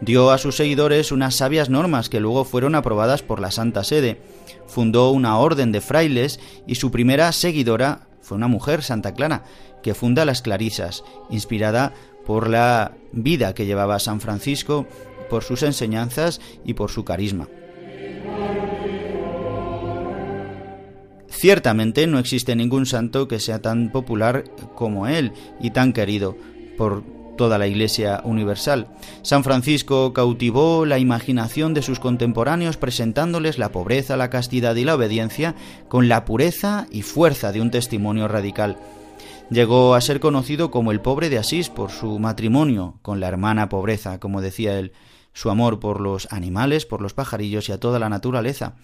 Dio 0.00 0.30
a 0.30 0.38
sus 0.38 0.56
seguidores 0.56 1.10
unas 1.10 1.34
sabias 1.34 1.70
normas 1.70 2.08
que 2.08 2.20
luego 2.20 2.44
fueron 2.44 2.74
aprobadas 2.74 3.22
por 3.22 3.40
la 3.40 3.50
Santa 3.50 3.82
Sede. 3.82 4.20
Fundó 4.66 5.10
una 5.10 5.38
orden 5.38 5.72
de 5.72 5.80
frailes 5.80 6.38
y 6.66 6.76
su 6.76 6.90
primera 6.90 7.32
seguidora 7.32 8.08
fue 8.20 8.36
una 8.36 8.48
mujer, 8.48 8.82
Santa 8.82 9.14
Clara, 9.14 9.44
que 9.82 9.94
funda 9.94 10.24
las 10.24 10.42
Clarisas, 10.42 11.02
inspirada 11.30 11.94
por 12.26 12.48
la 12.48 12.92
vida 13.12 13.54
que 13.54 13.66
llevaba 13.66 13.98
San 13.98 14.20
Francisco, 14.20 14.86
por 15.30 15.42
sus 15.42 15.62
enseñanzas 15.62 16.40
y 16.64 16.74
por 16.74 16.90
su 16.90 17.04
carisma. 17.04 17.48
Ciertamente 21.28 22.06
no 22.06 22.18
existe 22.18 22.56
ningún 22.56 22.86
santo 22.86 23.28
que 23.28 23.38
sea 23.38 23.62
tan 23.62 23.92
popular 23.92 24.44
como 24.74 25.06
él 25.06 25.32
y 25.60 25.70
tan 25.70 25.92
querido 25.92 26.36
por 26.76 27.04
toda 27.38 27.56
la 27.56 27.66
Iglesia 27.66 28.20
universal. 28.24 28.88
San 29.22 29.42
Francisco 29.42 30.12
cautivó 30.12 30.84
la 30.84 30.98
imaginación 30.98 31.72
de 31.72 31.80
sus 31.80 32.00
contemporáneos 32.00 32.76
presentándoles 32.76 33.56
la 33.56 33.72
pobreza, 33.72 34.18
la 34.18 34.28
castidad 34.28 34.76
y 34.76 34.84
la 34.84 34.96
obediencia 34.96 35.54
con 35.88 36.08
la 36.08 36.26
pureza 36.26 36.86
y 36.90 37.00
fuerza 37.00 37.50
de 37.50 37.62
un 37.62 37.70
testimonio 37.70 38.28
radical. 38.28 38.76
Llegó 39.48 39.94
a 39.94 40.02
ser 40.02 40.20
conocido 40.20 40.70
como 40.70 40.92
el 40.92 41.00
pobre 41.00 41.30
de 41.30 41.38
Asís 41.38 41.70
por 41.70 41.90
su 41.90 42.18
matrimonio 42.18 42.98
con 43.00 43.20
la 43.20 43.28
hermana 43.28 43.70
pobreza, 43.70 44.20
como 44.20 44.42
decía 44.42 44.78
él 44.78 44.92
su 45.32 45.50
amor 45.50 45.78
por 45.78 46.00
los 46.00 46.26
animales, 46.32 46.84
por 46.84 47.00
los 47.00 47.14
pajarillos 47.14 47.68
y 47.68 47.72
a 47.72 47.78
toda 47.78 48.00
la 48.00 48.08
naturaleza. 48.08 48.74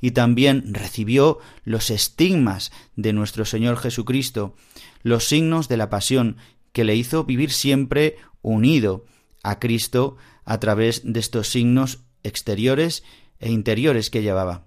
Y 0.00 0.12
también 0.12 0.72
recibió 0.72 1.40
los 1.64 1.90
estigmas 1.90 2.70
de 2.94 3.12
nuestro 3.12 3.44
Señor 3.44 3.76
Jesucristo, 3.76 4.54
los 5.02 5.24
signos 5.24 5.68
de 5.68 5.76
la 5.76 5.90
pasión 5.90 6.36
que 6.76 6.84
le 6.84 6.94
hizo 6.94 7.24
vivir 7.24 7.52
siempre 7.52 8.18
unido 8.42 9.06
a 9.42 9.58
Cristo 9.58 10.18
a 10.44 10.60
través 10.60 11.00
de 11.10 11.20
estos 11.20 11.48
signos 11.48 12.00
exteriores 12.22 13.02
e 13.40 13.50
interiores 13.50 14.10
que 14.10 14.20
llevaba. 14.20 14.66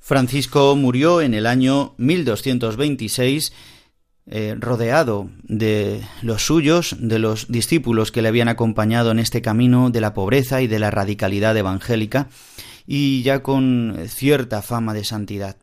Francisco 0.00 0.76
murió 0.76 1.22
en 1.22 1.32
el 1.32 1.46
año 1.46 1.94
1226 1.96 3.54
eh, 4.26 4.54
rodeado 4.58 5.30
de 5.44 6.02
los 6.20 6.44
suyos, 6.44 6.94
de 6.98 7.18
los 7.18 7.50
discípulos 7.50 8.12
que 8.12 8.20
le 8.20 8.28
habían 8.28 8.48
acompañado 8.48 9.12
en 9.12 9.20
este 9.20 9.40
camino 9.40 9.88
de 9.88 10.02
la 10.02 10.12
pobreza 10.12 10.60
y 10.60 10.66
de 10.66 10.78
la 10.78 10.90
radicalidad 10.90 11.56
evangélica, 11.56 12.28
y 12.86 13.22
ya 13.22 13.42
con 13.42 13.96
cierta 14.08 14.60
fama 14.60 14.92
de 14.92 15.04
santidad. 15.04 15.56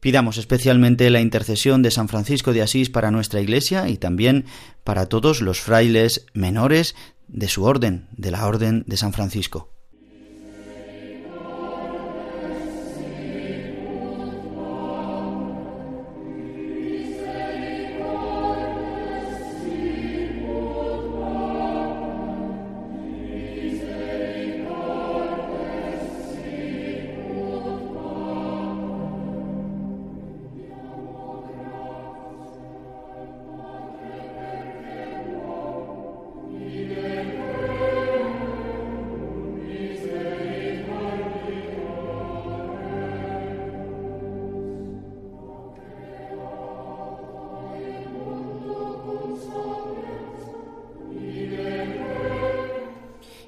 Pidamos 0.00 0.38
especialmente 0.38 1.10
la 1.10 1.20
intercesión 1.20 1.82
de 1.82 1.90
San 1.90 2.08
Francisco 2.08 2.52
de 2.52 2.62
Asís 2.62 2.90
para 2.90 3.10
nuestra 3.10 3.40
Iglesia 3.40 3.88
y 3.88 3.96
también 3.96 4.44
para 4.84 5.06
todos 5.06 5.40
los 5.40 5.60
frailes 5.60 6.26
menores 6.32 6.94
de 7.28 7.48
su 7.48 7.64
orden, 7.64 8.08
de 8.12 8.30
la 8.30 8.46
Orden 8.46 8.84
de 8.86 8.96
San 8.96 9.12
Francisco. 9.12 9.75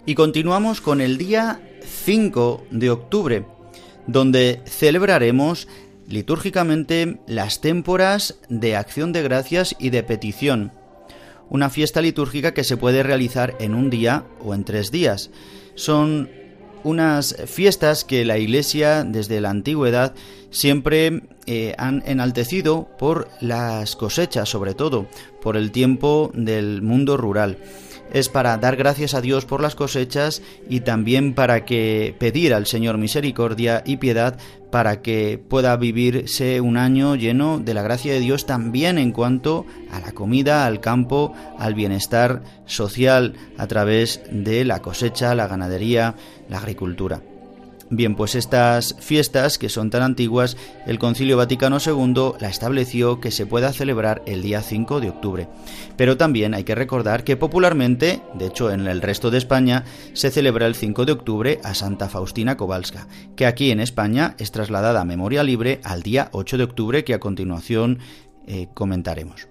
Y 0.08 0.14
continuamos 0.14 0.80
con 0.80 1.02
el 1.02 1.18
día 1.18 1.60
5 1.84 2.68
de 2.70 2.88
octubre, 2.88 3.44
donde 4.06 4.62
celebraremos 4.64 5.68
litúrgicamente 6.08 7.20
las 7.26 7.60
témporas 7.60 8.38
de 8.48 8.74
acción 8.74 9.12
de 9.12 9.22
gracias 9.22 9.76
y 9.78 9.90
de 9.90 10.02
petición, 10.02 10.72
una 11.50 11.68
fiesta 11.68 12.00
litúrgica 12.00 12.54
que 12.54 12.64
se 12.64 12.78
puede 12.78 13.02
realizar 13.02 13.54
en 13.60 13.74
un 13.74 13.90
día 13.90 14.24
o 14.40 14.54
en 14.54 14.64
tres 14.64 14.90
días. 14.90 15.28
Son 15.74 16.30
unas 16.84 17.36
fiestas 17.44 18.06
que 18.06 18.24
la 18.24 18.38
Iglesia 18.38 19.04
desde 19.04 19.42
la 19.42 19.50
antigüedad 19.50 20.14
siempre 20.50 21.24
eh, 21.44 21.74
han 21.76 22.02
enaltecido 22.06 22.88
por 22.98 23.28
las 23.42 23.94
cosechas, 23.94 24.48
sobre 24.48 24.72
todo 24.72 25.06
por 25.42 25.58
el 25.58 25.70
tiempo 25.70 26.30
del 26.32 26.80
mundo 26.80 27.18
rural 27.18 27.58
es 28.12 28.28
para 28.28 28.56
dar 28.58 28.76
gracias 28.76 29.14
a 29.14 29.20
Dios 29.20 29.44
por 29.44 29.62
las 29.62 29.74
cosechas 29.74 30.42
y 30.68 30.80
también 30.80 31.34
para 31.34 31.64
que 31.64 32.14
pedir 32.18 32.54
al 32.54 32.66
Señor 32.66 32.98
misericordia 32.98 33.82
y 33.84 33.98
piedad 33.98 34.38
para 34.70 35.00
que 35.00 35.42
pueda 35.48 35.76
vivirse 35.76 36.60
un 36.60 36.76
año 36.76 37.14
lleno 37.16 37.58
de 37.58 37.74
la 37.74 37.82
gracia 37.82 38.12
de 38.12 38.20
Dios 38.20 38.46
también 38.46 38.98
en 38.98 39.12
cuanto 39.12 39.64
a 39.90 40.00
la 40.00 40.12
comida, 40.12 40.66
al 40.66 40.80
campo, 40.80 41.32
al 41.58 41.74
bienestar 41.74 42.42
social 42.66 43.34
a 43.56 43.66
través 43.66 44.20
de 44.30 44.64
la 44.64 44.80
cosecha, 44.80 45.34
la 45.34 45.48
ganadería, 45.48 46.14
la 46.48 46.58
agricultura. 46.58 47.22
Bien, 47.90 48.14
pues 48.14 48.34
estas 48.34 48.96
fiestas, 49.00 49.56
que 49.56 49.70
son 49.70 49.88
tan 49.88 50.02
antiguas, 50.02 50.58
el 50.86 50.98
Concilio 50.98 51.38
Vaticano 51.38 51.78
II 51.84 52.32
la 52.38 52.48
estableció 52.48 53.18
que 53.18 53.30
se 53.30 53.46
pueda 53.46 53.72
celebrar 53.72 54.22
el 54.26 54.42
día 54.42 54.60
5 54.60 55.00
de 55.00 55.08
octubre. 55.08 55.48
Pero 55.96 56.18
también 56.18 56.52
hay 56.52 56.64
que 56.64 56.74
recordar 56.74 57.24
que 57.24 57.38
popularmente, 57.38 58.20
de 58.34 58.46
hecho 58.46 58.70
en 58.70 58.86
el 58.86 59.00
resto 59.00 59.30
de 59.30 59.38
España, 59.38 59.84
se 60.12 60.30
celebra 60.30 60.66
el 60.66 60.74
5 60.74 61.06
de 61.06 61.12
octubre 61.12 61.60
a 61.64 61.74
Santa 61.74 62.10
Faustina 62.10 62.58
Kowalska, 62.58 63.08
que 63.36 63.46
aquí 63.46 63.70
en 63.70 63.80
España 63.80 64.34
es 64.38 64.52
trasladada 64.52 65.00
a 65.00 65.06
memoria 65.06 65.42
libre 65.42 65.80
al 65.82 66.02
día 66.02 66.28
8 66.32 66.58
de 66.58 66.64
octubre 66.64 67.04
que 67.04 67.14
a 67.14 67.20
continuación 67.20 68.00
eh, 68.46 68.68
comentaremos. 68.74 69.47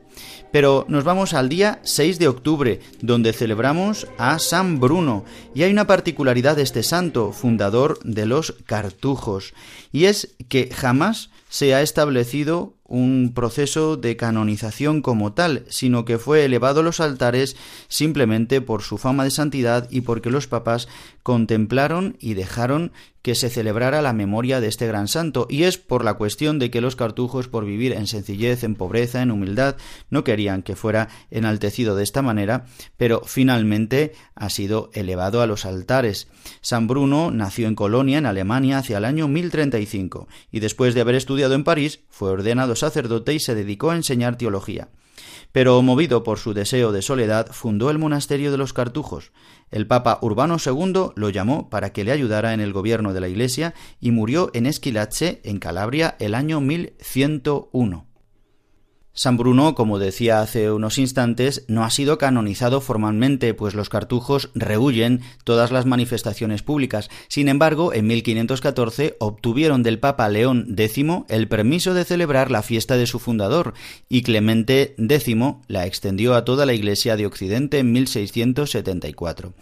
Pero 0.52 0.86
nos 0.88 1.04
vamos 1.04 1.34
al 1.34 1.50
día 1.50 1.80
6 1.84 2.20
de 2.20 2.28
octubre, 2.28 2.80
donde 3.02 3.34
celebramos 3.34 4.08
a 4.18 4.40
San 4.40 4.80
Bruno, 4.80 5.26
y 5.54 5.64
hay 5.64 5.72
una 5.72 5.88
particularidad 5.88 6.56
de 6.56 6.64
este 6.64 6.84
santo, 6.84 7.32
fundador 7.32 8.00
de 8.04 8.26
los 8.26 8.54
cartujos, 8.66 9.54
y 9.92 10.06
es 10.06 10.36
que 10.50 10.70
jamás 10.74 11.30
se 11.50 11.74
ha 11.74 11.82
establecido 11.82 12.74
un 12.88 13.34
proceso 13.34 13.98
de 13.98 14.16
canonización 14.16 15.02
como 15.02 15.34
tal, 15.34 15.66
sino 15.70 16.06
que 16.06 16.18
fue 16.18 16.46
elevado 16.46 16.80
a 16.80 16.84
los 16.84 17.00
altares 17.00 17.56
simplemente 17.90 18.62
por 18.62 18.82
su 18.82 18.98
fama 18.98 19.26
de 19.26 19.32
santidad 19.32 19.88
y 19.90 20.02
porque 20.02 20.30
los 20.30 20.48
papas 20.48 20.88
contemplaron 21.28 22.16
y 22.22 22.36
dejaron 22.36 22.94
que 23.22 23.36
se 23.36 23.50
celebrara 23.50 24.02
la 24.02 24.14
memoria 24.14 24.62
de 24.62 24.70
este 24.70 24.88
gran 24.88 25.10
santo, 25.10 25.46
y 25.50 25.64
es 25.64 25.78
por 25.78 26.06
la 26.06 26.14
cuestión 26.14 26.58
de 26.58 26.72
que 26.72 26.80
los 26.80 26.96
cartujos, 26.96 27.50
por 27.50 27.66
vivir 27.66 27.92
en 27.92 28.08
sencillez, 28.08 28.64
en 28.64 28.76
pobreza, 28.76 29.22
en 29.22 29.32
humildad, 29.32 29.76
no 30.10 30.24
querían 30.24 30.64
que 30.64 30.78
fuera 30.78 31.10
enaltecido 31.30 31.98
de 31.98 32.04
esta 32.04 32.22
manera, 32.22 32.66
pero 32.96 33.24
finalmente 33.26 34.14
ha 34.36 34.50
sido 34.50 34.90
elevado 34.94 35.42
a 35.42 35.48
los 35.48 35.66
altares. 35.66 36.30
San 36.62 36.88
Bruno 36.88 37.30
nació 37.30 37.68
en 37.68 37.76
Colonia, 37.76 38.20
en 38.20 38.26
Alemania, 38.26 38.78
hacia 38.78 39.00
el 39.00 39.04
año 39.04 39.28
1035, 39.28 40.30
y 40.50 40.62
después 40.62 40.96
de 40.96 41.02
haber 41.02 41.16
estudiado 41.16 41.56
en 41.56 41.66
París, 41.66 42.00
fue 42.10 42.30
ordenado 42.30 42.78
sacerdote 42.78 43.34
y 43.34 43.42
se 43.42 43.54
dedicó 43.54 43.92
a 43.92 43.98
enseñar 43.98 44.38
teología. 44.38 44.88
Pero 45.52 45.82
movido 45.82 46.24
por 46.24 46.40
su 46.40 46.54
deseo 46.54 46.92
de 46.92 47.02
soledad, 47.02 47.48
fundó 47.52 47.90
el 47.90 47.98
monasterio 47.98 48.52
de 48.52 48.58
los 48.58 48.74
Cartujos. 48.74 49.32
El 49.70 49.86
Papa 49.86 50.20
Urbano 50.22 50.58
II 50.64 51.12
lo 51.16 51.30
llamó 51.30 51.70
para 51.70 51.92
que 51.92 52.04
le 52.04 52.12
ayudara 52.12 52.54
en 52.54 52.62
el 52.62 52.72
gobierno 52.74 53.14
de 53.14 53.20
la 53.20 53.28
Iglesia 53.28 53.74
y 54.00 54.12
murió 54.12 54.50
en 54.54 54.66
Esquilache, 54.66 55.42
en 55.44 55.60
Calabria, 55.60 56.16
el 56.20 56.36
año 56.36 56.62
1101. 56.62 58.08
San 59.18 59.36
Bruno, 59.36 59.74
como 59.74 59.98
decía 59.98 60.42
hace 60.42 60.72
unos 60.72 61.00
instantes, 61.00 61.66
no 61.68 61.84
ha 61.84 61.90
sido 61.90 62.20
canonizado 62.20 62.82
formalmente, 62.82 63.56
pues 63.56 63.74
los 63.74 63.90
cartujos 63.90 64.52
rehuyen 64.54 65.22
todas 65.44 65.72
las 65.72 65.88
manifestaciones 65.88 66.62
públicas. 66.62 67.10
Sin 67.28 67.50
embargo, 67.50 67.96
en 67.96 68.06
1514 68.06 69.16
obtuvieron 69.18 69.82
del 69.82 69.98
Papa 69.98 70.30
León 70.30 70.76
X 70.78 71.04
el 71.30 71.48
permiso 71.48 71.96
de 71.96 72.06
celebrar 72.06 72.52
la 72.52 72.62
fiesta 72.62 72.96
de 72.96 73.08
su 73.08 73.18
fundador, 73.18 73.74
y 74.08 74.22
Clemente 74.22 74.94
X 75.00 75.36
la 75.68 75.88
extendió 75.88 76.36
a 76.36 76.46
toda 76.46 76.68
la 76.68 76.76
Iglesia 76.76 77.18
de 77.18 77.26
Occidente 77.26 77.80
en 77.80 77.92
1674. 77.94 79.54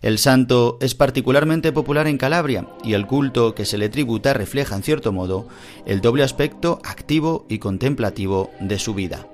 El 0.00 0.18
santo 0.18 0.78
es 0.80 0.94
particularmente 0.94 1.72
popular 1.72 2.06
en 2.06 2.18
Calabria 2.18 2.68
y 2.84 2.92
el 2.92 3.06
culto 3.06 3.54
que 3.54 3.64
se 3.64 3.78
le 3.78 3.88
tributa 3.88 4.32
refleja 4.32 4.76
en 4.76 4.82
cierto 4.82 5.12
modo 5.12 5.48
el 5.86 6.00
doble 6.00 6.22
aspecto 6.22 6.80
activo 6.84 7.46
y 7.48 7.58
contemplativo 7.58 8.50
de 8.60 8.78
su 8.78 8.94
vida. 8.94 9.26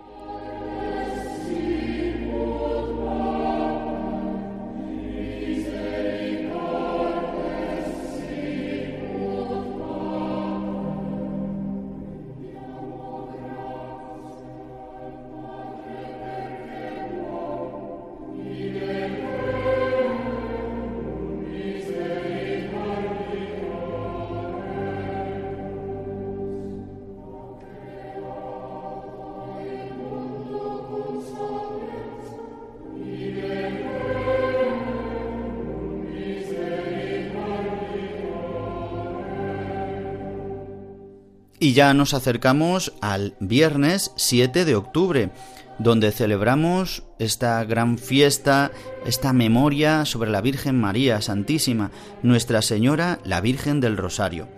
Ya 41.75 41.93
nos 41.93 42.14
acercamos 42.14 42.93
al 43.01 43.35
viernes 43.41 44.12
7 44.16 44.64
de 44.64 44.77
octubre, 44.77 45.31
donde 45.79 46.12
celebramos 46.12 47.03
esta 47.18 47.62
gran 47.64 47.99
fiesta, 47.99 48.70
esta 49.05 49.33
memoria 49.33 50.05
sobre 50.05 50.31
la 50.31 50.41
Virgen 50.41 50.81
María 50.81 51.20
Santísima, 51.20 51.91
Nuestra 52.22 52.62
Señora, 52.62 53.18
la 53.25 53.41
Virgen 53.41 53.81
del 53.81 53.97
Rosario. 53.97 54.49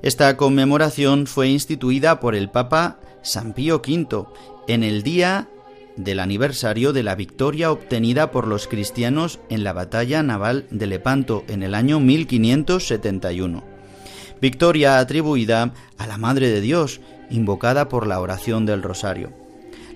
Esta 0.00 0.36
conmemoración 0.36 1.26
fue 1.26 1.48
instituida 1.48 2.20
por 2.20 2.34
el 2.34 2.50
Papa 2.50 3.00
San 3.22 3.52
Pío 3.52 3.82
V 3.84 4.26
en 4.68 4.84
el 4.84 5.02
día 5.02 5.48
del 5.96 6.20
aniversario 6.20 6.92
de 6.92 7.02
la 7.02 7.16
victoria 7.16 7.72
obtenida 7.72 8.30
por 8.30 8.46
los 8.46 8.68
cristianos 8.68 9.40
en 9.48 9.64
la 9.64 9.72
batalla 9.72 10.22
naval 10.22 10.66
de 10.70 10.86
Lepanto 10.86 11.44
en 11.48 11.62
el 11.62 11.74
año 11.74 12.00
1571. 12.00 13.73
Victoria 14.40 14.98
atribuida 14.98 15.72
a 15.98 16.06
la 16.06 16.18
Madre 16.18 16.50
de 16.50 16.60
Dios, 16.60 17.00
invocada 17.30 17.88
por 17.88 18.06
la 18.06 18.20
oración 18.20 18.66
del 18.66 18.82
Rosario. 18.82 19.32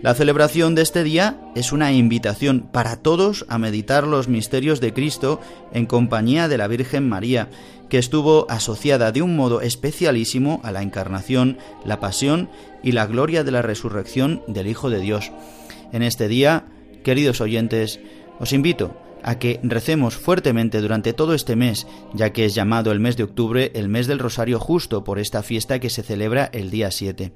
La 0.00 0.14
celebración 0.14 0.76
de 0.76 0.82
este 0.82 1.02
día 1.02 1.40
es 1.56 1.72
una 1.72 1.90
invitación 1.92 2.68
para 2.72 2.96
todos 2.96 3.44
a 3.48 3.58
meditar 3.58 4.06
los 4.06 4.28
misterios 4.28 4.80
de 4.80 4.94
Cristo 4.94 5.40
en 5.72 5.86
compañía 5.86 6.46
de 6.46 6.56
la 6.56 6.68
Virgen 6.68 7.08
María, 7.08 7.48
que 7.88 7.98
estuvo 7.98 8.46
asociada 8.48 9.10
de 9.10 9.22
un 9.22 9.34
modo 9.34 9.60
especialísimo 9.60 10.60
a 10.62 10.70
la 10.70 10.82
encarnación, 10.82 11.58
la 11.84 11.98
pasión 11.98 12.48
y 12.82 12.92
la 12.92 13.06
gloria 13.06 13.42
de 13.42 13.50
la 13.50 13.62
resurrección 13.62 14.42
del 14.46 14.68
Hijo 14.68 14.88
de 14.88 15.00
Dios. 15.00 15.32
En 15.92 16.02
este 16.02 16.28
día, 16.28 16.66
queridos 17.02 17.40
oyentes, 17.40 17.98
os 18.38 18.52
invito 18.52 18.94
a 19.28 19.38
que 19.38 19.60
recemos 19.62 20.16
fuertemente 20.16 20.80
durante 20.80 21.12
todo 21.12 21.34
este 21.34 21.54
mes, 21.54 21.86
ya 22.14 22.32
que 22.32 22.46
es 22.46 22.54
llamado 22.54 22.92
el 22.92 22.98
mes 22.98 23.18
de 23.18 23.24
octubre 23.24 23.70
el 23.74 23.90
mes 23.90 24.06
del 24.06 24.18
Rosario 24.18 24.58
justo 24.58 25.04
por 25.04 25.18
esta 25.18 25.42
fiesta 25.42 25.80
que 25.80 25.90
se 25.90 26.02
celebra 26.02 26.48
el 26.52 26.70
día 26.70 26.90
7 26.90 27.32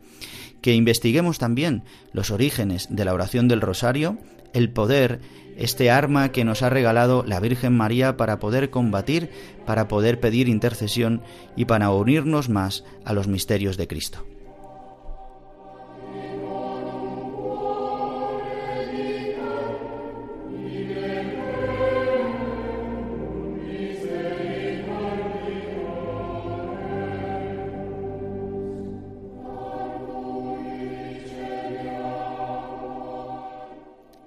que 0.63 0.75
investiguemos 0.75 1.39
también 1.39 1.83
los 2.13 2.31
orígenes 2.31 2.87
de 2.89 3.05
la 3.05 3.13
oración 3.13 3.49
del 3.49 3.61
rosario, 3.61 4.17
el 4.55 4.71
poder, 4.71 5.21
este 5.57 5.91
arma 5.91 6.31
que 6.31 6.45
nos 6.45 6.63
ha 6.63 6.71
regalado 6.71 7.25
la 7.27 7.41
Virgen 7.41 7.77
María 7.77 8.17
para 8.17 8.39
poder 8.39 8.71
combatir, 8.71 9.31
para 9.67 9.89
poder 9.89 10.21
pedir 10.21 10.49
intercesión 10.49 11.21
y 11.57 11.67
para 11.67 11.91
unirnos 11.91 12.49
más 12.49 12.85
a 13.05 13.13
los 13.13 13.29
misterios 13.29 13.77
de 13.77 13.89
Cristo. 13.89 14.25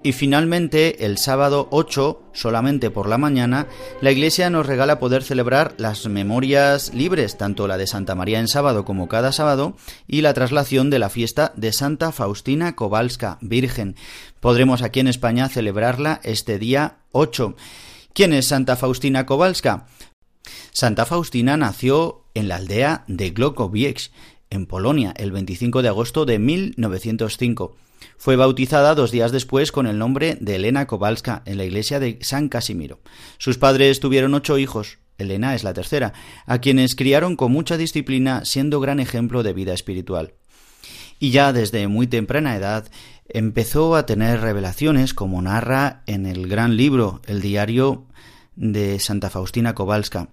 Y 0.05 0.13
finalmente, 0.13 1.03
el 1.03 1.17
sábado 1.17 1.67
8, 1.71 2.29
solamente 2.31 2.91
por 2.91 3.09
la 3.09 3.17
mañana, 3.17 3.65
la 4.01 4.11
Iglesia 4.11 4.51
nos 4.51 4.67
regala 4.67 4.99
poder 4.99 5.23
celebrar 5.23 5.73
las 5.79 6.05
memorias 6.05 6.93
libres, 6.93 7.39
tanto 7.39 7.67
la 7.67 7.75
de 7.75 7.87
Santa 7.87 8.13
María 8.13 8.39
en 8.39 8.47
sábado 8.47 8.85
como 8.85 9.07
cada 9.07 9.31
sábado, 9.31 9.75
y 10.07 10.21
la 10.21 10.35
traslación 10.35 10.91
de 10.91 10.99
la 10.99 11.09
fiesta 11.09 11.53
de 11.55 11.73
Santa 11.73 12.11
Faustina 12.11 12.75
Kowalska, 12.75 13.39
Virgen. 13.41 13.95
Podremos 14.41 14.83
aquí 14.83 14.99
en 14.99 15.07
España 15.07 15.49
celebrarla 15.49 16.21
este 16.23 16.59
día 16.59 16.97
8. 17.11 17.55
¿Quién 18.13 18.31
es 18.33 18.45
Santa 18.45 18.75
Faustina 18.75 19.25
Kowalska? 19.25 19.87
Santa 20.71 21.07
Faustina 21.07 21.57
nació 21.57 22.25
en 22.35 22.47
la 22.47 22.57
aldea 22.57 23.05
de 23.07 23.31
Glokowiec, 23.31 24.11
en 24.51 24.67
Polonia, 24.67 25.15
el 25.17 25.31
25 25.31 25.81
de 25.81 25.87
agosto 25.87 26.27
de 26.27 26.37
1905. 26.37 27.75
Fue 28.17 28.35
bautizada 28.35 28.95
dos 28.95 29.11
días 29.11 29.31
después 29.31 29.71
con 29.71 29.87
el 29.87 29.97
nombre 29.97 30.37
de 30.39 30.55
Elena 30.55 30.87
Kowalska 30.87 31.43
en 31.45 31.57
la 31.57 31.65
iglesia 31.65 31.99
de 31.99 32.19
San 32.21 32.49
Casimiro. 32.49 32.99
Sus 33.37 33.57
padres 33.57 33.99
tuvieron 33.99 34.33
ocho 34.33 34.57
hijos, 34.57 34.99
Elena 35.17 35.55
es 35.55 35.63
la 35.63 35.73
tercera, 35.73 36.13
a 36.45 36.59
quienes 36.59 36.95
criaron 36.95 37.35
con 37.35 37.51
mucha 37.51 37.77
disciplina, 37.77 38.45
siendo 38.45 38.79
gran 38.79 38.99
ejemplo 38.99 39.43
de 39.43 39.53
vida 39.53 39.73
espiritual. 39.73 40.33
Y 41.19 41.31
ya 41.31 41.53
desde 41.53 41.87
muy 41.87 42.07
temprana 42.07 42.55
edad 42.55 42.89
empezó 43.27 43.95
a 43.95 44.05
tener 44.05 44.41
revelaciones, 44.41 45.13
como 45.13 45.41
narra 45.41 46.03
en 46.05 46.25
el 46.25 46.47
gran 46.47 46.75
libro, 46.75 47.21
el 47.25 47.41
diario 47.41 48.07
de 48.55 48.99
Santa 48.99 49.29
Faustina 49.29 49.73
Kowalska. 49.73 50.29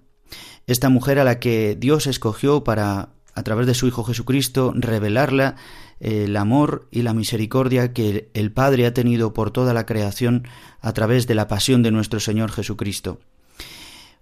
Esta 0.67 0.89
mujer 0.89 1.19
a 1.19 1.25
la 1.25 1.39
que 1.39 1.77
Dios 1.79 2.07
escogió 2.07 2.65
para, 2.65 3.11
a 3.35 3.43
través 3.43 3.67
de 3.67 3.75
su 3.75 3.87
Hijo 3.87 4.05
Jesucristo, 4.05 4.73
revelarla 4.75 5.57
el 6.03 6.37
amor 6.37 6.89
y 6.91 7.03
la 7.03 7.15
misericordia 7.15 7.93
que 7.93 8.29
el 8.35 8.51
Padre 8.51 8.87
ha 8.87 8.93
tenido 8.93 9.33
por 9.33 9.53
toda 9.53 9.73
la 9.73 9.87
creación 9.87 10.49
a 10.81 10.93
través 10.93 11.29
de 11.29 11.37
la 11.37 11.47
pasión 11.47 11.83
de 11.83 11.93
nuestro 11.93 12.19
Señor 12.19 12.51
Jesucristo. 12.51 13.21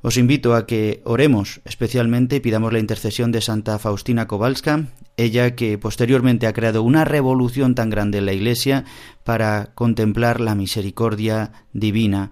Os 0.03 0.17
invito 0.17 0.55
a 0.55 0.67
que 0.67 1.03
oremos 1.05 1.61
especialmente 1.65 2.41
pidamos 2.41 2.73
la 2.73 2.79
intercesión 2.79 3.33
de 3.33 3.41
Santa 3.41 3.79
Faustina 3.79 4.27
Kowalska, 4.27 4.89
ella 5.17 5.55
que 5.55 5.79
posteriormente 5.79 6.47
ha 6.47 6.53
creado 6.53 6.83
una 6.83 7.05
revolución 7.05 7.75
tan 7.75 7.91
grande 7.91 8.19
en 8.19 8.27
la 8.27 8.33
Iglesia 8.33 8.85
para 9.25 9.73
contemplar 9.75 10.41
la 10.41 10.55
misericordia 10.55 11.53
divina 11.73 12.31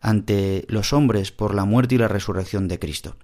ante 0.00 0.64
los 0.68 0.92
hombres 0.92 1.32
por 1.32 1.54
la 1.54 1.64
muerte 1.64 1.96
y 1.96 1.98
la 1.98 2.08
resurrección 2.08 2.68
de 2.68 2.78
Cristo. 2.78 3.16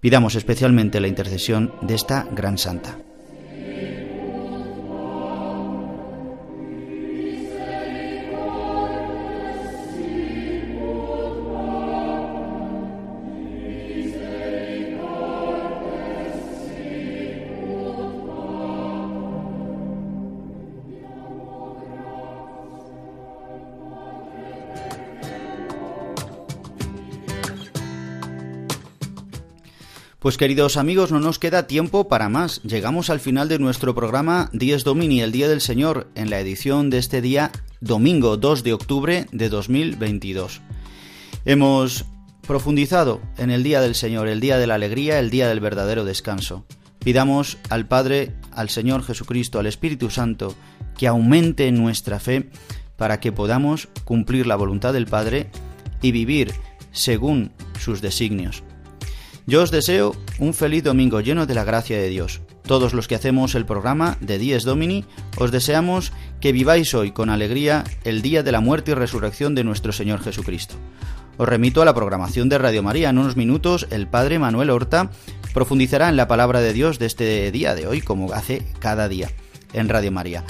Pidamos 0.00 0.34
especialmente 0.34 1.00
la 1.00 1.08
intercesión 1.08 1.72
de 1.82 1.94
esta 1.94 2.26
gran 2.32 2.58
santa. 2.58 3.05
Pues 30.26 30.38
queridos 30.38 30.76
amigos, 30.76 31.12
no 31.12 31.20
nos 31.20 31.38
queda 31.38 31.68
tiempo 31.68 32.08
para 32.08 32.28
más. 32.28 32.60
Llegamos 32.64 33.10
al 33.10 33.20
final 33.20 33.48
de 33.48 33.60
nuestro 33.60 33.94
programa 33.94 34.50
Dies 34.52 34.82
Domini, 34.82 35.20
el 35.20 35.30
Día 35.30 35.46
del 35.46 35.60
Señor, 35.60 36.10
en 36.16 36.30
la 36.30 36.40
edición 36.40 36.90
de 36.90 36.98
este 36.98 37.20
día, 37.20 37.52
domingo 37.80 38.36
2 38.36 38.64
de 38.64 38.72
octubre 38.72 39.26
de 39.30 39.48
2022. 39.48 40.62
Hemos 41.44 42.06
profundizado 42.44 43.20
en 43.38 43.52
el 43.52 43.62
Día 43.62 43.80
del 43.80 43.94
Señor, 43.94 44.26
el 44.26 44.40
Día 44.40 44.58
de 44.58 44.66
la 44.66 44.74
Alegría, 44.74 45.20
el 45.20 45.30
Día 45.30 45.46
del 45.48 45.60
verdadero 45.60 46.04
descanso. 46.04 46.66
Pidamos 46.98 47.58
al 47.70 47.86
Padre, 47.86 48.34
al 48.50 48.68
Señor 48.68 49.04
Jesucristo, 49.04 49.60
al 49.60 49.66
Espíritu 49.66 50.10
Santo, 50.10 50.56
que 50.98 51.06
aumente 51.06 51.70
nuestra 51.70 52.18
fe 52.18 52.50
para 52.96 53.20
que 53.20 53.30
podamos 53.30 53.88
cumplir 54.02 54.48
la 54.48 54.56
voluntad 54.56 54.92
del 54.92 55.06
Padre 55.06 55.52
y 56.02 56.10
vivir 56.10 56.52
según 56.90 57.52
sus 57.78 58.00
designios. 58.00 58.64
Yo 59.48 59.62
os 59.62 59.70
deseo 59.70 60.16
un 60.40 60.54
feliz 60.54 60.82
domingo 60.82 61.20
lleno 61.20 61.46
de 61.46 61.54
la 61.54 61.62
gracia 61.62 61.96
de 61.98 62.08
Dios. 62.08 62.40
Todos 62.62 62.94
los 62.94 63.06
que 63.06 63.14
hacemos 63.14 63.54
el 63.54 63.64
programa 63.64 64.18
de 64.20 64.38
Dies 64.38 64.64
Domini, 64.64 65.04
os 65.38 65.52
deseamos 65.52 66.12
que 66.40 66.50
viváis 66.50 66.94
hoy 66.94 67.12
con 67.12 67.30
alegría 67.30 67.84
el 68.02 68.22
día 68.22 68.42
de 68.42 68.50
la 68.50 68.60
muerte 68.60 68.90
y 68.90 68.94
resurrección 68.94 69.54
de 69.54 69.62
nuestro 69.62 69.92
Señor 69.92 70.20
Jesucristo. 70.20 70.74
Os 71.36 71.48
remito 71.48 71.80
a 71.80 71.84
la 71.84 71.94
programación 71.94 72.48
de 72.48 72.58
Radio 72.58 72.82
María. 72.82 73.10
En 73.10 73.18
unos 73.18 73.36
minutos 73.36 73.86
el 73.90 74.08
Padre 74.08 74.40
Manuel 74.40 74.70
Horta 74.70 75.10
profundizará 75.54 76.08
en 76.08 76.16
la 76.16 76.26
palabra 76.26 76.60
de 76.60 76.72
Dios 76.72 76.98
de 76.98 77.06
este 77.06 77.52
día 77.52 77.76
de 77.76 77.86
hoy, 77.86 78.00
como 78.00 78.32
hace 78.32 78.66
cada 78.80 79.08
día 79.08 79.30
en 79.72 79.88
Radio 79.88 80.10
María. 80.10 80.42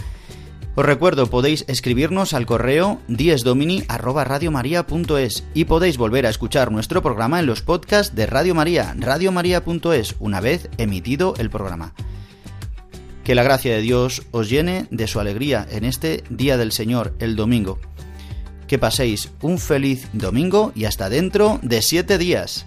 Os 0.77 0.85
recuerdo, 0.85 1.27
podéis 1.29 1.65
escribirnos 1.69 2.35
al 2.35 2.45
correo 2.45 3.01
diesdomini@radiomaria.es 3.09 5.45
y 5.55 5.65
podéis 5.65 5.97
volver 5.97 6.27
a 6.27 6.29
escuchar 6.29 6.71
nuestro 6.71 7.03
programa 7.03 7.41
en 7.41 7.47
los 7.47 7.63
podcasts 7.63 8.15
de 8.15 8.27
Radio 8.27 8.55
María, 8.55 8.95
radiomaria.es, 8.99 10.17
una 10.21 10.43
vez 10.43 10.69
emitido 10.77 11.33
el 11.39 11.49
programa. 11.49 11.95
Que 13.25 13.35
la 13.35 13.43
gracia 13.43 13.75
de 13.75 13.81
Dios 13.81 14.25
os 14.33 14.51
llene 14.51 14.87
de 14.91 15.07
su 15.07 15.19
alegría 15.19 15.67
en 15.71 15.87
este 15.87 16.25
día 16.29 16.59
del 16.59 16.73
Señor, 16.73 17.15
el 17.21 17.37
domingo. 17.37 17.79
Que 18.69 18.79
paséis 18.79 19.31
un 19.41 19.59
feliz 19.59 20.11
domingo 20.13 20.73
y 20.75 20.85
hasta 20.85 21.09
dentro 21.09 21.59
de 21.63 21.81
siete 21.81 22.19
días. 22.19 22.67